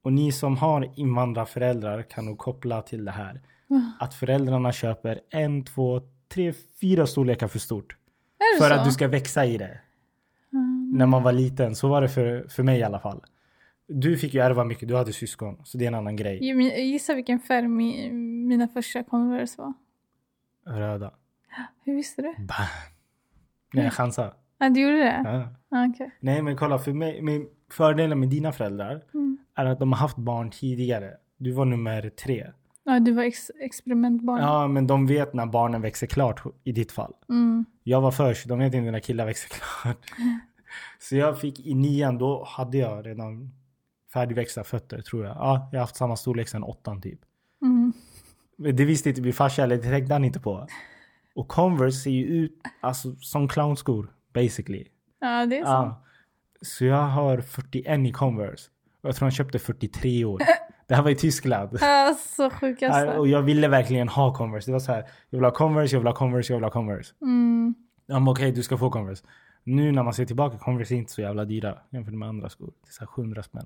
Och 0.03 0.13
ni 0.13 0.31
som 0.31 0.57
har 0.57 0.91
invandrarföräldrar 0.95 2.01
kan 2.01 2.25
nog 2.25 2.37
koppla 2.37 2.81
till 2.81 3.05
det 3.05 3.11
här. 3.11 3.41
Att 3.99 4.13
föräldrarna 4.13 4.71
köper 4.71 5.19
en, 5.29 5.63
två, 5.65 6.01
tre, 6.33 6.53
fyra 6.81 7.07
storlekar 7.07 7.47
för 7.47 7.59
stort. 7.59 7.97
Är 8.39 8.55
det 8.55 8.63
För 8.63 8.69
så? 8.69 8.79
att 8.79 8.85
du 8.85 8.91
ska 8.91 9.07
växa 9.07 9.45
i 9.45 9.57
det. 9.57 9.79
Mm. 10.53 10.91
När 10.97 11.05
man 11.05 11.23
var 11.23 11.31
liten. 11.31 11.75
Så 11.75 11.87
var 11.87 12.01
det 12.01 12.09
för, 12.09 12.45
för 12.49 12.63
mig 12.63 12.79
i 12.79 12.83
alla 12.83 12.99
fall. 12.99 13.21
Du 13.87 14.17
fick 14.17 14.33
ju 14.33 14.39
ärva 14.41 14.63
mycket, 14.63 14.87
du 14.87 14.95
hade 14.95 15.13
syskon. 15.13 15.61
Så 15.65 15.77
det 15.77 15.83
är 15.85 15.87
en 15.87 15.95
annan 15.95 16.15
grej. 16.15 16.43
Gissa 16.91 17.13
vilken 17.15 17.39
färg 17.39 17.65
mi- 17.65 18.11
mina 18.47 18.67
första 18.67 19.03
Converse 19.03 19.61
var. 19.61 19.73
Röda. 20.65 21.11
Hur 21.85 21.95
visste 21.95 22.21
du? 22.21 22.33
Bam. 22.37 22.55
Nej, 23.73 23.83
jag 23.83 23.93
chansar. 23.93 24.33
Ja, 24.57 24.69
du 24.69 24.81
gjorde 24.81 24.97
det? 24.97 25.21
Ja. 25.69 25.85
Okej. 25.89 26.11
Nej 26.19 26.41
men 26.41 26.57
kolla, 26.57 26.79
för 26.79 26.93
mig, 26.93 27.21
med 27.21 27.45
fördelen 27.71 28.19
med 28.19 28.29
dina 28.29 28.51
föräldrar 28.51 29.03
Mm. 29.13 29.37
är 29.55 29.65
att 29.65 29.79
de 29.79 29.91
har 29.91 29.99
haft 29.99 30.17
barn 30.17 30.51
tidigare. 30.51 31.13
Du 31.37 31.51
var 31.51 31.65
nummer 31.65 32.09
tre. 32.09 32.47
Ja, 32.89 32.99
du 32.99 33.11
var 33.11 33.23
ex- 33.23 33.51
experimentbarn. 33.59 34.41
Ja, 34.41 34.67
men 34.67 34.87
de 34.87 35.07
vet 35.07 35.33
när 35.33 35.45
barnen 35.45 35.81
växer 35.81 36.07
klart 36.07 36.43
i 36.63 36.71
ditt 36.71 36.91
fall. 36.91 37.13
Mm. 37.29 37.65
Jag 37.83 38.01
var 38.01 38.11
först, 38.11 38.47
de 38.47 38.59
vet 38.59 38.73
inte 38.73 38.91
när 38.91 38.99
killar 38.99 39.25
växer 39.25 39.49
klart. 39.81 39.97
Så 40.99 41.15
jag 41.15 41.39
fick 41.39 41.59
i 41.65 41.73
nian, 41.73 42.17
då 42.17 42.43
hade 42.47 42.77
jag 42.77 43.05
redan 43.05 43.51
färdigväxta 44.13 44.63
fötter 44.63 45.01
tror 45.01 45.25
jag. 45.25 45.35
Ja, 45.35 45.69
jag 45.71 45.79
har 45.79 45.83
haft 45.83 45.95
samma 45.95 46.15
storlek 46.15 46.47
sedan 46.47 46.63
åttan 46.63 47.01
typ. 47.01 47.19
Mm. 47.61 47.93
Det 48.57 48.85
visste 48.85 49.09
inte 49.09 49.21
min 49.21 49.33
farsa, 49.33 49.63
eller 49.63 49.77
det 49.77 49.83
tänkte 49.83 50.13
han 50.13 50.25
inte 50.25 50.39
på. 50.39 50.67
Och 51.35 51.47
Converse 51.47 51.97
ser 51.97 52.11
ju 52.11 52.25
ut 52.25 52.61
alltså, 52.81 53.15
som 53.15 53.47
clownskor, 53.47 54.13
basically. 54.33 54.87
Ja, 55.19 55.45
det 55.45 55.57
är 55.57 55.65
sant. 55.65 55.95
Ja. 55.99 56.05
Så 56.61 56.85
jag 56.85 57.03
har 57.03 57.41
41 57.41 57.99
i 57.99 58.11
Converse. 58.11 58.69
Och 59.01 59.09
jag 59.09 59.15
tror 59.15 59.25
han 59.25 59.31
köpte 59.31 59.59
43 59.59 60.25
år. 60.25 60.41
Det 60.89 60.95
här 60.95 61.03
var 61.03 61.09
i 61.11 61.15
Tyskland. 61.15 61.77
Alltså 61.81 62.49
sjukaste. 62.49 63.07
Och 63.17 63.27
jag 63.27 63.41
ville 63.41 63.67
verkligen 63.67 64.09
ha 64.09 64.33
Converse. 64.35 64.67
Det 64.67 64.73
var 64.73 64.79
så 64.79 64.91
här, 64.91 65.05
jag 65.29 65.39
vill 65.39 65.43
ha 65.45 65.51
Converse, 65.51 65.95
jag 65.95 65.99
vill 65.99 66.07
ha 66.07 66.13
Converse, 66.15 66.53
jag 66.53 66.57
vill 66.57 66.63
ha 66.63 66.71
Converse. 66.71 67.13
Mm. 67.21 67.75
Ja 68.05 68.19
men 68.19 68.27
okej, 68.27 68.51
du 68.51 68.63
ska 68.63 68.77
få 68.77 68.89
Converse. 68.89 69.23
Nu 69.63 69.91
när 69.91 70.03
man 70.03 70.13
ser 70.13 70.25
tillbaka, 70.25 70.57
Converse 70.57 70.93
är 70.95 70.97
inte 70.97 71.11
så 71.11 71.21
jävla 71.21 71.45
dyra 71.45 71.77
jämfört 71.89 72.13
med 72.13 72.29
andra 72.29 72.49
skor. 72.49 72.73
Det 72.83 72.89
är 72.89 72.91
så 72.91 72.99
här 72.99 73.07
700 73.07 73.43
spänn. 73.43 73.65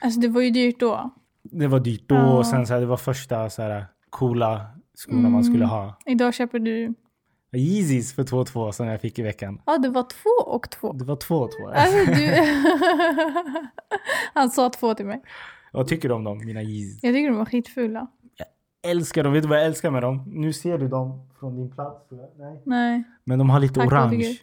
Alltså 0.00 0.20
det 0.20 0.28
var 0.28 0.40
ju 0.40 0.50
dyrt 0.50 0.80
då. 0.80 1.10
Det 1.42 1.66
var 1.66 1.80
dyrt 1.80 2.04
då 2.06 2.16
och 2.16 2.46
sen 2.46 2.66
så 2.66 2.74
här, 2.74 2.80
det 2.80 2.86
var 2.86 2.96
första 2.96 3.50
så 3.50 3.62
här 3.62 3.86
coola 4.10 4.66
skorna 4.94 5.20
man 5.22 5.30
Mm. 5.32 5.44
skulle 5.44 5.64
ha. 5.64 5.98
Idag 6.06 6.34
köper 6.34 6.58
du... 6.58 6.94
Yeezys 7.52 8.14
för 8.14 8.22
2,2 8.22 8.72
som 8.72 8.86
jag 8.86 9.00
fick 9.00 9.18
i 9.18 9.22
veckan. 9.22 9.60
Ja, 9.66 9.78
det 9.78 9.88
var 9.88 10.02
två 10.02 10.50
och 10.50 10.70
två. 10.70 10.92
Det 10.92 11.04
var 11.04 11.16
2,2. 11.16 11.74
Alltså 11.74 12.12
du... 12.12 12.30
Han 14.34 14.50
sa 14.50 14.70
två 14.70 14.94
till 14.94 15.06
mig. 15.06 15.22
Vad 15.76 15.88
tycker 15.88 16.08
du 16.08 16.14
om 16.14 16.24
dem, 16.24 16.38
mina 16.38 16.62
Yeezys? 16.62 17.02
Jag 17.02 17.14
tycker 17.14 17.28
de 17.28 17.38
var 17.38 17.44
skitfula. 17.44 18.06
Älskar 18.86 19.24
dem, 19.24 19.32
vet 19.32 19.42
du 19.42 19.48
vad 19.48 19.58
jag 19.58 19.66
älskar 19.66 19.90
med 19.90 20.02
dem? 20.02 20.24
Nu 20.26 20.52
ser 20.52 20.78
du 20.78 20.88
dem 20.88 21.28
från 21.40 21.56
din 21.56 21.70
plats. 21.70 22.06
jag. 22.10 22.28
Nej. 22.38 22.62
Nej. 22.64 23.02
Men 23.24 23.38
de 23.38 23.50
har 23.50 23.60
lite 23.60 23.74
Tack, 23.74 23.92
orange. 23.92 24.36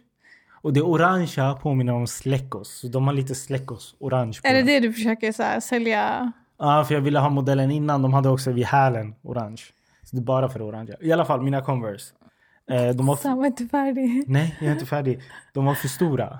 Och 0.62 0.72
det 0.72 0.82
orangea 0.82 1.54
påminner 1.54 1.92
om 1.92 2.06
släckos. 2.06 2.68
Så 2.68 2.88
de 2.88 3.06
har 3.06 3.14
lite 3.14 3.34
släckos 3.34 3.96
orange 3.98 4.38
på. 4.42 4.48
Är 4.48 4.54
det 4.54 4.62
det 4.62 4.80
du 4.80 4.92
försöker 4.92 5.32
så 5.32 5.42
här, 5.42 5.60
sälja? 5.60 6.32
Ja, 6.58 6.84
för 6.84 6.94
jag 6.94 7.00
ville 7.00 7.18
ha 7.18 7.28
modellen 7.28 7.70
innan. 7.70 8.02
De 8.02 8.12
hade 8.12 8.28
också 8.28 8.52
vid 8.52 8.64
hälen 8.64 9.14
orange. 9.22 9.62
Så 10.02 10.16
det 10.16 10.20
är 10.20 10.24
bara 10.24 10.48
för 10.48 10.68
orange. 10.68 10.96
I 11.00 11.12
alla 11.12 11.24
fall, 11.24 11.42
mina 11.42 11.62
Converse. 11.62 12.14
Eh, 12.70 12.88
de 12.88 13.06
var... 13.06 13.18
Han 13.28 13.38
var 13.38 13.46
inte 13.46 13.66
färdig. 13.66 14.24
Nej, 14.28 14.56
jag 14.60 14.68
är 14.68 14.72
inte 14.72 14.86
färdig. 14.86 15.20
De 15.52 15.64
var 15.64 15.74
för 15.74 15.88
stora. 15.88 16.38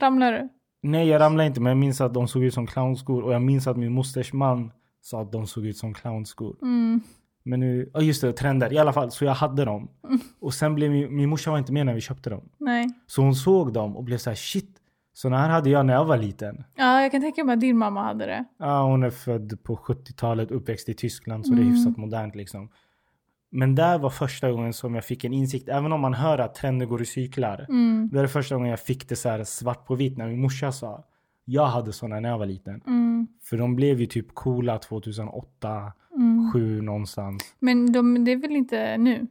Ramlar 0.00 0.32
du? 0.32 0.48
Nej, 0.82 1.08
jag 1.08 1.20
ramlade 1.20 1.46
inte, 1.46 1.60
men 1.60 1.70
jag 1.70 1.78
minns 1.78 2.00
att 2.00 2.14
de 2.14 2.28
såg 2.28 2.42
ut 2.44 2.54
som 2.54 2.66
clownskor. 2.66 3.22
Och 3.22 3.32
jag 3.32 3.42
minns 3.42 3.66
att 3.66 3.76
min 3.76 3.92
mosters 3.92 4.32
man 4.32 4.72
sa 5.00 5.22
att 5.22 5.32
de 5.32 5.46
såg 5.46 5.66
ut 5.66 5.76
som 5.76 5.94
clownskor. 5.94 6.56
Mm. 6.62 7.00
Men 7.42 7.60
nu, 7.60 7.90
ja 7.94 8.00
just 8.00 8.20
det, 8.20 8.32
trender. 8.32 8.72
I 8.72 8.78
alla 8.78 8.92
fall, 8.92 9.10
så 9.10 9.24
jag 9.24 9.34
hade 9.34 9.64
dem. 9.64 9.88
Mm. 10.08 10.18
Och 10.40 10.54
sen 10.54 10.74
blev 10.74 10.90
min, 10.90 11.16
min 11.16 11.28
morsa 11.28 11.50
var 11.50 11.58
inte 11.58 11.72
med 11.72 11.86
när 11.86 11.94
vi 11.94 12.00
köpte 12.00 12.30
dem. 12.30 12.48
Nej. 12.58 12.88
Så 13.06 13.22
hon 13.22 13.34
såg 13.34 13.72
dem 13.72 13.96
och 13.96 14.04
blev 14.04 14.18
så 14.18 14.30
här 14.30 14.34
shit. 14.34 14.76
Såna 15.12 15.38
här 15.38 15.48
hade 15.48 15.70
jag 15.70 15.86
när 15.86 15.94
jag 15.94 16.04
var 16.04 16.16
liten. 16.16 16.64
Ja, 16.76 17.02
jag 17.02 17.10
kan 17.12 17.20
tänka 17.20 17.44
mig 17.44 17.54
att 17.54 17.60
din 17.60 17.78
mamma 17.78 18.02
hade 18.02 18.26
det. 18.26 18.44
Ja, 18.58 18.82
hon 18.82 19.02
är 19.02 19.10
född 19.10 19.62
på 19.62 19.76
70-talet, 19.76 20.50
uppväxt 20.50 20.88
i 20.88 20.94
Tyskland, 20.94 21.46
så 21.46 21.52
det 21.52 21.58
är 21.58 21.62
Mm. 21.62 21.74
hyfsat 21.74 21.96
modernt 21.96 22.34
liksom. 22.34 22.68
Men 23.50 23.74
där 23.74 23.98
var 23.98 24.10
första 24.10 24.50
gången 24.50 24.72
som 24.72 24.94
jag 24.94 25.04
fick 25.04 25.24
en 25.24 25.32
insikt, 25.32 25.68
även 25.68 25.92
om 25.92 26.00
man 26.00 26.14
hör 26.14 26.38
att 26.38 26.54
trender 26.54 26.86
går 26.86 27.02
i 27.02 27.06
cyklar. 27.06 27.66
Mm. 27.68 28.08
Det 28.12 28.22
det 28.22 28.28
första 28.28 28.54
gången 28.54 28.70
jag 28.70 28.80
fick 28.80 29.08
det 29.08 29.16
så 29.16 29.28
här 29.28 29.44
svart 29.44 29.86
på 29.86 29.94
vitt 29.94 30.18
när 30.18 30.28
min 30.28 30.40
morsa 30.40 30.72
sa 30.72 31.04
Jag 31.44 31.66
hade 31.66 31.92
sådana 31.92 32.20
när 32.20 32.28
jag 32.28 32.38
var 32.38 32.46
liten. 32.46 32.82
Mm. 32.86 33.26
För 33.42 33.56
de 33.56 33.76
blev 33.76 34.00
ju 34.00 34.06
typ 34.06 34.34
coola 34.34 34.78
2008, 34.78 35.92
Mm. 36.16 36.52
7 36.52 36.82
någonstans. 36.82 37.54
Men 37.58 37.92
de, 37.92 38.24
det 38.24 38.32
är 38.32 38.36
väl 38.36 38.56
inte 38.56 38.96
nu? 38.96 39.26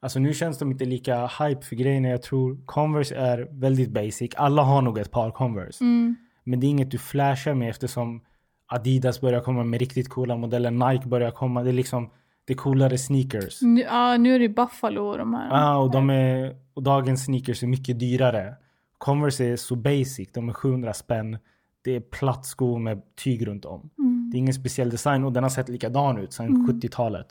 Alltså 0.00 0.18
nu 0.18 0.34
känns 0.34 0.58
de 0.58 0.70
inte 0.70 0.84
lika 0.84 1.26
hype 1.26 1.62
för 1.62 1.76
grejerna 1.76 2.08
jag 2.08 2.22
tror. 2.22 2.58
Converse 2.66 3.16
är 3.16 3.48
väldigt 3.50 3.90
basic. 3.90 4.30
Alla 4.36 4.62
har 4.62 4.82
nog 4.82 4.98
ett 4.98 5.10
par 5.10 5.30
Converse. 5.30 5.84
Mm. 5.84 6.16
Men 6.44 6.60
det 6.60 6.66
är 6.66 6.68
inget 6.68 6.90
du 6.90 6.98
flashar 6.98 7.54
med 7.54 7.70
eftersom 7.70 8.20
Adidas 8.66 9.20
börjar 9.20 9.40
komma 9.40 9.64
med 9.64 9.80
riktigt 9.80 10.08
coola 10.08 10.36
modeller. 10.36 10.70
Nike 10.70 11.08
börjar 11.08 11.30
komma. 11.30 11.62
Det 11.62 11.70
är 11.70 11.72
liksom 11.72 12.10
det 12.50 12.54
är 12.54 12.56
coolare 12.56 12.98
sneakers. 12.98 13.62
Nu, 13.62 13.80
ja, 13.80 14.16
nu 14.16 14.34
är 14.34 14.38
det 14.38 14.48
Buffalo 14.48 15.02
och 15.02 15.18
de 15.18 15.34
här. 15.34 15.48
Ah, 15.52 15.76
och, 15.78 15.90
de 15.90 16.10
är, 16.10 16.56
och 16.74 16.82
dagens 16.82 17.24
sneakers 17.24 17.62
är 17.62 17.66
mycket 17.66 17.98
dyrare. 18.00 18.54
Converse 18.98 19.44
är 19.44 19.56
så 19.56 19.76
basic. 19.76 20.32
De 20.32 20.48
är 20.48 20.52
700 20.52 20.92
spänn. 20.94 21.38
Det 21.82 21.96
är 21.96 22.00
platt 22.00 22.46
sko 22.46 22.78
med 22.78 23.02
tyg 23.16 23.46
runt 23.46 23.64
om. 23.64 23.90
Mm. 23.98 24.30
Det 24.32 24.36
är 24.36 24.38
ingen 24.38 24.54
speciell 24.54 24.90
design 24.90 25.24
och 25.24 25.32
den 25.32 25.42
har 25.42 25.50
sett 25.50 25.68
likadan 25.68 26.18
ut 26.18 26.32
sedan 26.32 26.68
70-talet. 26.68 27.26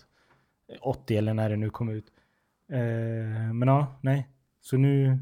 80 0.82 1.18
eller 1.18 1.34
när 1.34 1.50
det 1.50 1.58
nu 1.58 1.70
kom 1.70 1.90
ut. 1.90 2.06
Eh, 2.72 3.54
men 3.54 3.68
ja, 3.68 4.00
nej. 4.02 4.28
Så 4.62 4.78
nu, 4.78 5.18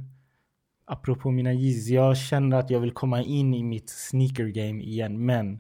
apropå 0.85 1.31
mina 1.31 1.53
Yeezys. 1.53 1.89
Jag 1.89 2.17
känner 2.17 2.57
att 2.57 2.69
jag 2.69 2.79
vill 2.79 2.91
komma 2.91 3.21
in 3.21 3.53
i 3.53 3.63
mitt 3.63 3.89
sneaker 3.89 4.45
game 4.47 4.83
igen. 4.83 5.25
Men 5.25 5.59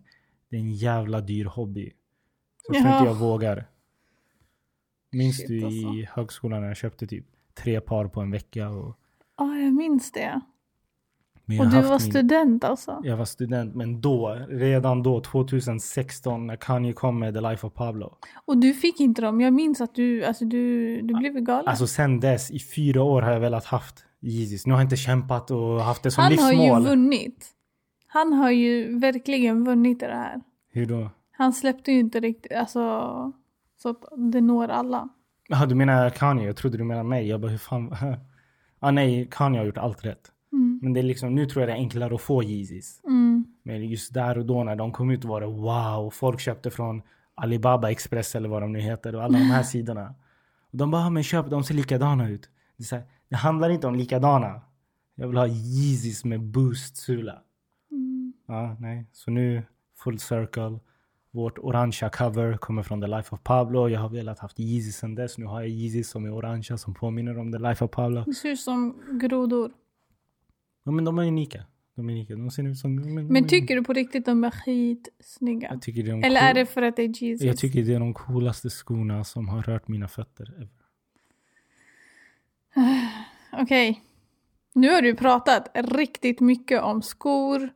det 0.49 0.55
är 0.55 0.59
en 0.61 0.73
jävla 0.73 1.21
dyr 1.21 1.45
hobby. 1.45 1.93
Så 2.67 2.73
jag 2.73 2.81
tror 2.83 2.93
Ja. 2.93 2.97
inte 2.99 3.09
jag 3.09 3.15
vågar. 3.15 3.65
Minns 5.17 5.37
Shit, 5.37 5.47
du 5.47 5.63
alltså. 5.65 5.87
i 5.93 6.07
högskolan 6.13 6.61
när 6.61 6.67
jag 6.67 6.77
köpte 6.77 7.07
typ 7.07 7.25
tre 7.53 7.81
par 7.81 8.07
på 8.07 8.21
en 8.21 8.31
vecka? 8.31 8.69
Och, 8.69 8.97
Ja, 9.37 9.55
jag 9.57 9.73
minns 9.73 10.11
det. 10.11 10.41
men 11.45 11.59
Och 11.59 11.65
har 11.65 11.81
du 11.81 11.87
var 11.87 11.99
min- 11.99 12.11
student 12.11 12.63
alltså? 12.63 13.01
Jag 13.03 13.17
var 13.17 13.25
student, 13.25 13.75
men 13.75 14.01
då, 14.01 14.45
redan 14.49 15.03
då, 15.03 15.21
2016, 15.21 16.47
när 16.47 16.55
Kanye 16.55 16.93
kom 16.93 17.19
med 17.19 17.33
The 17.33 17.41
Life 17.41 17.67
of 17.67 17.73
Pablo. 17.73 18.15
Och 18.45 18.57
du 18.57 18.73
fick 18.73 18.99
inte 18.99 19.21
dem. 19.21 19.41
Jag 19.41 19.53
minns 19.53 19.81
att 19.81 19.95
du, 19.95 20.23
alltså 20.23 20.45
du, 20.45 21.01
du 21.01 21.13
blev 21.13 21.33
galen. 21.39 21.67
Alltså 21.67 21.87
sen 21.87 22.19
dess, 22.19 22.51
i 22.51 22.59
fyra 22.59 23.03
år 23.03 23.21
har 23.21 23.31
jag 23.31 23.39
velat 23.39 23.65
haft 23.65 24.05
Yeezys. 24.21 24.65
Nu 24.65 24.73
har 24.73 24.79
jag 24.79 24.85
inte 24.85 24.95
kämpat 24.97 25.51
och 25.51 25.81
haft 25.81 26.03
det 26.03 26.11
som 26.11 26.23
Han 26.23 26.37
har 26.37 26.51
livsmål. 26.51 26.81
ju 26.83 26.87
vunnit. 26.89 27.45
Han 28.07 28.33
har 28.33 28.51
ju 28.51 28.99
verkligen 28.99 29.63
vunnit 29.65 30.03
i 30.03 30.05
det 30.05 30.13
här. 30.15 30.41
Hur 30.71 30.85
då? 30.85 31.09
Han 31.31 31.53
släppte 31.53 31.91
ju 31.91 31.99
inte 31.99 32.19
riktigt, 32.19 32.51
alltså 32.51 32.81
så 33.77 33.89
att 33.89 34.03
det 34.31 34.41
når 34.41 34.67
alla. 34.67 35.09
Jaha, 35.47 35.65
du 35.65 35.75
menar 35.75 36.09
Kanye? 36.09 36.45
Jag 36.45 36.55
trodde 36.55 36.77
du 36.77 36.83
menade 36.83 37.09
mig. 37.09 37.27
Jag 37.27 37.41
bara, 37.41 37.51
hur 37.51 37.57
fan? 37.57 37.95
ah, 38.79 38.91
nej, 38.91 39.27
Kanye 39.31 39.59
har 39.59 39.65
gjort 39.65 39.77
allt 39.77 40.05
rätt. 40.05 40.31
Mm. 40.51 40.79
Men 40.83 40.93
det 40.93 40.99
är 40.99 41.03
liksom, 41.03 41.35
nu 41.35 41.45
tror 41.45 41.61
jag 41.61 41.69
det 41.69 41.73
är 41.73 41.77
enklare 41.77 42.15
att 42.15 42.21
få 42.21 42.43
Yeezys. 42.43 43.01
Mm. 43.03 43.45
Men 43.63 43.87
just 43.89 44.13
där 44.13 44.37
och 44.37 44.45
då 44.45 44.63
när 44.63 44.75
de 44.75 44.91
kom 44.91 45.09
ut 45.09 45.25
var 45.25 45.41
det 45.41 45.47
wow. 45.47 46.09
Folk 46.09 46.39
köpte 46.39 46.69
från 46.71 47.01
Alibaba 47.35 47.91
Express 47.91 48.35
eller 48.35 48.49
vad 48.49 48.61
de 48.61 48.71
nu 48.73 48.79
heter 48.79 49.15
och 49.15 49.23
alla 49.23 49.37
de 49.37 49.43
här 49.45 49.63
sidorna. 49.73 50.15
Och 50.71 50.77
de 50.77 50.91
bara, 50.91 51.05
"Ah, 51.05 51.09
men 51.09 51.23
köp, 51.23 51.49
de 51.49 51.63
ser 51.63 51.73
likadana 51.73 52.29
ut. 52.29 52.49
Det, 52.77 52.91
här, 52.91 53.03
det 53.29 53.35
handlar 53.35 53.69
inte 53.69 53.87
om 53.87 53.95
likadana. 53.95 54.61
Jag 55.15 55.27
vill 55.27 55.37
ha 55.37 55.47
Yeezys 55.47 56.25
med 56.25 56.41
boost-sula. 56.41 57.41
Mm. 57.91 58.33
Ja, 58.47 58.75
nej. 58.79 59.05
Så 59.11 59.31
nu, 59.31 59.63
full 60.03 60.19
circle. 60.19 60.79
Vårt 61.31 61.59
orangea 61.59 62.09
cover 62.09 62.57
kommer 62.57 62.83
från 62.83 63.01
The 63.01 63.07
Life 63.07 63.35
of 63.35 63.43
Pablo. 63.43 63.89
Jag 63.89 63.99
har 63.99 64.09
velat 64.09 64.39
haft 64.39 64.59
Yeezys 64.59 64.95
sen 64.97 65.15
dess. 65.15 65.37
Nu 65.37 65.45
har 65.45 65.61
jag 65.61 65.69
Yeezys 65.69 66.09
som 66.09 66.25
är 66.25 66.33
orangea 66.33 66.77
som 66.77 66.93
påminner 66.93 67.37
om 67.37 67.51
The 67.51 67.59
Life 67.59 67.85
of 67.85 67.91
Pablo. 67.91 68.23
Det 68.25 68.33
ser 68.33 68.49
ut 68.49 68.59
som 68.59 69.01
grodor. 69.21 69.71
Ja, 70.83 70.91
men 70.91 71.05
de 71.05 71.19
är 71.19 71.27
unika. 71.27 71.65
De 71.95 72.09
är 72.09 72.13
unika. 72.13 72.35
De 72.35 72.51
ser 72.51 72.67
ut 72.67 72.77
som... 72.77 72.95
Men 73.27 73.47
tycker 73.47 73.75
du 73.75 73.83
på 73.83 73.93
riktigt 73.93 74.25
de 74.25 74.43
är 74.43 74.51
skitsnygga? 74.51 75.67
Jag 75.71 75.81
tycker 75.81 76.03
det 76.03 76.09
är 76.09 76.11
de 76.11 76.23
Eller 76.23 76.41
är 76.41 76.53
det 76.53 76.65
för 76.65 76.81
att 76.81 76.95
det 76.95 77.03
är 77.03 77.23
Jesus? 77.23 77.45
Jag 77.45 77.57
tycker 77.57 77.83
det 77.83 77.93
är 77.93 77.99
de 77.99 78.13
coolaste 78.13 78.69
skorna 78.69 79.23
som 79.23 79.49
har 79.49 79.61
rört 79.61 79.87
mina 79.87 80.07
fötter. 80.07 80.69
Okej. 83.61 84.01
Nu 84.73 84.89
har 84.89 85.01
du 85.01 85.15
pratat 85.15 85.71
riktigt 85.73 86.39
mycket 86.39 86.81
om 86.81 87.01
skor, 87.01 87.69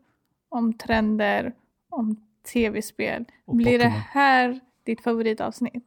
om 0.49 0.73
trender, 0.73 1.53
om 1.89 2.30
tv-spel. 2.53 3.25
Blir 3.47 3.79
det 3.79 3.87
här 3.89 4.59
ditt 4.83 5.01
favoritavsnitt? 5.01 5.85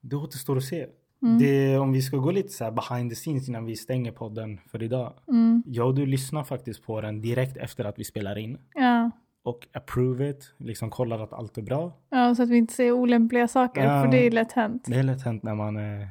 Det 0.00 0.16
återstår 0.16 0.56
att 0.56 0.64
se. 0.64 0.86
Mm. 1.22 1.38
Det, 1.38 1.78
om 1.78 1.92
vi 1.92 2.02
ska 2.02 2.16
gå 2.16 2.30
lite 2.30 2.48
så 2.48 2.70
behind 2.70 3.10
the 3.10 3.14
scenes 3.16 3.48
innan 3.48 3.64
vi 3.64 3.76
stänger 3.76 4.12
podden 4.12 4.60
för 4.66 4.82
idag. 4.82 5.12
Mm. 5.28 5.62
Jag 5.66 5.86
och 5.86 5.94
du 5.94 6.06
lyssnar 6.06 6.44
faktiskt 6.44 6.82
på 6.82 7.00
den 7.00 7.20
direkt 7.20 7.56
efter 7.56 7.84
att 7.84 7.98
vi 7.98 8.04
spelar 8.04 8.38
in. 8.38 8.58
Ja. 8.74 9.10
Och 9.42 9.66
approve 9.72 10.30
it. 10.30 10.54
Liksom 10.58 10.90
kollar 10.90 11.18
att 11.20 11.32
allt 11.32 11.58
är 11.58 11.62
bra. 11.62 11.92
ja, 12.10 12.34
så 12.34 12.42
att 12.42 12.48
vi 12.48 12.56
inte 12.56 12.74
säger 12.74 12.92
olämpliga 12.92 13.48
saker, 13.48 13.84
Ja. 13.84 14.02
för 14.04 14.10
det 14.12 14.26
är 14.26 14.30
lätt 14.30 14.52
hänt. 14.52 14.84
Det 14.86 14.94
är 14.98 15.02
lätt 15.02 15.22
hänt 15.22 15.42
när 15.42 15.54
man 15.54 15.76
eh, 15.76 16.08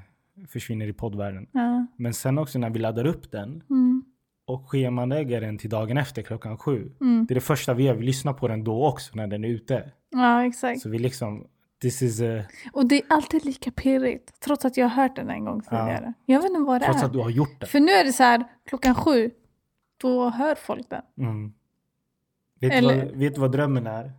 försvinner 0.48 0.88
i 0.88 0.94
poddvärlden. 0.94 1.48
Ja. 1.52 1.88
Men 1.96 2.14
sen 2.14 2.38
också 2.38 2.60
när 2.60 2.70
vi 2.70 2.80
laddar 2.80 3.06
upp 3.06 3.32
den 3.32 3.64
Mm. 3.70 4.04
Och 4.48 4.70
schemalägger 4.70 5.42
den 5.42 5.58
till 5.58 5.70
dagen 5.70 5.98
efter 5.98 6.22
klockan 6.22 6.58
sju. 6.58 6.92
Mm. 7.02 7.26
Det 7.26 7.34
är 7.34 7.36
det 7.36 7.42
första 7.42 7.74
vi 7.74 7.84
gör. 7.84 7.94
Vi 7.96 8.06
lyssnar 8.06 8.34
på 8.34 8.48
den 8.48 8.64
då 8.64 8.88
också 8.88 9.16
när 9.16 9.28
den 9.28 9.44
är 9.44 9.50
ute. 9.50 9.92
ja, 10.10 10.46
exakt. 10.46 10.82
Så 10.82 10.90
vi 10.90 11.00
liksom, 11.00 11.48
this 11.82 12.02
is 12.02 12.22
a, 12.22 12.44
Och 12.74 12.86
det 12.88 12.96
är 12.96 13.04
alltid 13.10 13.46
lika 13.46 13.72
pirrigt, 13.72 14.40
trots 14.40 14.66
att 14.66 14.78
jag 14.78 14.90
har 14.90 15.04
hört 15.04 15.16
den 15.16 15.30
en 15.30 15.46
gång 15.46 15.62
tidigare. 15.62 16.14
Jag 16.26 16.42
vet 16.42 16.50
inte 16.50 16.62
vad 16.62 16.82
det 16.82 16.86
trots 16.86 17.02
är. 17.02 17.06
att 17.06 17.14
du 17.14 17.20
har 17.20 17.30
gjort 17.30 17.60
det. 17.60 17.66
För 17.66 17.80
nu 17.80 17.92
är 17.92 18.04
det 18.06 18.14
så 18.14 18.24
här, 18.24 18.44
klockan 18.66 18.96
sju, 18.96 19.32
då 19.98 20.30
hör 20.30 20.56
folk 20.56 20.90
den. 20.90 21.02
Mm. 21.18 21.54
Vet, 22.60 22.72
du 22.72 22.78
Eller- 22.78 23.06
vad, 23.06 23.16
vet 23.16 23.36
du 23.36 23.42
vad 23.42 23.52
drömmen 23.52 23.88
är? 23.88 24.12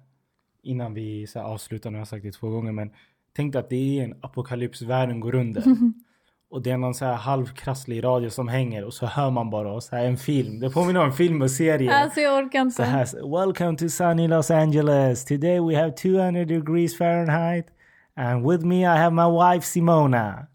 Innan 0.63 0.95
vi 0.95 1.27
så 1.27 1.41
avslutar, 1.41 1.91
nu 1.91 1.97
har 1.97 2.01
jag 2.01 2.09
sagt 2.09 2.23
det 2.23 2.33
två 2.33 2.49
gånger, 2.51 2.73
men 2.73 2.91
tänk 3.37 3.53
dig 3.53 3.61
att 3.61 3.69
det 3.71 3.99
är 4.01 4.05
en 4.05 4.15
apokalyps, 4.21 4.83
världen 4.83 5.21
går 5.21 5.35
under. 5.35 5.63
Och 6.51 6.63
det 6.63 6.71
är 6.71 6.77
någon 6.77 6.95
så 6.95 7.05
här 7.05 7.15
halvkrasslig 7.15 8.05
radio 8.05 8.31
som 8.31 8.49
hänger 8.49 8.85
och 8.85 8.95
så 8.95 9.07
hör 9.07 9.31
man 9.31 9.51
bara 9.51 9.73
oss, 9.73 9.91
här 9.91 10.05
en 10.05 10.17
film. 10.17 10.61
Det 10.61 10.71
påminner 10.71 11.01
om 11.01 11.07
en 11.07 11.13
film 11.13 11.43
och 11.43 11.51
serie. 11.51 11.95
Alltså 11.95 12.21
jag 12.21 12.45
orkar 12.45 12.61
inte. 12.61 12.77
Så 12.77 12.83
här, 12.83 13.39
welcome 13.39 13.77
to 13.77 13.89
sunny 13.89 14.29
Los 14.29 14.51
Angeles. 14.51 15.25
Today 15.25 15.61
we 15.61 15.77
have 15.77 15.93
200 15.93 16.45
degrees 16.45 16.99
Fahrenheit. 16.99 17.67
And 18.15 18.51
with 18.51 18.65
me 18.65 18.81
I 18.81 18.97
have 18.97 19.11
my 19.11 19.55
wife 19.55 19.67
Simona. 19.67 20.47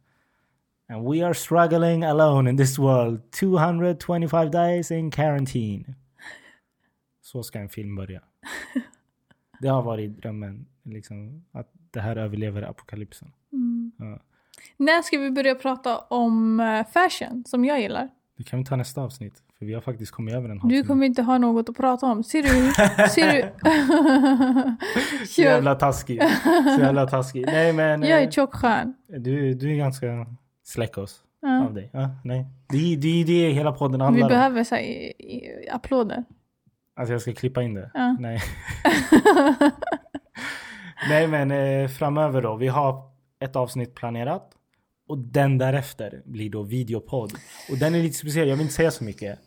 And 0.89 1.11
we 1.11 1.25
are 1.25 1.33
struggling 1.33 2.03
alone 2.03 2.49
in 2.49 2.57
this 2.57 2.79
world. 2.79 3.21
225 3.31 4.51
days 4.51 4.91
in 4.91 5.11
quarantine. 5.11 5.95
Så 7.21 7.43
ska 7.43 7.59
en 7.59 7.69
film 7.69 7.95
börja. 7.95 8.21
Det 9.61 9.67
har 9.67 9.81
varit 9.81 10.17
drömmen, 10.21 10.65
liksom, 10.83 11.45
att 11.51 11.71
det 11.91 11.99
här 11.99 12.15
överlever 12.15 12.61
apokalypsen. 12.61 13.31
Mm. 13.51 13.91
Ja. 13.97 14.19
När 14.77 15.01
ska 15.01 15.17
vi 15.17 15.31
börja 15.31 15.55
prata 15.55 15.97
om 15.97 16.59
eh, 16.59 16.85
fashion, 16.93 17.43
som 17.47 17.65
jag 17.65 17.81
gillar? 17.81 18.09
Det 18.37 18.43
kan 18.43 18.59
vi 18.59 18.65
ta 18.65 18.75
nästa 18.75 19.01
avsnitt. 19.01 19.33
För 19.59 19.65
vi 19.65 19.73
har 19.73 19.81
faktiskt 19.81 20.11
kommit 20.11 20.33
över 20.35 20.49
en 20.49 20.55
Du 20.55 20.61
halvtimme. 20.61 20.83
kommer 20.83 21.05
inte 21.05 21.21
ha 21.21 21.37
något 21.37 21.69
att 21.69 21.75
prata 21.77 22.05
om. 22.05 22.23
Ser 22.23 22.43
du? 22.43 22.49
Ser 23.09 23.31
du? 23.33 23.51
Så 25.27 25.41
jävla 25.41 25.75
taskig. 25.75 26.21
Så 26.75 26.81
jävla 26.81 27.07
taskig. 27.07 27.45
Nej 27.45 27.73
men. 27.73 28.01
jag 28.03 28.19
är 28.19 28.23
eh, 28.25 28.29
tjockskön. 28.31 28.93
Du, 29.07 29.53
du 29.53 29.71
är 29.71 29.75
ganska 29.75 30.07
släck 30.63 30.97
oss 30.97 31.19
Ja. 31.41 31.63
av 31.65 31.73
dig. 31.73 31.89
Ja, 31.93 32.09
nej. 32.23 32.45
Det 32.69 32.77
är 32.93 32.97
det, 32.97 33.23
det 33.23 33.49
hela 33.49 33.71
podden 33.71 33.99
Vi 33.99 34.03
handlar 34.05 34.23
om. 34.27 34.29
behöver 34.29 34.63
så 34.63 34.75
här, 34.75 35.13
applåder. 35.71 36.23
Alltså 36.95 37.13
jag 37.13 37.21
ska 37.21 37.33
klippa 37.33 37.61
in 37.61 37.73
det? 37.73 37.91
Ja. 37.93 38.15
Nej. 38.19 38.39
nej 41.09 41.27
men 41.27 41.51
eh, 41.51 41.87
framöver 41.87 42.41
då. 42.41 42.55
Vi 42.55 42.67
har 42.67 43.12
ett 43.43 43.55
avsnitt 43.55 43.95
planerat. 43.95 44.51
Och 45.07 45.17
den 45.17 45.57
därefter 45.57 46.21
blir 46.25 46.49
då 46.49 46.63
videopodd. 46.63 47.31
Och 47.71 47.77
den 47.77 47.95
är 47.95 48.03
lite 48.03 48.17
speciell. 48.17 48.47
Jag 48.47 48.55
vill 48.55 48.61
inte 48.63 48.73
säga 48.73 48.91
så 48.91 49.03
mycket. 49.03 49.39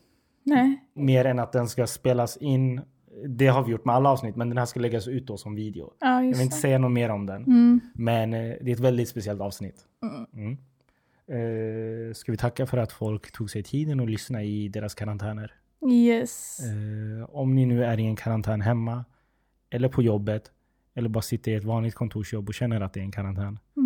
Nej. 0.43 0.85
Mer 0.95 1.25
än 1.25 1.39
att 1.39 1.53
den 1.53 1.69
ska 1.69 1.87
spelas 1.87 2.37
in. 2.37 2.81
Det 3.27 3.47
har 3.47 3.65
vi 3.65 3.73
gjort 3.73 3.85
med 3.85 3.95
alla 3.95 4.11
avsnitt. 4.11 4.37
Men 4.37 4.49
den 4.49 4.59
här 4.59 4.65
ska 4.67 4.81
läggas 4.81 5.09
ut 5.09 5.27
då 5.27 5.37
som 5.37 5.55
video. 5.55 5.93
Ja, 6.01 6.07
Jag 6.23 6.33
vill 6.33 6.41
inte 6.41 6.57
det. 6.57 6.61
säga 6.61 6.79
något 6.79 6.93
mer 6.93 7.09
om 7.11 7.27
den. 7.27 7.43
Mm. 7.45 7.81
Men 7.95 8.35
eh, 8.35 8.41
det 8.41 8.71
är 8.71 8.73
ett 8.75 8.81
väldigt 8.81 9.09
speciellt 9.09 9.41
avsnitt. 9.41 9.77
Mm. 10.35 10.57
Eh, 11.29 12.15
ska 12.15 12.33
vi 12.33 12.39
tacka 12.39 12.67
för 12.67 12.79
att 12.79 12.93
folk 12.93 13.33
tog 13.33 13.51
sig 13.51 13.63
tiden 13.63 14.01
och 14.01 14.09
lyssna 14.09 14.43
i 14.43 14.69
deras 14.69 14.95
karantäner. 14.95 15.55
Yes. 15.91 16.59
Eh, 16.61 17.31
om 17.37 17.55
ni 17.55 17.67
nu 17.67 17.85
är 17.85 18.01
i 18.01 18.05
en 18.07 18.17
karantän 18.17 18.61
hemma 18.61 19.05
eller 19.71 19.89
på 19.89 20.03
jobbet 20.03 20.51
eller 20.95 21.09
bara 21.09 21.23
sitter 21.23 21.51
i 21.53 21.55
ett 21.55 21.65
vanligt 21.65 21.95
kontorsjobb 21.95 22.49
och 22.49 22.55
känner 22.55 22.81
att 22.81 22.93
det 22.93 23.01
är 23.01 23.05
en 23.05 23.13
karantän 23.13 23.59
Mm. 23.77 23.86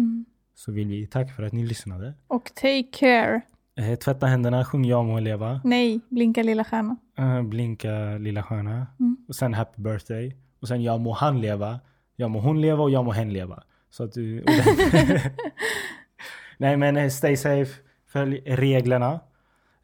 Så 0.61 0.73
vill 0.73 0.89
vi 0.89 1.07
tacka 1.07 1.33
för 1.33 1.43
att 1.43 1.53
ni 1.53 1.67
lyssnade. 1.67 2.15
Och 2.27 2.45
take 2.55 2.83
care. 2.93 3.41
Eh, 3.77 3.99
tvätta 3.99 4.27
händerna, 4.27 4.65
sjung 4.65 4.85
jag 4.85 5.05
må 5.05 5.21
leva, 5.21 5.61
Nej, 5.65 6.01
blinka 6.09 6.43
lilla 6.43 6.65
stjärna. 6.65 6.97
eh, 7.19 7.43
blinka 7.43 8.19
lilla 8.19 8.43
stjärna 8.43 8.87
Mm. 9.01 9.17
och 9.29 9.35
sen 9.35 9.55
happy 9.55 9.83
birthday 9.83 10.37
och 10.61 10.69
sen 10.69 10.83
jag 10.83 11.01
må 11.01 11.13
han 11.13 11.41
leva, 11.41 11.81
jag 12.17 12.31
må 12.31 12.41
hon 12.41 12.61
leva 12.61 12.83
och 12.83 12.91
jag 12.91 13.05
må 13.05 13.13
hen 13.13 13.33
leva. 13.33 13.63
Så 13.91 14.05
att 14.05 14.13
du... 14.13 14.45
Nej 16.59 16.77
men 16.77 16.97
eh, 16.97 17.09
stay 17.09 17.37
safe, 17.37 17.81
följ 18.07 18.41
reglerna, 18.47 19.21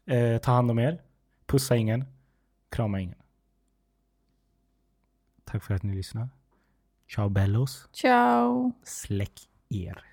eh, 0.05 0.37
ta 0.37 0.51
hand 0.51 0.71
om 0.71 0.79
er, 0.79 1.01
pussa 1.45 1.75
ingen, 1.75 2.05
krama 2.71 2.99
ingen. 2.99 3.17
Tack 5.45 5.63
för 5.63 5.73
att 5.73 5.83
ni 5.83 5.95
lyssnade. 5.95 6.29
Ciao 7.15 7.29
bellos. 7.29 7.89
Ciao. 7.93 8.71
Släck 8.83 9.39
er. 9.69 10.03